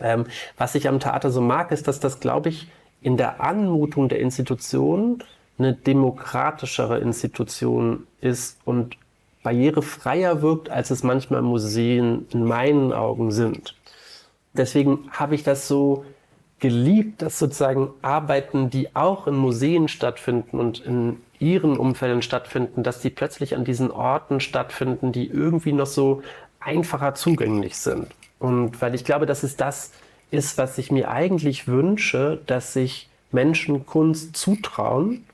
ähm, 0.00 0.24
was 0.58 0.74
ich 0.74 0.88
am 0.88 0.98
Theater 0.98 1.30
so 1.30 1.40
mag, 1.40 1.70
ist, 1.70 1.86
dass 1.86 2.00
das, 2.00 2.18
glaube 2.18 2.48
ich, 2.48 2.66
in 3.02 3.16
der 3.16 3.40
Anmutung 3.40 4.08
der 4.08 4.18
Institution 4.18 5.22
eine 5.56 5.74
demokratischere 5.74 6.98
Institution 6.98 8.08
ist 8.20 8.58
und 8.64 8.96
barrierefreier 9.44 10.42
wirkt, 10.42 10.70
als 10.70 10.90
es 10.90 11.04
manchmal 11.04 11.42
Museen 11.42 12.26
in 12.32 12.42
meinen 12.42 12.92
Augen 12.92 13.30
sind. 13.30 13.76
Deswegen 14.54 15.08
habe 15.12 15.36
ich 15.36 15.44
das 15.44 15.68
so 15.68 16.04
geliebt, 16.58 17.22
dass 17.22 17.38
sozusagen 17.38 17.90
Arbeiten, 18.02 18.70
die 18.70 18.96
auch 18.96 19.28
in 19.28 19.36
Museen 19.36 19.86
stattfinden 19.86 20.58
und 20.58 20.80
in 20.80 21.18
ihren 21.44 21.76
Umfelden 21.76 22.22
stattfinden, 22.22 22.82
dass 22.82 23.00
die 23.00 23.10
plötzlich 23.10 23.54
an 23.54 23.64
diesen 23.64 23.90
Orten 23.90 24.40
stattfinden, 24.40 25.12
die 25.12 25.28
irgendwie 25.28 25.72
noch 25.72 25.86
so 25.86 26.22
einfacher 26.58 27.14
zugänglich 27.14 27.76
sind. 27.76 28.06
Und 28.38 28.80
weil 28.80 28.94
ich 28.94 29.04
glaube, 29.04 29.26
dass 29.26 29.42
es 29.42 29.56
das 29.56 29.92
ist, 30.30 30.56
was 30.56 30.78
ich 30.78 30.90
mir 30.90 31.10
eigentlich 31.10 31.68
wünsche, 31.68 32.40
dass 32.46 32.72
sich 32.72 33.08
Menschen 33.30 33.84
Kunst 33.84 34.36
zutrauen 34.36 35.24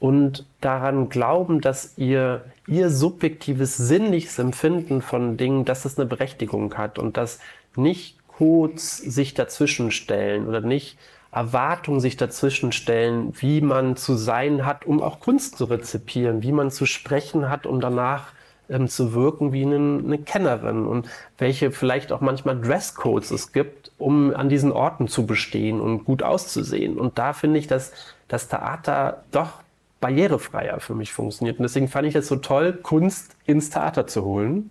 und 0.00 0.46
daran 0.60 1.10
glauben, 1.10 1.60
dass 1.60 1.92
ihr, 1.96 2.44
ihr 2.66 2.90
subjektives 2.90 3.76
sinnliches 3.76 4.38
Empfinden 4.38 5.02
von 5.02 5.36
Dingen, 5.36 5.64
dass 5.64 5.84
es 5.84 5.98
eine 5.98 6.06
Berechtigung 6.06 6.74
hat 6.74 6.98
und 6.98 7.16
dass 7.16 7.40
nicht 7.76 8.16
Codes 8.26 8.96
sich 8.96 9.34
dazwischenstellen 9.34 10.48
oder 10.48 10.60
nicht 10.60 10.96
Erwartungen 11.32 12.00
sich 12.00 12.18
dazwischenstellen, 12.18 13.32
wie 13.40 13.62
man 13.62 13.96
zu 13.96 14.14
sein 14.14 14.66
hat, 14.66 14.84
um 14.84 15.02
auch 15.02 15.18
Kunst 15.18 15.56
zu 15.56 15.64
rezipieren, 15.64 16.42
wie 16.42 16.52
man 16.52 16.70
zu 16.70 16.84
sprechen 16.84 17.48
hat, 17.48 17.66
um 17.66 17.80
danach 17.80 18.32
ähm, 18.68 18.86
zu 18.86 19.14
wirken 19.14 19.52
wie 19.52 19.64
eine, 19.64 20.02
eine 20.04 20.18
Kennerin 20.18 20.86
und 20.86 21.08
welche 21.38 21.72
vielleicht 21.72 22.12
auch 22.12 22.20
manchmal 22.20 22.60
Dresscodes 22.60 23.30
es 23.30 23.52
gibt, 23.52 23.92
um 23.96 24.34
an 24.34 24.50
diesen 24.50 24.72
Orten 24.72 25.08
zu 25.08 25.26
bestehen 25.26 25.80
und 25.80 26.04
gut 26.04 26.22
auszusehen. 26.22 26.98
Und 26.98 27.18
da 27.18 27.32
finde 27.32 27.58
ich, 27.58 27.66
dass 27.66 27.92
das 28.28 28.48
Theater 28.48 29.24
doch 29.30 29.62
barrierefreier 30.00 30.80
für 30.80 30.94
mich 30.94 31.12
funktioniert. 31.12 31.58
Und 31.58 31.62
deswegen 31.62 31.88
fand 31.88 32.08
ich 32.08 32.14
es 32.14 32.28
so 32.28 32.36
toll, 32.36 32.74
Kunst 32.74 33.36
ins 33.46 33.70
Theater 33.70 34.06
zu 34.06 34.24
holen. 34.24 34.70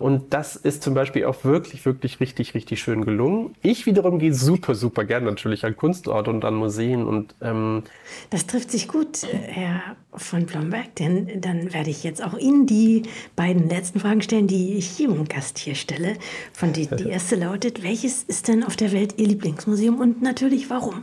Und 0.00 0.32
das 0.32 0.56
ist 0.56 0.82
zum 0.82 0.94
Beispiel 0.94 1.26
auch 1.26 1.44
wirklich, 1.44 1.84
wirklich 1.84 2.20
richtig, 2.20 2.54
richtig 2.54 2.80
schön 2.80 3.04
gelungen. 3.04 3.54
Ich 3.60 3.84
wiederum 3.84 4.18
gehe 4.18 4.32
super, 4.32 4.74
super 4.74 5.04
gern 5.04 5.24
natürlich 5.24 5.66
an 5.66 5.76
Kunstorte 5.76 6.30
und 6.30 6.42
an 6.46 6.54
Museen 6.54 7.06
und 7.06 7.34
ähm 7.42 7.82
das 8.30 8.46
trifft 8.46 8.70
sich 8.70 8.88
gut, 8.88 9.24
äh, 9.24 9.36
Herr 9.36 9.82
von 10.14 10.46
Blomberg, 10.46 10.94
denn 10.94 11.42
dann 11.42 11.74
werde 11.74 11.90
ich 11.90 12.02
jetzt 12.02 12.24
auch 12.24 12.38
Ihnen 12.38 12.64
die 12.64 13.02
beiden 13.36 13.68
letzten 13.68 14.00
Fragen 14.00 14.22
stellen, 14.22 14.46
die 14.46 14.78
ich 14.78 14.98
jedem 14.98 15.28
Gast 15.28 15.58
hier 15.58 15.74
stelle. 15.74 16.16
Von 16.54 16.72
die, 16.72 16.86
die 16.86 17.08
erste 17.10 17.36
lautet: 17.36 17.82
Welches 17.82 18.22
ist 18.22 18.48
denn 18.48 18.64
auf 18.64 18.76
der 18.76 18.92
Welt 18.92 19.16
Ihr 19.18 19.26
Lieblingsmuseum 19.26 20.00
und 20.00 20.22
natürlich 20.22 20.70
warum? 20.70 21.00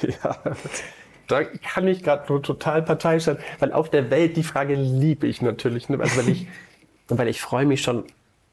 Ja, 0.24 0.38
da 1.26 1.44
kann 1.44 1.86
ich 1.86 2.02
gerade 2.02 2.32
nur 2.32 2.42
total 2.42 2.82
parteiisch 2.82 3.24
sein, 3.24 3.36
weil 3.58 3.74
auf 3.74 3.90
der 3.90 4.10
Welt 4.10 4.38
die 4.38 4.42
Frage 4.42 4.74
liebe 4.74 5.26
ich 5.26 5.42
natürlich. 5.42 5.90
Ne? 5.90 5.98
Also 6.00 6.16
weil 6.16 6.30
ich, 6.30 6.46
weil 7.08 7.28
ich 7.28 7.42
freue 7.42 7.66
mich 7.66 7.82
schon 7.82 8.04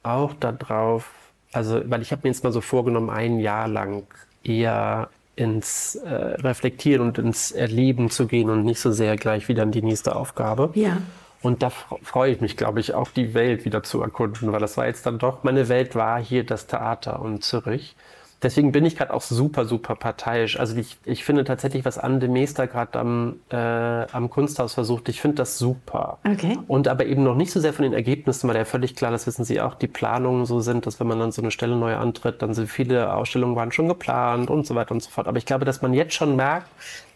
auch 0.05 0.33
darauf, 0.33 1.09
also 1.51 1.81
weil 1.85 2.01
ich 2.01 2.11
habe 2.11 2.21
mir 2.23 2.29
jetzt 2.29 2.43
mal 2.43 2.51
so 2.51 2.61
vorgenommen, 2.61 3.09
ein 3.09 3.39
Jahr 3.39 3.67
lang 3.67 4.03
eher 4.43 5.09
ins 5.35 5.95
äh, 5.95 6.13
Reflektieren 6.13 7.01
und 7.01 7.17
ins 7.17 7.51
Erleben 7.51 8.09
zu 8.09 8.27
gehen 8.27 8.49
und 8.49 8.63
nicht 8.63 8.79
so 8.79 8.91
sehr 8.91 9.17
gleich 9.17 9.47
wieder 9.49 9.63
in 9.63 9.71
die 9.71 9.81
nächste 9.81 10.15
Aufgabe. 10.15 10.71
Ja. 10.75 10.97
Und 11.41 11.61
da 11.61 11.69
freue 11.69 12.31
ich 12.31 12.41
mich, 12.41 12.57
glaube 12.57 12.79
ich, 12.79 12.93
auch 12.93 13.11
die 13.11 13.33
Welt 13.33 13.65
wieder 13.65 13.83
zu 13.83 14.01
erkunden, 14.01 14.51
weil 14.51 14.59
das 14.59 14.77
war 14.77 14.87
jetzt 14.87 15.05
dann 15.05 15.19
doch, 15.19 15.43
meine 15.43 15.69
Welt 15.69 15.93
war 15.93 16.19
hier 16.19 16.43
das 16.43 16.65
Theater 16.65 17.21
und 17.21 17.43
Zürich. 17.43 17.95
Deswegen 18.45 18.71
bin 18.71 18.85
ich 18.85 18.95
gerade 18.95 19.11
auch 19.11 19.23
super, 19.23 19.65
super 19.65 19.95
parteiisch. 19.95 20.59
Also 20.59 20.77
ich, 20.77 20.97
ich 21.03 21.23
finde 21.23 21.45
tatsächlich, 21.45 21.83
was 21.83 21.97
Anne 21.97 22.19
de 22.19 22.29
Meester 22.29 22.67
gerade 22.67 22.99
am, 22.99 23.37
äh, 23.49 23.55
am 23.57 24.29
Kunsthaus 24.29 24.75
versucht, 24.75 25.09
ich 25.09 25.19
finde 25.19 25.37
das 25.37 25.57
super. 25.57 26.19
Okay. 26.23 26.59
Und 26.67 26.87
aber 26.87 27.07
eben 27.07 27.23
noch 27.23 27.35
nicht 27.35 27.51
so 27.51 27.59
sehr 27.59 27.73
von 27.73 27.81
den 27.81 27.93
Ergebnissen, 27.93 28.47
weil 28.47 28.55
ja 28.55 28.63
völlig 28.63 28.95
klar, 28.95 29.09
das 29.09 29.25
wissen 29.25 29.45
Sie 29.45 29.59
auch, 29.59 29.73
die 29.73 29.87
Planungen 29.87 30.45
so 30.45 30.59
sind, 30.59 30.85
dass 30.85 30.99
wenn 30.99 31.07
man 31.07 31.17
dann 31.17 31.31
so 31.31 31.41
eine 31.41 31.49
Stelle 31.49 31.75
neu 31.75 31.95
antritt, 31.95 32.43
dann 32.43 32.53
sind 32.53 32.69
viele 32.69 33.15
Ausstellungen 33.15 33.55
waren 33.55 33.71
schon 33.71 33.87
geplant 33.87 34.51
und 34.51 34.67
so 34.67 34.75
weiter 34.75 34.91
und 34.91 35.01
so 35.01 35.09
fort. 35.09 35.27
Aber 35.27 35.39
ich 35.39 35.47
glaube, 35.47 35.65
dass 35.65 35.81
man 35.81 35.95
jetzt 35.95 36.13
schon 36.13 36.35
merkt, 36.35 36.69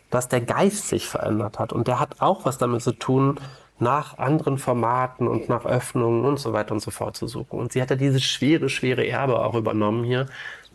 dass 0.09 0.29
der 0.29 0.41
Geist 0.41 0.87
sich 0.87 1.05
verändert 1.05 1.59
hat. 1.59 1.73
Und 1.73 1.87
der 1.87 1.99
hat 1.99 2.21
auch 2.21 2.43
was 2.45 2.57
damit 2.57 2.81
zu 2.81 2.93
tun, 2.93 3.39
nach 3.77 4.17
anderen 4.17 4.57
Formaten 4.57 5.27
und 5.27 5.47
nach 5.47 5.65
Öffnungen 5.65 6.25
und 6.25 6.39
so 6.39 6.53
weiter 6.53 6.73
und 6.73 6.81
so 6.81 6.91
fort 6.91 7.15
zu 7.15 7.27
suchen. 7.27 7.59
Und 7.59 7.71
sie 7.71 7.81
hat 7.81 7.91
ja 7.91 7.95
dieses 7.95 8.23
schwere, 8.23 8.67
schwere 8.67 9.07
Erbe 9.07 9.39
auch 9.39 9.53
übernommen 9.53 10.03
hier 10.03 10.25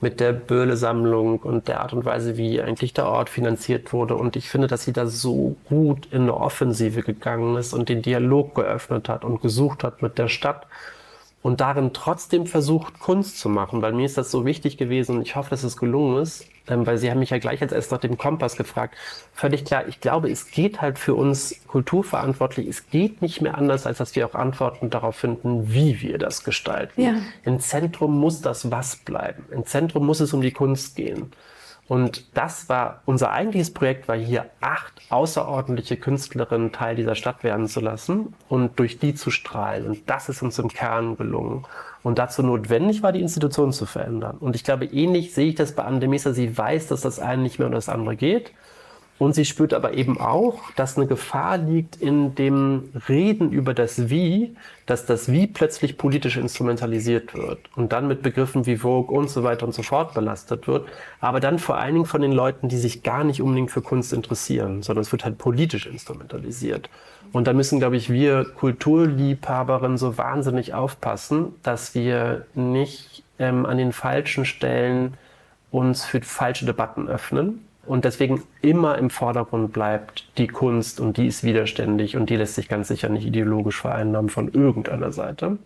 mit 0.04 0.20
der 0.20 0.34
Böhle-Sammlung 0.34 1.38
und 1.38 1.66
der 1.66 1.80
Art 1.80 1.94
und 1.94 2.04
Weise, 2.04 2.36
wie 2.36 2.60
eigentlich 2.60 2.92
der 2.92 3.08
Ort 3.08 3.30
finanziert 3.30 3.94
wurde. 3.94 4.16
Und 4.16 4.36
ich 4.36 4.50
finde, 4.50 4.66
dass 4.66 4.84
sie 4.84 4.92
da 4.92 5.06
so 5.06 5.56
gut 5.64 6.06
in 6.12 6.22
eine 6.22 6.36
Offensive 6.36 7.00
gegangen 7.00 7.56
ist 7.56 7.72
und 7.72 7.88
den 7.88 8.02
Dialog 8.02 8.54
geöffnet 8.54 9.08
hat 9.08 9.24
und 9.24 9.40
gesucht 9.40 9.82
hat 9.82 10.02
mit 10.02 10.18
der 10.18 10.28
Stadt 10.28 10.66
und 11.40 11.62
darin 11.62 11.94
trotzdem 11.94 12.46
versucht, 12.46 12.98
Kunst 12.98 13.38
zu 13.38 13.48
machen, 13.48 13.80
weil 13.80 13.94
mir 13.94 14.04
ist 14.04 14.18
das 14.18 14.30
so 14.30 14.44
wichtig 14.44 14.76
gewesen 14.76 15.16
und 15.16 15.22
ich 15.22 15.36
hoffe, 15.36 15.50
dass 15.50 15.64
es 15.64 15.78
gelungen 15.78 16.22
ist, 16.22 16.46
ähm, 16.68 16.86
weil 16.86 16.98
Sie 16.98 17.10
haben 17.10 17.18
mich 17.18 17.30
ja 17.30 17.38
gleich 17.38 17.60
als 17.62 17.72
erstes 17.72 17.90
nach 17.90 18.00
dem 18.00 18.16
Kompass 18.16 18.56
gefragt. 18.56 18.96
Völlig 19.32 19.64
klar, 19.64 19.86
ich 19.86 20.00
glaube, 20.00 20.30
es 20.30 20.50
geht 20.50 20.80
halt 20.80 20.98
für 20.98 21.14
uns 21.14 21.56
kulturverantwortlich, 21.68 22.68
es 22.68 22.88
geht 22.88 23.22
nicht 23.22 23.40
mehr 23.40 23.56
anders, 23.56 23.86
als 23.86 23.98
dass 23.98 24.14
wir 24.16 24.26
auch 24.26 24.34
Antworten 24.34 24.90
darauf 24.90 25.16
finden, 25.16 25.72
wie 25.72 26.00
wir 26.00 26.18
das 26.18 26.44
gestalten. 26.44 27.00
Ja. 27.00 27.14
Im 27.44 27.60
Zentrum 27.60 28.18
muss 28.18 28.40
das 28.40 28.70
Was 28.70 28.96
bleiben. 28.96 29.44
Im 29.50 29.66
Zentrum 29.66 30.06
muss 30.06 30.20
es 30.20 30.32
um 30.32 30.40
die 30.40 30.52
Kunst 30.52 30.96
gehen. 30.96 31.32
Und 31.86 32.24
das 32.34 32.68
war 32.68 33.02
unser 33.04 33.32
eigentliches 33.32 33.72
Projekt, 33.72 34.08
war 34.08 34.16
hier 34.16 34.46
acht 34.60 35.02
außerordentliche 35.10 35.96
Künstlerinnen 35.98 36.72
Teil 36.72 36.96
dieser 36.96 37.14
Stadt 37.14 37.44
werden 37.44 37.68
zu 37.68 37.80
lassen 37.80 38.34
und 38.48 38.78
durch 38.78 38.98
die 38.98 39.14
zu 39.14 39.30
strahlen. 39.30 39.86
Und 39.86 40.08
das 40.08 40.28
ist 40.30 40.42
uns 40.42 40.58
im 40.58 40.68
Kern 40.68 41.16
gelungen. 41.16 41.66
Und 42.02 42.18
dazu 42.18 42.42
notwendig 42.42 43.02
war, 43.02 43.12
die 43.12 43.20
Institution 43.20 43.72
zu 43.72 43.84
verändern. 43.84 44.38
Und 44.38 44.56
ich 44.56 44.64
glaube, 44.64 44.86
ähnlich 44.86 45.34
sehe 45.34 45.48
ich 45.48 45.54
das 45.54 45.72
bei 45.72 45.84
Andemesa. 45.84 46.32
Sie 46.32 46.56
weiß, 46.56 46.86
dass 46.88 47.02
das 47.02 47.18
eine 47.18 47.42
nicht 47.42 47.58
mehr 47.58 47.68
um 47.68 47.74
das 47.74 47.88
andere 47.88 48.16
geht. 48.16 48.52
Und 49.18 49.34
sie 49.34 49.44
spürt 49.44 49.72
aber 49.74 49.94
eben 49.94 50.20
auch, 50.20 50.58
dass 50.74 50.96
eine 50.96 51.06
Gefahr 51.06 51.56
liegt 51.56 51.96
in 51.96 52.34
dem 52.34 52.90
Reden 53.08 53.52
über 53.52 53.72
das 53.72 54.10
Wie, 54.10 54.56
dass 54.86 55.06
das 55.06 55.30
Wie 55.30 55.46
plötzlich 55.46 55.96
politisch 55.96 56.36
instrumentalisiert 56.36 57.32
wird 57.32 57.60
und 57.76 57.92
dann 57.92 58.08
mit 58.08 58.22
Begriffen 58.22 58.66
wie 58.66 58.78
Vogue 58.78 59.16
und 59.16 59.30
so 59.30 59.44
weiter 59.44 59.66
und 59.66 59.72
so 59.72 59.82
fort 59.82 60.14
belastet 60.14 60.66
wird, 60.66 60.88
aber 61.20 61.38
dann 61.38 61.60
vor 61.60 61.76
allen 61.78 61.94
Dingen 61.94 62.06
von 62.06 62.22
den 62.22 62.32
Leuten, 62.32 62.68
die 62.68 62.76
sich 62.76 63.04
gar 63.04 63.22
nicht 63.22 63.40
unbedingt 63.40 63.70
für 63.70 63.82
Kunst 63.82 64.12
interessieren, 64.12 64.82
sondern 64.82 65.02
es 65.02 65.12
wird 65.12 65.24
halt 65.24 65.38
politisch 65.38 65.86
instrumentalisiert. 65.86 66.90
Und 67.32 67.46
da 67.46 67.52
müssen, 67.52 67.78
glaube 67.78 67.96
ich, 67.96 68.10
wir 68.10 68.44
Kulturliebhaberinnen 68.44 69.96
so 69.96 70.18
wahnsinnig 70.18 70.74
aufpassen, 70.74 71.54
dass 71.62 71.94
wir 71.94 72.46
nicht 72.54 73.22
ähm, 73.38 73.64
an 73.64 73.78
den 73.78 73.92
falschen 73.92 74.44
Stellen 74.44 75.14
uns 75.70 76.04
für 76.04 76.20
falsche 76.20 76.66
Debatten 76.66 77.08
öffnen 77.08 77.64
und 77.86 78.04
deswegen 78.04 78.42
immer 78.62 78.98
im 78.98 79.10
Vordergrund 79.10 79.72
bleibt 79.72 80.26
die 80.38 80.46
Kunst 80.46 81.00
und 81.00 81.16
die 81.16 81.26
ist 81.26 81.44
widerständig 81.44 82.16
und 82.16 82.30
die 82.30 82.36
lässt 82.36 82.54
sich 82.54 82.68
ganz 82.68 82.88
sicher 82.88 83.08
nicht 83.08 83.26
ideologisch 83.26 83.80
vereinnahmen 83.80 84.30
von 84.30 84.48
irgendeiner 84.52 85.12
Seite. 85.12 85.58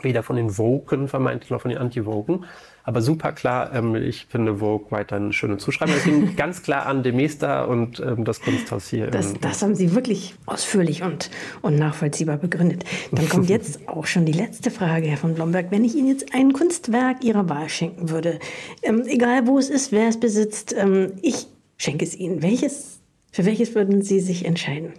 Weder 0.00 0.22
von 0.22 0.36
den 0.36 0.58
Woken 0.58 1.08
vermeintlich 1.08 1.50
noch 1.50 1.62
von 1.62 1.70
den 1.70 1.78
Anti-Woken. 1.78 2.44
Aber 2.86 3.02
super 3.02 3.32
klar, 3.32 3.74
ähm, 3.74 3.96
ich 3.96 4.26
finde 4.26 4.58
Vogue 4.58 4.92
weiter 4.92 5.16
eine 5.16 5.32
schöne 5.32 5.58
Zuschreibung. 5.58 5.96
Deswegen 5.96 6.36
ganz 6.36 6.62
klar 6.62 6.86
an 6.86 7.02
Demester 7.02 7.68
und 7.68 7.98
ähm, 7.98 8.24
das 8.24 8.40
Kunsthaus 8.40 8.88
hier. 8.88 9.08
Das, 9.08 9.34
das 9.40 9.60
haben 9.60 9.74
Sie 9.74 9.92
wirklich 9.92 10.36
ausführlich 10.46 11.02
und, 11.02 11.28
und 11.62 11.76
nachvollziehbar 11.76 12.36
begründet. 12.36 12.84
Dann 13.10 13.28
kommt 13.28 13.50
jetzt 13.50 13.80
auch 13.88 14.06
schon 14.06 14.24
die 14.24 14.32
letzte 14.32 14.70
Frage, 14.70 15.08
Herr 15.08 15.16
von 15.16 15.34
Blomberg. 15.34 15.72
Wenn 15.72 15.84
ich 15.84 15.96
Ihnen 15.96 16.06
jetzt 16.06 16.32
ein 16.32 16.52
Kunstwerk 16.52 17.24
Ihrer 17.24 17.48
Wahl 17.48 17.68
schenken 17.68 18.08
würde, 18.10 18.38
ähm, 18.84 19.02
egal 19.08 19.48
wo 19.48 19.58
es 19.58 19.68
ist, 19.68 19.90
wer 19.90 20.06
es 20.06 20.20
besitzt, 20.20 20.72
ähm, 20.78 21.14
ich 21.22 21.48
schenke 21.76 22.04
es 22.04 22.14
Ihnen. 22.14 22.40
Welches, 22.40 23.00
für 23.32 23.44
welches 23.44 23.74
würden 23.74 24.02
Sie 24.02 24.20
sich 24.20 24.44
entscheiden? 24.44 24.92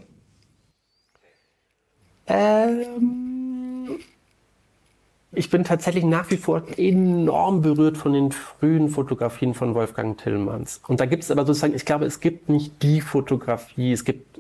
Ähm, 2.28 3.27
ich 5.38 5.50
bin 5.50 5.64
tatsächlich 5.64 6.04
nach 6.04 6.30
wie 6.32 6.38
vor 6.38 6.64
enorm 6.78 7.62
berührt 7.62 7.98
von 7.98 8.14
den 8.14 8.32
frühen 8.32 8.90
Fotografien 8.90 9.54
von 9.54 9.76
Wolfgang 9.76 10.18
Tillmanns. 10.18 10.82
Und 10.88 11.00
da 11.00 11.06
gibt 11.06 11.24
es 11.24 11.32
aber 11.32 11.46
sozusagen, 11.46 11.76
ich 11.76 11.86
glaube, 11.86 12.06
es 12.06 12.20
gibt 12.20 12.50
nicht 12.50 12.82
die 12.82 13.02
Fotografie, 13.02 13.92
es 13.92 14.04
gibt, 14.04 14.40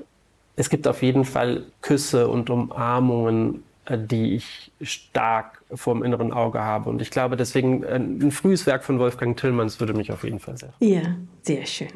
es 0.55 0.69
gibt 0.69 0.87
auf 0.87 1.03
jeden 1.03 1.23
Fall 1.23 1.63
Küsse 1.81 2.27
und 2.27 2.49
Umarmungen, 2.49 3.63
äh, 3.85 3.97
die 3.97 4.35
ich 4.35 4.71
stark 4.81 5.61
vor 5.73 5.93
dem 5.93 6.03
inneren 6.03 6.33
Auge 6.33 6.61
habe. 6.61 6.89
Und 6.89 7.01
ich 7.01 7.11
glaube, 7.11 7.37
deswegen 7.37 7.83
äh, 7.83 7.95
ein 7.95 8.31
frühes 8.31 8.65
Werk 8.65 8.83
von 8.83 8.97
Wolfgang 8.97 9.37
Tillmanns 9.37 9.79
würde 9.79 9.93
mich 9.93 10.11
auf 10.11 10.23
jeden 10.23 10.39
Fall 10.39 10.57
sehr. 10.57 10.73
Ja, 10.79 11.15
sehr 11.43 11.65
schön. 11.65 11.89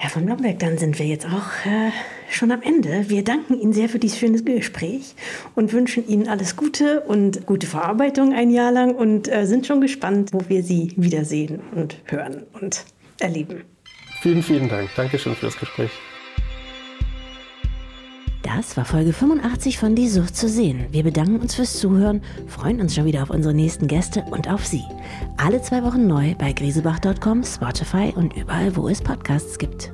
Herr 0.00 0.10
von 0.10 0.26
Blomberg, 0.26 0.60
dann 0.60 0.78
sind 0.78 1.00
wir 1.00 1.06
jetzt 1.06 1.26
auch 1.26 1.66
äh, 1.66 1.90
schon 2.30 2.52
am 2.52 2.62
Ende. 2.62 3.10
Wir 3.10 3.24
danken 3.24 3.60
Ihnen 3.60 3.72
sehr 3.72 3.88
für 3.88 3.98
dieses 3.98 4.16
schöne 4.16 4.40
Gespräch 4.40 5.16
und 5.56 5.72
wünschen 5.72 6.06
Ihnen 6.06 6.28
alles 6.28 6.54
Gute 6.54 7.00
und 7.00 7.46
gute 7.46 7.66
Verarbeitung 7.66 8.32
ein 8.32 8.50
Jahr 8.50 8.70
lang 8.70 8.94
und 8.94 9.26
äh, 9.26 9.44
sind 9.44 9.66
schon 9.66 9.80
gespannt, 9.80 10.30
wo 10.32 10.40
wir 10.46 10.62
Sie 10.62 10.92
wiedersehen 10.96 11.60
und 11.74 11.96
hören 12.04 12.44
und 12.60 12.84
erleben. 13.18 13.64
Vielen, 14.22 14.44
vielen 14.44 14.68
Dank. 14.68 14.88
Dankeschön 14.94 15.34
für 15.34 15.46
das 15.46 15.58
Gespräch. 15.58 15.90
Das 18.56 18.78
war 18.78 18.86
Folge 18.86 19.12
85 19.12 19.76
von 19.76 19.94
Die 19.94 20.08
Sucht 20.08 20.34
zu 20.34 20.48
sehen. 20.48 20.86
Wir 20.90 21.02
bedanken 21.02 21.38
uns 21.38 21.54
fürs 21.54 21.78
Zuhören, 21.78 22.22
freuen 22.46 22.80
uns 22.80 22.94
schon 22.94 23.04
wieder 23.04 23.22
auf 23.22 23.28
unsere 23.28 23.52
nächsten 23.52 23.88
Gäste 23.88 24.24
und 24.30 24.48
auf 24.48 24.66
Sie. 24.66 24.84
Alle 25.36 25.60
zwei 25.60 25.82
Wochen 25.82 26.06
neu 26.06 26.34
bei 26.34 26.52
grisebach.com, 26.52 27.44
Spotify 27.44 28.10
und 28.16 28.34
überall, 28.34 28.74
wo 28.74 28.88
es 28.88 29.02
Podcasts 29.02 29.58
gibt. 29.58 29.92